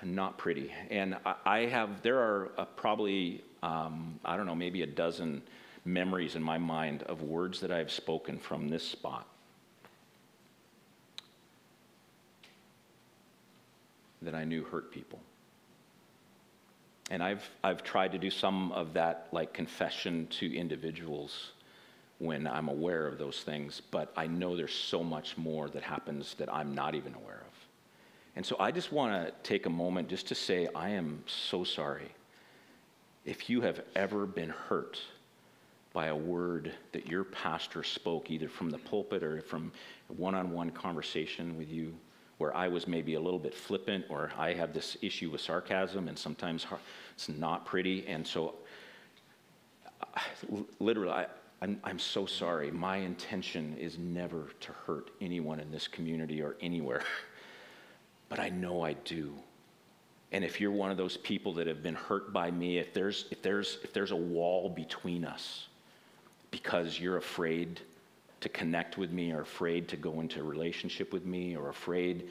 not 0.02 0.38
pretty. 0.38 0.72
And 0.90 1.16
I 1.44 1.61
have, 1.66 2.02
there 2.02 2.18
are 2.18 2.50
uh, 2.57 2.64
probably, 2.64 3.42
um, 3.62 4.18
I 4.24 4.36
don't 4.36 4.46
know, 4.46 4.54
maybe 4.54 4.82
a 4.82 4.86
dozen 4.86 5.42
memories 5.84 6.36
in 6.36 6.42
my 6.42 6.59
mind 6.59 7.02
of 7.04 7.22
words 7.22 7.61
that 7.61 7.70
I've 7.70 7.90
spoken 7.90 8.38
from 8.38 8.68
this 8.68 8.86
spot. 8.86 9.26
That 14.22 14.34
I 14.34 14.44
knew 14.44 14.64
hurt 14.64 14.90
people. 14.92 15.20
And 17.11 17.22
I've, 17.22 17.48
I've 17.62 17.84
tried 17.84 18.12
to 18.12 18.18
do 18.18 18.30
some 18.30 18.72
of 18.72 18.94
that, 18.94 19.28
like 19.30 19.52
confession 19.52 20.26
to 20.38 20.57
individuals 20.57 21.52
when 22.18 22.46
I'm 22.46 22.68
aware 22.68 23.07
of 23.07 23.18
those 23.18 23.40
things, 23.40 23.80
but 23.90 24.12
I 24.16 24.26
know 24.26 24.57
there's 24.57 24.74
so 24.74 25.04
much 25.04 25.36
more 25.36 25.68
that 25.68 25.82
happens 25.82 26.34
that 26.38 26.52
I'm 26.52 26.74
not 26.74 26.94
even 26.94 27.14
aware 27.14 27.42
of. 27.45 27.45
And 28.37 28.45
so 28.45 28.57
I 28.61 28.70
just 28.70 28.93
want 28.93 29.26
to 29.26 29.32
take 29.43 29.66
a 29.66 29.70
moment 29.70 30.09
just 30.09 30.28
to 30.28 30.34
say, 30.34 30.68
I 30.74 30.91
am 30.91 31.22
so 31.26 31.64
sorry. 31.64 32.14
If 33.24 33.51
you 33.51 33.62
have 33.62 33.80
ever 33.97 34.26
been 34.26 34.51
hurt 34.51 35.01
by 35.93 36.09
a 36.09 36.14
word 36.14 36.72
that 36.93 37.07
your 37.07 37.24
pastor 37.24 37.82
spoke, 37.82 38.30
either 38.30 38.49
from 38.49 38.68
the 38.68 38.78
pulpit 38.78 39.22
or 39.22 39.41
from 39.41 39.72
one 40.09 40.34
on 40.34 40.53
one 40.53 40.70
conversation 40.70 41.57
with 41.57 41.70
you, 41.70 41.95
where 42.39 42.55
I 42.55 42.68
was 42.68 42.87
maybe 42.87 43.14
a 43.14 43.20
little 43.20 43.39
bit 43.39 43.55
flippant 43.55 44.05
or 44.11 44.30
I 44.37 44.53
have 44.53 44.74
this 44.74 44.97
issue 45.01 45.30
with 45.30 45.41
sarcasm 45.41 46.09
and 46.09 46.18
sometimes 46.18 46.66
it's 47.14 47.30
not 47.30 47.64
pretty. 47.64 48.07
And 48.07 48.26
so, 48.26 48.57
uh, 50.03 50.20
literally, 50.78 51.12
I, 51.12 51.26
I'm, 51.62 51.80
I'm 51.82 51.99
so 51.99 52.26
sorry. 52.26 52.70
My 52.70 52.99
intention 52.99 53.74
is 53.78 53.97
never 53.97 54.49
to 54.61 54.72
hurt 54.87 55.11
anyone 55.22 55.61
in 55.61 55.70
this 55.70 55.89
community 55.89 56.43
or 56.43 56.57
anywhere, 56.61 57.03
but 58.29 58.39
I 58.39 58.49
know 58.49 58.83
I 58.83 58.95
do. 58.95 59.35
And 60.33 60.45
if 60.45 60.61
you're 60.61 60.72
one 60.72 60.91
of 60.91 60.97
those 60.97 61.16
people 61.16 61.55
that 61.55 61.66
have 61.66 61.83
been 61.83 61.95
hurt 61.95 62.33
by 62.33 62.51
me, 62.51 62.79
if 62.79 62.93
there's, 62.93 63.27
if 63.31 63.43
there's, 63.43 63.79
if 63.85 63.93
there's 63.93 64.11
a 64.11 64.16
wall 64.16 64.68
between 64.68 65.24
us 65.24 65.68
because 66.51 66.99
you're 66.99 67.16
afraid 67.16 67.81
to 68.41 68.49
connect 68.49 68.99
with 68.99 69.12
me 69.12 69.33
or 69.33 69.41
afraid 69.41 69.89
to 69.89 69.97
go 69.97 70.20
into 70.20 70.41
a 70.41 70.43
relationship 70.43 71.12
with 71.12 71.24
me 71.24 71.57
or 71.57 71.68
afraid 71.68 72.29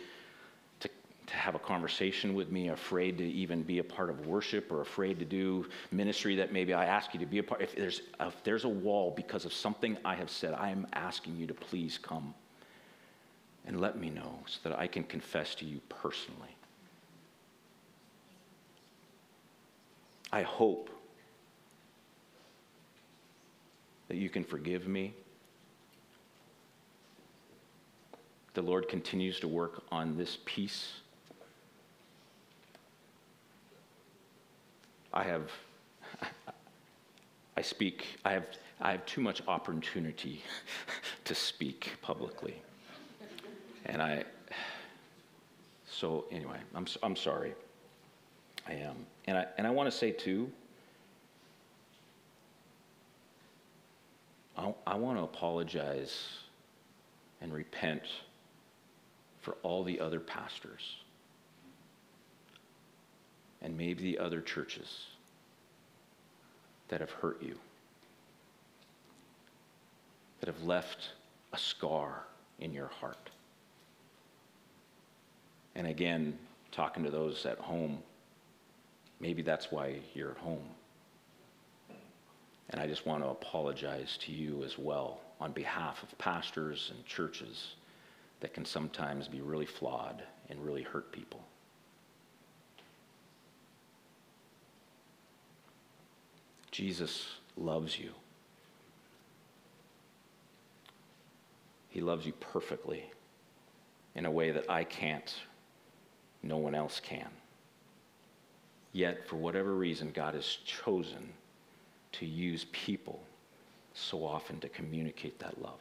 to, 0.81 0.89
to 1.25 1.33
have 1.33 1.55
a 1.55 1.59
conversation 1.59 2.33
with 2.33 2.51
me, 2.51 2.69
afraid 2.69 3.17
to 3.17 3.23
even 3.23 3.63
be 3.63 3.79
a 3.79 3.83
part 3.83 4.09
of 4.09 4.27
worship 4.27 4.71
or 4.71 4.81
afraid 4.81 5.17
to 5.19 5.25
do 5.25 5.65
ministry 5.91 6.35
that 6.35 6.51
maybe 6.51 6.73
I 6.73 6.85
ask 6.85 7.13
you 7.13 7.19
to 7.21 7.25
be 7.25 7.39
a 7.39 7.43
part. 7.43 7.61
If 7.61 7.75
there's, 7.75 8.01
if 8.19 8.43
there's 8.43 8.65
a 8.65 8.69
wall 8.69 9.13
because 9.15 9.45
of 9.45 9.53
something 9.53 9.97
I 10.03 10.15
have 10.15 10.29
said, 10.29 10.53
I 10.53 10.69
am 10.69 10.85
asking 10.93 11.37
you 11.37 11.47
to 11.47 11.53
please 11.53 11.97
come 11.97 12.33
and 13.67 13.81
let 13.81 13.97
me 13.97 14.09
know 14.09 14.39
so 14.45 14.69
that 14.69 14.77
I 14.77 14.87
can 14.87 15.03
confess 15.03 15.55
to 15.55 15.65
you 15.65 15.81
personally. 15.89 16.55
I 20.31 20.41
hope 20.41 20.89
that 24.07 24.17
you 24.17 24.29
can 24.29 24.43
forgive 24.43 24.87
me 24.87 25.13
the 28.55 28.61
Lord 28.61 28.87
continues 28.87 29.39
to 29.41 29.49
work 29.49 29.83
on 29.91 30.17
this 30.17 30.37
piece. 30.45 30.93
I 35.13 35.23
have, 35.23 35.51
I 37.57 37.61
speak, 37.61 38.17
I 38.23 38.31
have, 38.31 38.45
I 38.79 38.91
have 38.93 39.05
too 39.05 39.19
much 39.19 39.41
opportunity 39.47 40.41
to 41.25 41.35
speak 41.35 41.97
publicly. 42.01 42.61
And 43.85 44.01
I, 44.01 44.23
so 45.89 46.25
anyway, 46.31 46.57
I'm, 46.73 46.85
I'm 47.03 47.15
sorry. 47.15 47.53
I 48.67 48.73
am. 48.73 48.95
And 49.25 49.37
I, 49.37 49.45
and 49.57 49.67
I 49.67 49.69
want 49.69 49.91
to 49.91 49.95
say 49.95 50.11
too, 50.11 50.49
I, 54.57 54.73
I 54.87 54.95
want 54.95 55.17
to 55.17 55.23
apologize 55.23 56.29
and 57.41 57.53
repent 57.53 58.03
for 59.41 59.57
all 59.61 59.83
the 59.83 59.99
other 59.99 60.19
pastors 60.19 60.97
and 63.61 63.77
maybe 63.77 64.03
the 64.03 64.19
other 64.19 64.41
churches 64.41 65.07
that 66.87 66.99
have 66.99 67.11
hurt 67.11 67.41
you, 67.41 67.55
that 70.39 70.47
have 70.47 70.63
left 70.63 71.09
a 71.53 71.57
scar 71.57 72.23
in 72.59 72.73
your 72.73 72.87
heart. 72.87 73.29
And 75.75 75.87
again, 75.87 76.37
talking 76.71 77.03
to 77.03 77.09
those 77.09 77.45
at 77.45 77.59
home, 77.59 77.99
maybe 79.19 79.41
that's 79.41 79.71
why 79.71 79.99
you're 80.13 80.31
at 80.31 80.37
home. 80.37 80.63
And 82.69 82.81
I 82.81 82.87
just 82.87 83.05
want 83.05 83.23
to 83.23 83.29
apologize 83.29 84.17
to 84.21 84.31
you 84.31 84.63
as 84.63 84.77
well 84.77 85.21
on 85.39 85.51
behalf 85.51 86.01
of 86.01 86.17
pastors 86.17 86.91
and 86.95 87.05
churches 87.05 87.75
that 88.39 88.53
can 88.53 88.65
sometimes 88.65 89.27
be 89.27 89.41
really 89.41 89.65
flawed 89.65 90.23
and 90.49 90.63
really 90.63 90.83
hurt 90.83 91.11
people. 91.11 91.41
Jesus 96.71 97.25
loves 97.55 97.97
you. 97.97 98.11
He 101.89 102.01
loves 102.01 102.25
you 102.25 102.33
perfectly 102.33 103.05
in 104.15 104.25
a 104.25 104.31
way 104.31 104.51
that 104.51 104.69
I 104.69 104.83
can't, 104.83 105.33
no 106.45 106.57
one 106.57 106.75
else 106.75 107.01
can. 107.01 107.27
Yet, 108.93 109.27
for 109.27 109.35
whatever 109.35 109.73
reason, 109.73 110.11
God 110.11 110.35
has 110.35 110.45
chosen 110.65 111.33
to 112.13 112.25
use 112.25 112.65
people 112.71 113.19
so 113.93 114.25
often 114.25 114.59
to 114.61 114.69
communicate 114.69 115.39
that 115.39 115.61
love 115.61 115.79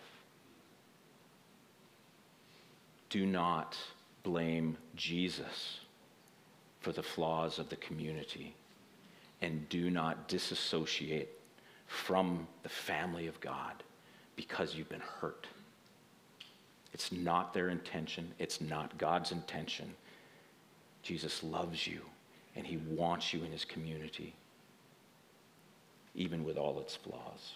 do 3.15 3.25
not 3.25 3.77
blame 4.25 4.77
Jesus 4.97 5.79
for 6.81 6.91
the 6.91 7.03
flaws 7.05 7.61
of 7.61 7.69
the 7.69 7.77
community 7.77 8.57
and 9.41 9.69
do 9.69 9.89
not 9.89 10.27
disassociate 10.27 11.29
from 11.87 12.45
the 12.65 12.69
family 12.69 13.29
of 13.29 13.41
God 13.41 13.85
because 14.35 14.75
you've 14.75 14.89
been 14.89 14.99
hurt. 14.99 15.47
It's 16.93 17.13
not 17.13 17.55
their 17.55 17.69
intention, 17.69 18.33
it's 18.41 18.61
not 18.61 18.99
God's 18.99 19.31
intention. 19.31 19.95
Jesus 21.05 21.45
loves 21.45 21.87
you 21.87 22.01
and 22.57 22.67
he 22.67 22.79
wants 22.79 23.33
you 23.33 23.45
in 23.45 23.53
his 23.53 23.65
community, 23.65 24.35
even 26.15 26.45
with 26.45 26.57
all 26.57 26.81
its 26.81 26.97
flaws. 26.97 27.55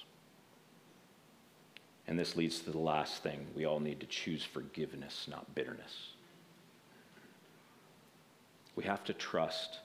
And 2.07 2.19
this 2.19 2.37
leads 2.37 2.61
to 2.61 2.71
the 2.71 2.79
last 2.79 3.23
thing. 3.23 3.47
We 3.57 3.65
all 3.65 3.81
need 3.81 4.01
to 4.01 4.07
choose 4.07 4.45
forgiveness, 4.45 5.27
not 5.31 5.55
bitterness. 5.55 6.11
We 8.77 8.85
have 8.85 9.03
to 9.05 9.15
trust 9.15 9.79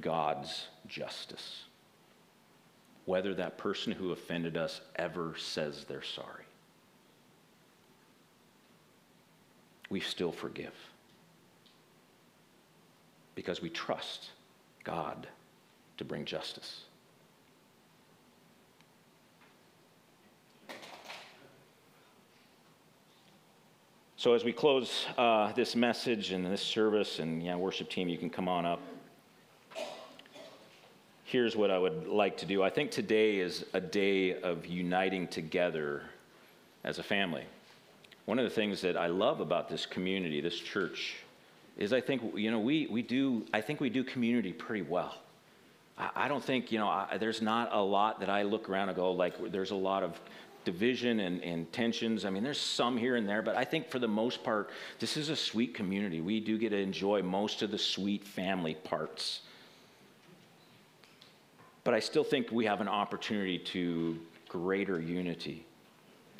God's 0.00 0.66
justice, 0.88 1.64
whether 3.04 3.34
that 3.34 3.58
person 3.58 3.92
who 3.92 4.12
offended 4.12 4.56
us 4.56 4.80
ever 4.96 5.34
says 5.36 5.84
they're 5.84 6.02
sorry. 6.02 6.44
We 9.90 10.00
still 10.00 10.32
forgive 10.32 10.72
because 13.34 13.60
we 13.60 13.70
trust 13.70 14.30
God 14.84 15.26
to 15.96 16.04
bring 16.04 16.24
justice. 16.24 16.82
So, 24.16 24.32
as 24.32 24.42
we 24.42 24.52
close 24.52 25.04
uh, 25.18 25.52
this 25.52 25.76
message 25.76 26.30
and 26.30 26.46
this 26.46 26.62
service, 26.62 27.18
and 27.18 27.42
yeah, 27.42 27.56
worship 27.56 27.90
team, 27.90 28.08
you 28.08 28.16
can 28.16 28.30
come 28.30 28.48
on 28.48 28.64
up. 28.64 28.80
Here's 31.24 31.56
what 31.56 31.70
I 31.70 31.78
would 31.78 32.06
like 32.06 32.38
to 32.38 32.46
do. 32.46 32.62
I 32.62 32.70
think 32.70 32.90
today 32.90 33.38
is 33.38 33.66
a 33.74 33.80
day 33.80 34.40
of 34.40 34.64
uniting 34.66 35.28
together 35.28 36.04
as 36.84 36.98
a 36.98 37.02
family. 37.02 37.44
One 38.24 38.38
of 38.38 38.44
the 38.44 38.50
things 38.50 38.80
that 38.80 38.96
I 38.96 39.08
love 39.08 39.40
about 39.40 39.68
this 39.68 39.84
community, 39.84 40.40
this 40.40 40.58
church, 40.58 41.16
is 41.76 41.92
I 41.92 42.00
think, 42.00 42.36
you 42.36 42.50
know, 42.50 42.60
we, 42.60 42.86
we 42.86 43.02
do, 43.02 43.44
I 43.52 43.60
think 43.60 43.80
we 43.80 43.90
do 43.90 44.04
community 44.04 44.52
pretty 44.52 44.82
well. 44.82 45.16
I, 45.98 46.10
I 46.16 46.28
don't 46.28 46.42
think, 46.42 46.70
you 46.70 46.78
know, 46.78 46.88
I, 46.88 47.18
there's 47.18 47.42
not 47.42 47.70
a 47.72 47.80
lot 47.80 48.20
that 48.20 48.30
I 48.30 48.42
look 48.42 48.68
around 48.68 48.88
and 48.88 48.96
go, 48.96 49.12
like, 49.12 49.50
there's 49.50 49.72
a 49.72 49.76
lot 49.76 50.02
of 50.02 50.20
division 50.64 51.20
and, 51.20 51.42
and 51.42 51.70
tensions. 51.72 52.24
I 52.24 52.30
mean, 52.30 52.42
there's 52.42 52.60
some 52.60 52.96
here 52.96 53.16
and 53.16 53.28
there, 53.28 53.42
but 53.42 53.56
I 53.56 53.64
think 53.64 53.88
for 53.88 53.98
the 53.98 54.08
most 54.08 54.42
part, 54.42 54.70
this 54.98 55.16
is 55.16 55.28
a 55.28 55.36
sweet 55.36 55.74
community. 55.74 56.20
We 56.20 56.40
do 56.40 56.58
get 56.58 56.70
to 56.70 56.78
enjoy 56.78 57.22
most 57.22 57.62
of 57.62 57.70
the 57.70 57.78
sweet 57.78 58.24
family 58.24 58.74
parts. 58.74 59.40
But 61.82 61.92
I 61.92 62.00
still 62.00 62.24
think 62.24 62.50
we 62.50 62.64
have 62.64 62.80
an 62.80 62.88
opportunity 62.88 63.58
to 63.58 64.18
greater 64.48 65.00
unity 65.00 65.66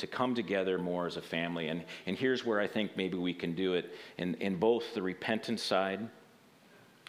to 0.05 0.17
come 0.17 0.35
together 0.35 0.77
more 0.77 1.07
as 1.07 1.17
a 1.17 1.23
family. 1.23 1.69
And, 1.69 1.83
and 2.05 2.15
here's 2.15 2.45
where 2.45 2.61
I 2.61 2.67
think 2.67 2.95
maybe 2.95 3.17
we 3.17 3.33
can 3.33 3.55
do 3.55 3.73
it 3.73 3.95
in, 4.19 4.35
in 4.35 4.57
both 4.57 4.93
the 4.93 5.01
repentance 5.01 5.63
side 5.63 6.07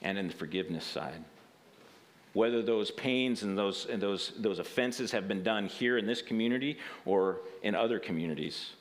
and 0.02 0.18
in 0.18 0.30
the 0.30 0.34
forgiveness 0.34 0.86
side. 0.86 1.22
Whether 2.32 2.62
those 2.62 2.92
pains 2.92 3.44
and 3.44 3.58
those, 3.58 3.86
and 3.86 4.02
those, 4.02 4.32
those 4.38 4.60
offenses 4.60 5.12
have 5.12 5.28
been 5.28 5.44
done 5.44 5.66
here 5.68 5.98
in 5.98 6.06
this 6.06 6.22
community 6.22 6.78
or 7.06 7.40
in 7.64 7.76
other 7.76 8.00
communities. 8.00 8.72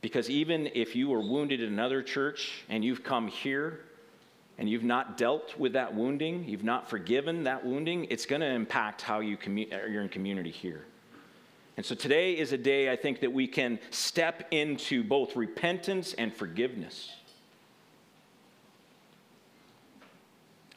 Because 0.00 0.30
even 0.30 0.70
if 0.74 0.96
you 0.96 1.10
were 1.10 1.20
wounded 1.20 1.60
in 1.60 1.70
another 1.70 2.02
church 2.02 2.64
and 2.70 2.82
you've 2.82 3.04
come 3.04 3.28
here 3.28 3.80
and 4.56 4.66
you've 4.66 4.82
not 4.82 5.18
dealt 5.18 5.58
with 5.58 5.74
that 5.74 5.94
wounding, 5.94 6.48
you've 6.48 6.64
not 6.64 6.88
forgiven 6.88 7.44
that 7.44 7.66
wounding, 7.66 8.06
it's 8.08 8.24
going 8.24 8.40
to 8.40 8.48
impact 8.48 9.02
how 9.02 9.20
you 9.20 9.36
commu- 9.36 9.70
you're 9.92 10.02
in 10.02 10.08
community 10.08 10.50
here. 10.50 10.86
And 11.76 11.84
so 11.84 11.94
today 11.94 12.38
is 12.38 12.52
a 12.52 12.58
day 12.58 12.90
I 12.90 12.96
think 12.96 13.20
that 13.20 13.32
we 13.32 13.46
can 13.46 13.78
step 13.90 14.46
into 14.50 15.02
both 15.02 15.34
repentance 15.34 16.14
and 16.14 16.32
forgiveness. 16.32 17.10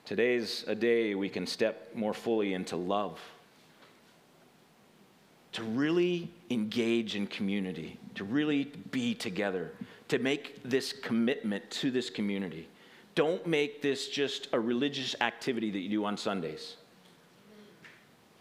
Today's 0.05 0.63
a 0.67 0.73
day 0.73 1.15
we 1.15 1.29
can 1.29 1.45
step 1.45 1.91
more 1.93 2.13
fully 2.13 2.53
into 2.53 2.77
love. 2.77 3.19
To 5.53 5.63
really 5.63 6.29
engage 6.49 7.15
in 7.15 7.27
community, 7.27 7.99
to 8.15 8.23
really 8.23 8.65
be 8.91 9.13
together, 9.13 9.71
to 10.07 10.17
make 10.17 10.63
this 10.63 10.93
commitment 10.93 11.69
to 11.71 11.91
this 11.91 12.09
community. 12.09 12.67
Don't 13.15 13.45
make 13.45 13.81
this 13.81 14.07
just 14.07 14.47
a 14.53 14.59
religious 14.59 15.15
activity 15.19 15.71
that 15.71 15.79
you 15.79 15.89
do 15.89 16.05
on 16.05 16.17
Sundays. 16.17 16.77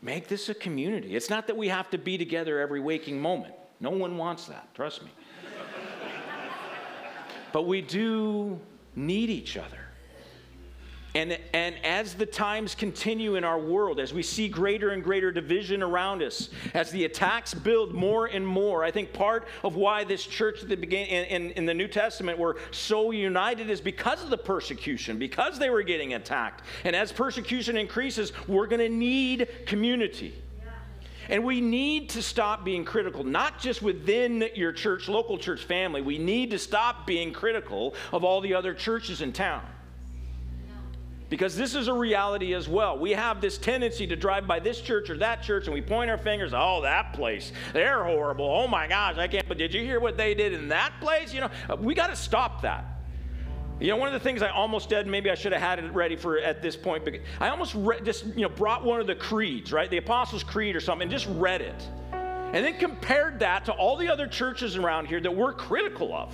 Make 0.03 0.29
this 0.29 0.49
a 0.49 0.55
community. 0.55 1.17
It's 1.17 1.31
not 1.31 1.47
that 1.47 1.57
we 1.57 1.69
have 1.69 1.91
to 1.91 1.99
be 1.99 2.19
together 2.19 2.61
every 2.61 2.81
waking 2.81 3.21
moment. 3.21 3.55
No 3.81 3.91
one 3.91 4.17
wants 4.17 4.47
that, 4.47 4.73
trust 4.75 5.03
me. 5.03 5.11
but 7.53 7.63
we 7.63 7.81
do 7.81 8.61
need 8.95 9.31
each 9.31 9.57
other. 9.57 9.86
And, 11.17 11.39
and 11.55 11.77
as 11.83 12.13
the 12.13 12.27
times 12.27 12.75
continue 12.75 13.37
in 13.37 13.45
our 13.45 13.59
world, 13.59 14.01
as 14.01 14.13
we 14.13 14.23
see 14.23 14.49
greater 14.49 14.91
and 14.91 15.03
greater 15.03 15.33
division 15.33 15.83
around 15.83 16.23
us, 16.23 16.51
as 16.75 16.91
the 16.91 17.07
attacks 17.07 17.55
build 17.55 17.95
more 17.95 18.27
and 18.27 18.47
more, 18.47 18.85
I 18.85 18.91
think 18.91 19.15
part 19.15 19.49
of 19.65 19.77
why 19.77 20.05
this 20.05 20.27
church 20.27 20.63
at 20.63 20.69
the 20.69 20.77
in, 20.77 21.25
in, 21.25 21.51
in 21.53 21.65
the 21.65 21.73
New 21.73 21.89
Testament 21.89 22.39
were 22.39 22.59
so 22.71 23.13
united 23.13 23.71
is 23.71 23.81
because 23.81 24.23
of 24.23 24.29
the 24.29 24.37
persecution, 24.37 25.19
because 25.19 25.59
they 25.59 25.71
were 25.71 25.83
getting 25.83 26.13
attacked. 26.13 26.65
And 26.85 26.95
as 26.95 27.13
persecution 27.13 27.79
increases, 27.79 28.35
we're 28.47 28.67
going 28.67 28.83
to 28.83 28.95
need 28.95 29.49
community. 29.65 30.35
And 31.31 31.47
we 31.47 31.63
need 31.63 32.11
to 32.11 32.23
stop 32.23 32.63
being 32.63 32.85
critical, 32.85 33.25
not 33.25 33.59
just 33.59 33.81
within 33.81 34.51
your 34.55 34.73
church, 34.73 35.09
local 35.09 35.39
church 35.39 35.65
family. 35.65 36.03
We 36.03 36.19
need 36.19 36.51
to 36.51 36.59
stop 36.59 37.07
being 37.07 37.33
critical 37.33 37.95
of 38.13 38.23
all 38.23 38.43
the 38.43 38.53
other 38.53 38.75
churches 38.75 39.23
in 39.23 39.33
town. 39.33 39.65
Because 41.29 41.57
this 41.57 41.75
is 41.75 41.89
a 41.89 41.93
reality 41.93 42.55
as 42.55 42.69
well. 42.69 42.97
We 42.99 43.11
have 43.11 43.41
this 43.41 43.59
tendency 43.59 44.07
to 44.07 44.15
drive 44.15 44.47
by 44.47 44.61
this 44.61 44.81
church 44.81 45.11
or 45.11 45.17
that 45.19 45.43
church 45.43 45.67
and 45.67 45.75
we 45.75 45.83
point 45.83 46.09
our 46.09 46.19
fingers, 46.19 46.53
oh, 46.55 46.83
that 46.83 47.13
place, 47.15 47.53
they're 47.73 48.05
horrible. 48.05 48.47
Oh 48.47 48.69
my 48.69 48.87
gosh, 48.87 49.19
I 49.19 49.27
can't, 49.27 49.47
but 49.49 49.59
did 49.59 49.75
you 49.75 49.83
hear 49.83 49.99
what 49.99 50.17
they 50.17 50.35
did 50.35 50.53
in 50.53 50.69
that 50.69 50.93
place? 51.01 51.35
You 51.35 51.41
know, 51.41 51.51
uh, 51.69 51.77
we 51.77 51.95
got 51.95 52.09
to 52.09 52.17
stop 52.17 52.63
that. 52.63 52.85
You 53.81 53.89
know, 53.89 53.97
one 53.97 54.07
of 54.09 54.15
the 54.15 54.21
things 54.21 54.41
I 54.41 54.49
almost 54.49 54.89
did, 54.89 55.07
maybe 55.07 55.31
I 55.31 55.35
should 55.35 55.53
have 55.53 55.61
had 55.61 55.79
it 55.79 55.93
ready 55.93 56.17
for 56.17 56.39
at 56.39 56.63
this 56.63 56.77
point, 56.77 57.05
but 57.05 57.15
I 57.41 57.49
almost 57.49 57.75
re- 57.75 58.01
just, 58.03 58.25
you 58.27 58.43
know, 58.43 58.49
brought 58.49 58.85
one 58.85 59.01
of 59.01 59.07
the 59.07 59.15
creeds, 59.15 59.71
right? 59.71 59.91
The 59.91 59.99
Apostles' 59.99 60.43
Creed 60.43 60.75
or 60.77 60.81
something, 60.81 61.03
and 61.03 61.11
just 61.11 61.27
read 61.33 61.61
it. 61.61 61.87
And 62.13 62.65
then 62.65 62.79
compared 62.79 63.41
that 63.41 63.67
to 63.67 63.73
all 63.73 63.97
the 63.97 64.09
other 64.09 64.27
churches 64.27 64.77
around 64.77 65.07
here 65.07 65.21
that 65.21 65.35
we're 65.35 65.53
critical 65.53 66.15
of. 66.15 66.33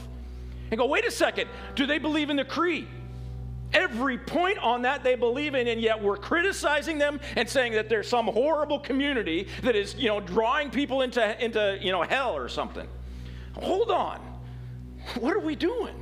And 0.70 0.78
go, 0.78 0.86
wait 0.86 1.05
a 1.05 1.11
second, 1.11 1.49
do 1.74 1.84
they 1.84 1.99
believe 1.99 2.30
in 2.30 2.36
the 2.36 2.45
creed? 2.45 2.86
Every 3.73 4.18
point 4.18 4.59
on 4.59 4.83
that 4.83 5.03
they 5.03 5.14
believe 5.14 5.55
in, 5.55 5.68
and 5.68 5.81
yet 5.81 6.03
we're 6.03 6.16
criticizing 6.16 6.99
them 6.99 7.20
and 7.37 7.49
saying 7.49 7.73
that 7.73 7.89
there's 7.89 8.09
some 8.09 8.27
horrible 8.27 8.79
community 8.79 9.49
that 9.62 9.77
is, 9.77 9.95
you 9.95 10.09
know, 10.09 10.20
drawing 10.20 10.70
people 10.70 11.03
into, 11.03 11.45
into 11.45 11.79
you 11.81 11.93
know, 11.93 12.03
hell 12.03 12.37
or 12.37 12.49
something. 12.49 12.89
Hold 13.55 13.91
on. 13.91 14.20
What 15.18 15.35
are 15.35 15.41
we 15.41 15.57
doing? 15.57 15.95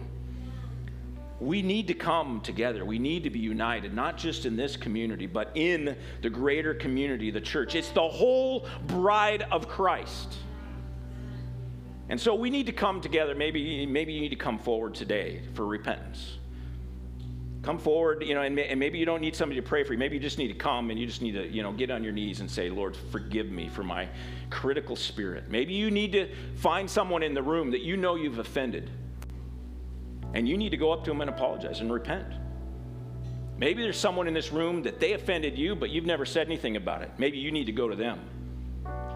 We 1.41 1.63
need 1.63 1.89
to 1.89 1.95
come 1.95 2.43
together. 2.43 2.85
We 2.85 2.99
need 2.99 3.25
to 3.25 3.31
be 3.31 3.39
united, 3.39 3.95
not 3.95 4.19
just 4.19 4.45
in 4.45 4.57
this 4.57 4.77
community, 4.77 5.27
but 5.27 5.51
in 5.55 5.97
the 6.21 6.29
greater 6.29 6.75
community, 6.75 7.31
the 7.31 7.41
church. 7.41 7.75
It's 7.75 7.89
the 7.89 8.07
whole 8.07 8.67
bride 8.87 9.47
of 9.51 9.67
Christ. 9.67 10.37
And 12.11 12.21
so 12.21 12.35
we 12.35 12.51
need 12.51 12.67
to 12.67 12.73
come 12.73 13.01
together. 13.01 13.35
Maybe, 13.35 13.87
maybe 13.87 14.13
you 14.13 14.21
need 14.21 14.31
to 14.31 14.37
come 14.37 14.59
forward 14.59 14.95
today 14.95 15.41
for 15.55 15.65
repentance. 15.65 16.40
Come 17.63 17.79
forward, 17.79 18.23
you 18.25 18.35
know, 18.35 18.41
and, 18.41 18.59
and, 18.59 18.81
maybe 18.81 18.99
you 18.99 19.05
don't 19.05 19.21
need 19.21 19.37
somebody 19.37 19.61
to 19.61 19.67
pray 19.67 19.85
for 19.85 19.93
you. 19.93 19.99
Maybe 19.99 20.17
you 20.17 20.21
just 20.21 20.39
need 20.39 20.49
to 20.49 20.55
come 20.55 20.91
and 20.91 20.99
you 20.99 21.07
just 21.07 21.21
need 21.21 21.33
to, 21.33 21.47
you 21.47 21.63
know, 21.63 21.73
get 21.73 21.91
on 21.91 22.03
your 22.03 22.13
knees 22.13 22.41
and 22.41 22.51
say, 22.51 22.71
Lord, 22.71 22.97
forgive 23.13 23.51
me 23.51 23.69
for 23.69 23.83
my 23.83 24.09
critical 24.49 24.97
spirit. 24.97 25.51
Maybe 25.51 25.75
you 25.75 25.91
need 25.91 26.13
to 26.13 26.29
find 26.57 26.89
someone 26.89 27.23
in 27.23 27.35
the 27.35 27.43
room 27.43 27.71
that 27.73 27.83
you 27.83 27.99
know 27.99 28.15
you've 28.15 28.39
offended. 28.39 28.89
And 30.33 30.49
you 30.49 30.57
need 30.57 30.71
to 30.71 30.79
go 30.79 30.91
up 30.91 31.05
to 31.05 31.11
them 31.11 31.21
and 31.21 31.29
apologize 31.29 31.81
and 31.81 31.93
repent. 31.93 32.33
Maybe 33.59 33.83
there's 33.83 33.99
someone 33.99 34.27
in 34.27 34.33
this 34.33 34.53
room 34.53 34.83
that 34.85 34.99
they 34.99 35.13
offended 35.13 35.59
you, 35.59 35.75
but 35.75 35.91
you've 35.91 36.07
never 36.07 36.25
said 36.25 36.47
anything 36.47 36.77
about 36.77 37.03
it. 37.03 37.11
Maybe 37.19 37.37
you 37.37 37.53
need 37.53 37.67
to 37.67 37.73
go 37.73 37.89
to 37.89 37.97
them 37.97 38.21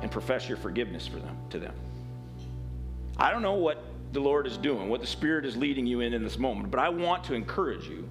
and 0.03 0.11
profess 0.11 0.51
your 0.51 0.59
forgiveness 0.59 1.07
for 1.07 1.19
them 1.19 1.39
to 1.49 1.59
them. 1.59 1.75
I 3.17 3.31
don't 3.31 3.41
know 3.41 3.55
what 3.55 3.83
the 4.13 4.21
Lord 4.21 4.47
is 4.47 4.59
doing, 4.59 4.91
what 4.91 5.01
the 5.01 5.07
Spirit 5.07 5.47
is 5.47 5.57
leading 5.57 5.87
you 5.87 6.01
in 6.01 6.13
in 6.13 6.23
this 6.23 6.37
moment, 6.37 6.71
but 6.71 6.79
I 6.79 6.91
want 6.91 7.25
to 7.25 7.35
encourage 7.35 7.89
you 7.89 8.07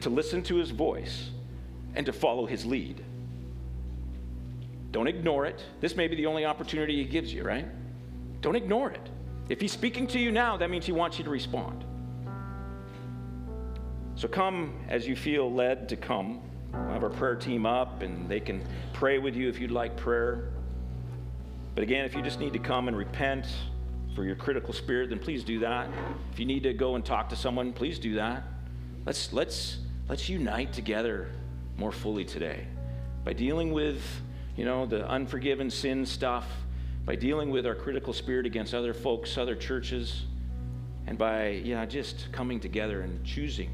to 0.00 0.10
listen 0.10 0.42
to 0.44 0.56
his 0.56 0.70
voice 0.70 1.30
and 1.94 2.04
to 2.06 2.12
follow 2.12 2.46
his 2.46 2.66
lead. 2.66 3.04
Don't 4.90 5.06
ignore 5.08 5.46
it. 5.46 5.64
This 5.80 5.96
may 5.96 6.06
be 6.06 6.16
the 6.16 6.26
only 6.26 6.44
opportunity 6.44 6.96
he 6.96 7.04
gives 7.04 7.32
you, 7.32 7.42
right? 7.42 7.66
Don't 8.40 8.56
ignore 8.56 8.90
it. 8.90 9.10
If 9.48 9.60
he's 9.60 9.72
speaking 9.72 10.06
to 10.08 10.18
you 10.18 10.30
now, 10.30 10.56
that 10.56 10.70
means 10.70 10.86
he 10.86 10.92
wants 10.92 11.18
you 11.18 11.24
to 11.24 11.30
respond. 11.30 11.84
So 14.16 14.28
come 14.28 14.72
as 14.88 15.06
you 15.06 15.16
feel 15.16 15.52
led 15.52 15.88
to 15.88 15.96
come. 15.96 16.40
We'll 16.72 16.92
have 16.92 17.02
our 17.02 17.10
prayer 17.10 17.34
team 17.36 17.66
up 17.66 18.02
and 18.02 18.28
they 18.28 18.40
can 18.40 18.62
pray 18.92 19.18
with 19.18 19.34
you 19.34 19.48
if 19.48 19.58
you'd 19.60 19.70
like 19.70 19.96
prayer. 19.96 20.50
But 21.74 21.82
again, 21.82 22.04
if 22.04 22.14
you 22.14 22.22
just 22.22 22.38
need 22.38 22.52
to 22.52 22.58
come 22.58 22.86
and 22.86 22.96
repent 22.96 23.46
for 24.14 24.24
your 24.24 24.36
critical 24.36 24.72
spirit, 24.72 25.10
then 25.10 25.18
please 25.18 25.42
do 25.42 25.58
that. 25.60 25.88
If 26.32 26.38
you 26.38 26.46
need 26.46 26.62
to 26.62 26.72
go 26.72 26.94
and 26.94 27.04
talk 27.04 27.28
to 27.30 27.36
someone, 27.36 27.72
please 27.72 27.98
do 27.98 28.14
that. 28.14 28.44
Let's, 29.04 29.32
let's, 29.32 29.78
let's 30.08 30.28
unite 30.28 30.72
together 30.72 31.28
more 31.76 31.92
fully 31.92 32.24
today 32.24 32.66
by 33.24 33.32
dealing 33.32 33.72
with, 33.72 34.02
you 34.56 34.64
know, 34.64 34.86
the 34.86 35.08
unforgiven 35.08 35.70
sin 35.70 36.04
stuff, 36.04 36.46
by 37.04 37.16
dealing 37.16 37.50
with 37.50 37.66
our 37.66 37.74
critical 37.74 38.12
spirit 38.12 38.46
against 38.46 38.74
other 38.74 38.92
folks, 38.92 39.36
other 39.38 39.56
churches, 39.56 40.24
and 41.06 41.18
by, 41.18 41.48
yeah, 41.48 41.84
just 41.86 42.30
coming 42.32 42.60
together 42.60 43.02
and 43.02 43.24
choosing 43.24 43.70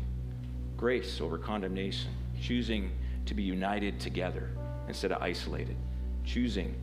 grace 0.76 1.20
over 1.20 1.36
condemnation, 1.36 2.10
choosing 2.40 2.90
to 3.26 3.34
be 3.34 3.42
united 3.42 4.00
together 4.00 4.50
instead 4.88 5.12
of 5.12 5.20
isolated, 5.22 5.76
choosing 6.24 6.74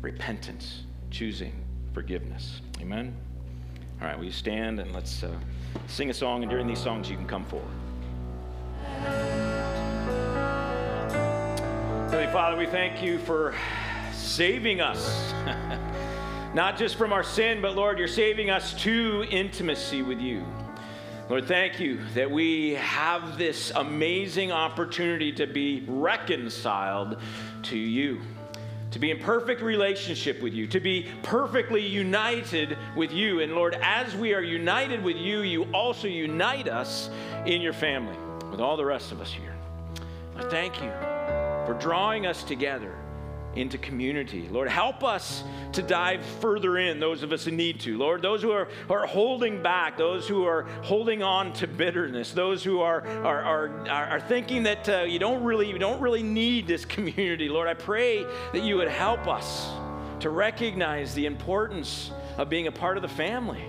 repentance, 0.00 0.82
choosing 1.10 1.52
forgiveness. 1.92 2.60
Amen? 2.80 3.14
All 4.00 4.08
right, 4.08 4.16
will 4.16 4.24
you 4.24 4.32
stand 4.32 4.80
and 4.80 4.92
let's 4.92 5.22
uh, 5.22 5.30
sing 5.86 6.10
a 6.10 6.14
song, 6.14 6.42
and 6.42 6.50
during 6.50 6.66
these 6.66 6.80
songs, 6.80 7.08
you 7.08 7.16
can 7.16 7.26
come 7.26 7.44
forward. 7.44 7.68
Father, 12.32 12.56
we 12.56 12.64
thank 12.64 13.02
you 13.02 13.18
for 13.18 13.54
saving 14.14 14.80
us. 14.80 15.34
Not 16.54 16.78
just 16.78 16.96
from 16.96 17.12
our 17.12 17.22
sin, 17.22 17.60
but 17.60 17.76
Lord, 17.76 17.98
you're 17.98 18.08
saving 18.08 18.48
us 18.48 18.72
to 18.84 19.26
intimacy 19.30 20.00
with 20.00 20.18
you. 20.18 20.42
Lord, 21.28 21.46
thank 21.46 21.78
you 21.78 22.00
that 22.14 22.30
we 22.30 22.70
have 22.70 23.36
this 23.36 23.70
amazing 23.76 24.50
opportunity 24.50 25.30
to 25.32 25.46
be 25.46 25.84
reconciled 25.86 27.18
to 27.64 27.76
you 27.76 28.22
to 28.92 28.98
be 28.98 29.10
in 29.10 29.18
perfect 29.18 29.62
relationship 29.62 30.42
with 30.42 30.52
you, 30.52 30.66
to 30.66 30.78
be 30.78 31.08
perfectly 31.22 31.80
united 31.80 32.76
with 32.94 33.10
you. 33.10 33.40
And 33.40 33.54
Lord, 33.54 33.78
as 33.80 34.14
we 34.14 34.34
are 34.34 34.42
united 34.42 35.02
with 35.02 35.16
you, 35.16 35.40
you 35.40 35.64
also 35.72 36.08
unite 36.08 36.68
us 36.68 37.08
in 37.46 37.62
your 37.62 37.72
family 37.72 38.18
with 38.50 38.60
all 38.60 38.76
the 38.76 38.84
rest 38.84 39.10
of 39.10 39.20
us 39.22 39.32
here. 39.32 39.54
Lord, 40.34 40.50
thank 40.50 40.82
you 40.82 41.11
for 41.66 41.74
drawing 41.74 42.26
us 42.26 42.42
together 42.42 42.96
into 43.54 43.76
community. 43.76 44.48
Lord, 44.48 44.68
help 44.68 45.04
us 45.04 45.44
to 45.72 45.82
dive 45.82 46.24
further 46.40 46.78
in, 46.78 47.00
those 47.00 47.22
of 47.22 47.32
us 47.32 47.44
who 47.44 47.50
need 47.50 47.80
to. 47.80 47.98
Lord, 47.98 48.22
those 48.22 48.40
who 48.42 48.50
are, 48.50 48.68
are 48.88 49.06
holding 49.06 49.62
back, 49.62 49.98
those 49.98 50.26
who 50.26 50.46
are 50.46 50.62
holding 50.82 51.22
on 51.22 51.52
to 51.54 51.66
bitterness, 51.66 52.32
those 52.32 52.64
who 52.64 52.80
are, 52.80 53.06
are, 53.24 53.42
are, 53.42 53.88
are 53.88 54.20
thinking 54.20 54.62
that 54.62 54.88
uh, 54.88 55.02
you, 55.02 55.18
don't 55.18 55.42
really, 55.44 55.68
you 55.68 55.78
don't 55.78 56.00
really 56.00 56.22
need 56.22 56.66
this 56.66 56.84
community. 56.86 57.48
Lord, 57.48 57.68
I 57.68 57.74
pray 57.74 58.24
that 58.52 58.62
you 58.62 58.76
would 58.76 58.88
help 58.88 59.26
us 59.26 59.70
to 60.20 60.30
recognize 60.30 61.14
the 61.14 61.26
importance 61.26 62.10
of 62.38 62.48
being 62.48 62.68
a 62.68 62.72
part 62.72 62.96
of 62.96 63.02
the 63.02 63.08
family. 63.08 63.62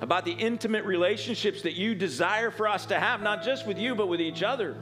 About 0.00 0.24
the 0.24 0.32
intimate 0.32 0.84
relationships 0.84 1.62
that 1.62 1.74
you 1.74 1.94
desire 1.94 2.50
for 2.50 2.66
us 2.66 2.86
to 2.86 2.98
have, 2.98 3.22
not 3.22 3.44
just 3.44 3.68
with 3.68 3.78
you, 3.78 3.94
but 3.94 4.08
with 4.08 4.20
each 4.20 4.42
other. 4.42 4.76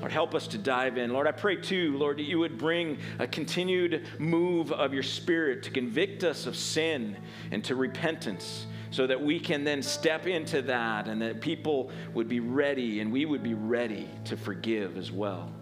Lord, 0.00 0.12
help 0.12 0.34
us 0.34 0.46
to 0.48 0.58
dive 0.58 0.96
in. 0.96 1.12
Lord, 1.12 1.26
I 1.26 1.32
pray 1.32 1.56
too, 1.56 1.96
Lord, 1.98 2.18
that 2.18 2.24
you 2.24 2.38
would 2.38 2.56
bring 2.56 2.98
a 3.18 3.26
continued 3.26 4.06
move 4.18 4.70
of 4.70 4.94
your 4.94 5.02
spirit 5.02 5.62
to 5.64 5.70
convict 5.70 6.22
us 6.22 6.46
of 6.46 6.56
sin 6.56 7.16
and 7.50 7.64
to 7.64 7.74
repentance 7.74 8.66
so 8.90 9.06
that 9.06 9.20
we 9.20 9.38
can 9.38 9.64
then 9.64 9.82
step 9.82 10.26
into 10.26 10.62
that 10.62 11.08
and 11.08 11.20
that 11.20 11.40
people 11.40 11.90
would 12.14 12.28
be 12.28 12.40
ready 12.40 13.00
and 13.00 13.12
we 13.12 13.24
would 13.24 13.42
be 13.42 13.54
ready 13.54 14.08
to 14.24 14.36
forgive 14.36 14.96
as 14.96 15.10
well. 15.10 15.52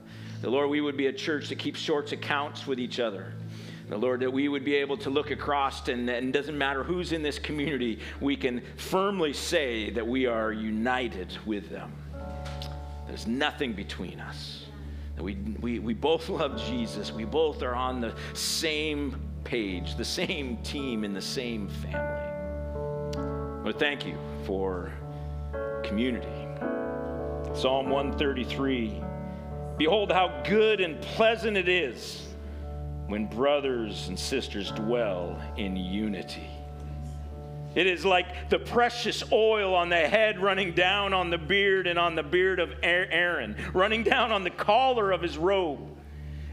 The 0.43 0.51
Lord, 0.51 0.69
we 0.69 0.81
would 0.81 0.97
be 0.97 1.07
a 1.07 1.13
church 1.13 1.49
that 1.49 1.59
keeps 1.59 1.81
short 1.81 2.13
accounts 2.13 2.67
with 2.67 2.79
each 2.79 3.01
other. 3.01 3.33
The 3.89 3.97
Lord, 3.97 4.21
that 4.21 4.33
we 4.33 4.49
would 4.49 4.65
be 4.65 4.75
able 4.75 4.97
to 4.99 5.11
look 5.11 5.31
across 5.31 5.89
and, 5.89 6.11
and 6.11 6.33
doesn't 6.33 6.59
matter 6.59 6.83
who's 6.83 7.13
in 7.13 7.23
this 7.23 7.39
community, 7.39 8.01
we 8.21 8.37
can 8.37 8.61
firmly 8.77 9.33
say 9.33 9.91
that 9.91 10.07
we 10.07 10.27
are 10.27 10.53
united 10.53 11.37
with 11.47 11.71
them. 11.71 11.93
There's 13.07 13.27
nothing 13.27 13.73
between 13.73 14.21
us. 14.21 14.65
We, 15.19 15.35
we, 15.61 15.79
we 15.79 15.95
both 15.95 16.29
love 16.29 16.63
Jesus. 16.67 17.13
We 17.13 17.25
both 17.25 17.63
are 17.63 17.75
on 17.75 18.01
the 18.01 18.15
same 18.35 19.21
page, 19.45 19.97
the 19.97 20.05
same 20.05 20.59
team, 20.59 21.05
in 21.05 21.15
the 21.15 21.23
same 21.23 21.69
family. 21.69 22.23
But 23.65 23.79
thank 23.79 24.07
you 24.07 24.19
for 24.45 24.93
community. 25.83 26.27
Psalm 27.55 27.89
133 27.89 29.03
Behold, 29.79 30.11
how 30.11 30.43
good 30.47 30.81
and 30.81 31.01
pleasant 31.03 31.57
it 31.57 31.69
is 31.69 32.27
when 33.09 33.27
brothers 33.27 34.09
and 34.09 34.19
sisters 34.19 34.71
dwell 34.71 35.41
in 35.59 35.77
unity. 35.77 36.49
It 37.77 37.87
is 37.87 38.07
like 38.07 38.49
the 38.49 38.59
precious 38.59 39.23
oil 39.31 39.75
on 39.75 39.91
the 39.91 39.97
head 39.97 40.41
running 40.41 40.73
down 40.73 41.13
on 41.13 41.29
the 41.29 41.37
beard 41.37 41.87
and 41.87 41.99
on 41.99 42.15
the 42.15 42.23
beard 42.23 42.59
of 42.59 42.73
Aaron, 42.83 43.55
running 43.75 44.03
down 44.03 44.33
on 44.33 44.45
the 44.45 44.51
collar 44.51 45.13
of 45.13 45.21
his 45.21 45.37
robe. 45.37 45.95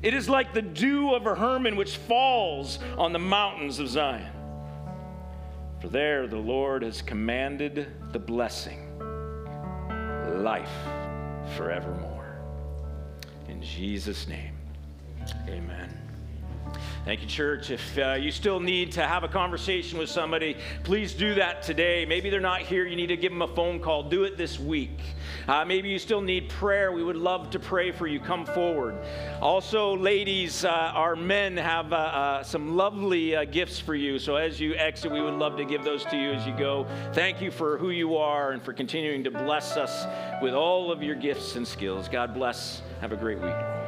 It 0.01 0.13
is 0.13 0.27
like 0.27 0.53
the 0.53 0.61
dew 0.61 1.13
of 1.13 1.25
a 1.25 1.33
Hermon 1.33 1.77
which 1.77 1.95
falls 1.95 2.77
on 2.97 3.13
the 3.13 3.19
mountains 3.19 3.79
of 3.79 3.87
Zion. 3.87 4.33
For 5.79 5.87
there 5.87 6.27
the 6.27 6.37
Lord 6.37 6.83
has 6.83 7.01
commanded 7.01 7.87
the 8.11 8.19
blessing, 8.19 8.89
life 10.43 10.69
forevermore. 11.55 12.37
In 13.47 13.61
Jesus' 13.61 14.27
name, 14.27 14.57
amen. 15.47 15.92
Thank 17.05 17.21
you, 17.21 17.27
church. 17.27 17.69
If 17.69 17.97
uh, 17.97 18.13
you 18.13 18.31
still 18.31 18.61
need 18.61 18.93
to 18.93 19.05
have 19.05 19.25
a 19.25 19.27
conversation 19.27 19.99
with 19.99 20.09
somebody, 20.09 20.55
please 20.85 21.13
do 21.13 21.35
that 21.35 21.61
today. 21.61 22.05
Maybe 22.05 22.29
they're 22.29 22.39
not 22.39 22.61
here. 22.61 22.85
You 22.85 22.95
need 22.95 23.07
to 23.07 23.17
give 23.17 23.33
them 23.33 23.41
a 23.41 23.47
phone 23.47 23.81
call. 23.81 24.03
Do 24.03 24.23
it 24.23 24.37
this 24.37 24.57
week. 24.57 25.01
Uh, 25.45 25.65
maybe 25.65 25.89
you 25.89 25.99
still 25.99 26.21
need 26.21 26.47
prayer. 26.47 26.93
We 26.93 27.03
would 27.03 27.17
love 27.17 27.49
to 27.49 27.59
pray 27.59 27.91
for 27.91 28.07
you. 28.07 28.21
Come 28.21 28.45
forward. 28.45 28.97
Also, 29.41 29.97
ladies, 29.97 30.63
uh, 30.63 30.69
our 30.69 31.17
men 31.17 31.57
have 31.57 31.91
uh, 31.91 31.97
uh, 31.97 32.43
some 32.43 32.77
lovely 32.77 33.35
uh, 33.35 33.43
gifts 33.43 33.81
for 33.81 33.95
you. 33.95 34.17
So 34.17 34.37
as 34.37 34.61
you 34.61 34.73
exit, 34.75 35.11
we 35.11 35.19
would 35.19 35.33
love 35.33 35.57
to 35.57 35.65
give 35.65 35.83
those 35.83 36.05
to 36.05 36.15
you 36.15 36.31
as 36.31 36.47
you 36.47 36.55
go. 36.57 36.87
Thank 37.11 37.41
you 37.41 37.51
for 37.51 37.77
who 37.77 37.89
you 37.89 38.15
are 38.15 38.51
and 38.51 38.63
for 38.63 38.71
continuing 38.71 39.25
to 39.25 39.31
bless 39.31 39.75
us 39.75 40.05
with 40.41 40.53
all 40.53 40.89
of 40.89 41.03
your 41.03 41.15
gifts 41.15 41.57
and 41.57 41.67
skills. 41.67 42.07
God 42.07 42.33
bless. 42.33 42.81
Have 43.01 43.11
a 43.11 43.17
great 43.17 43.41
week. 43.41 43.82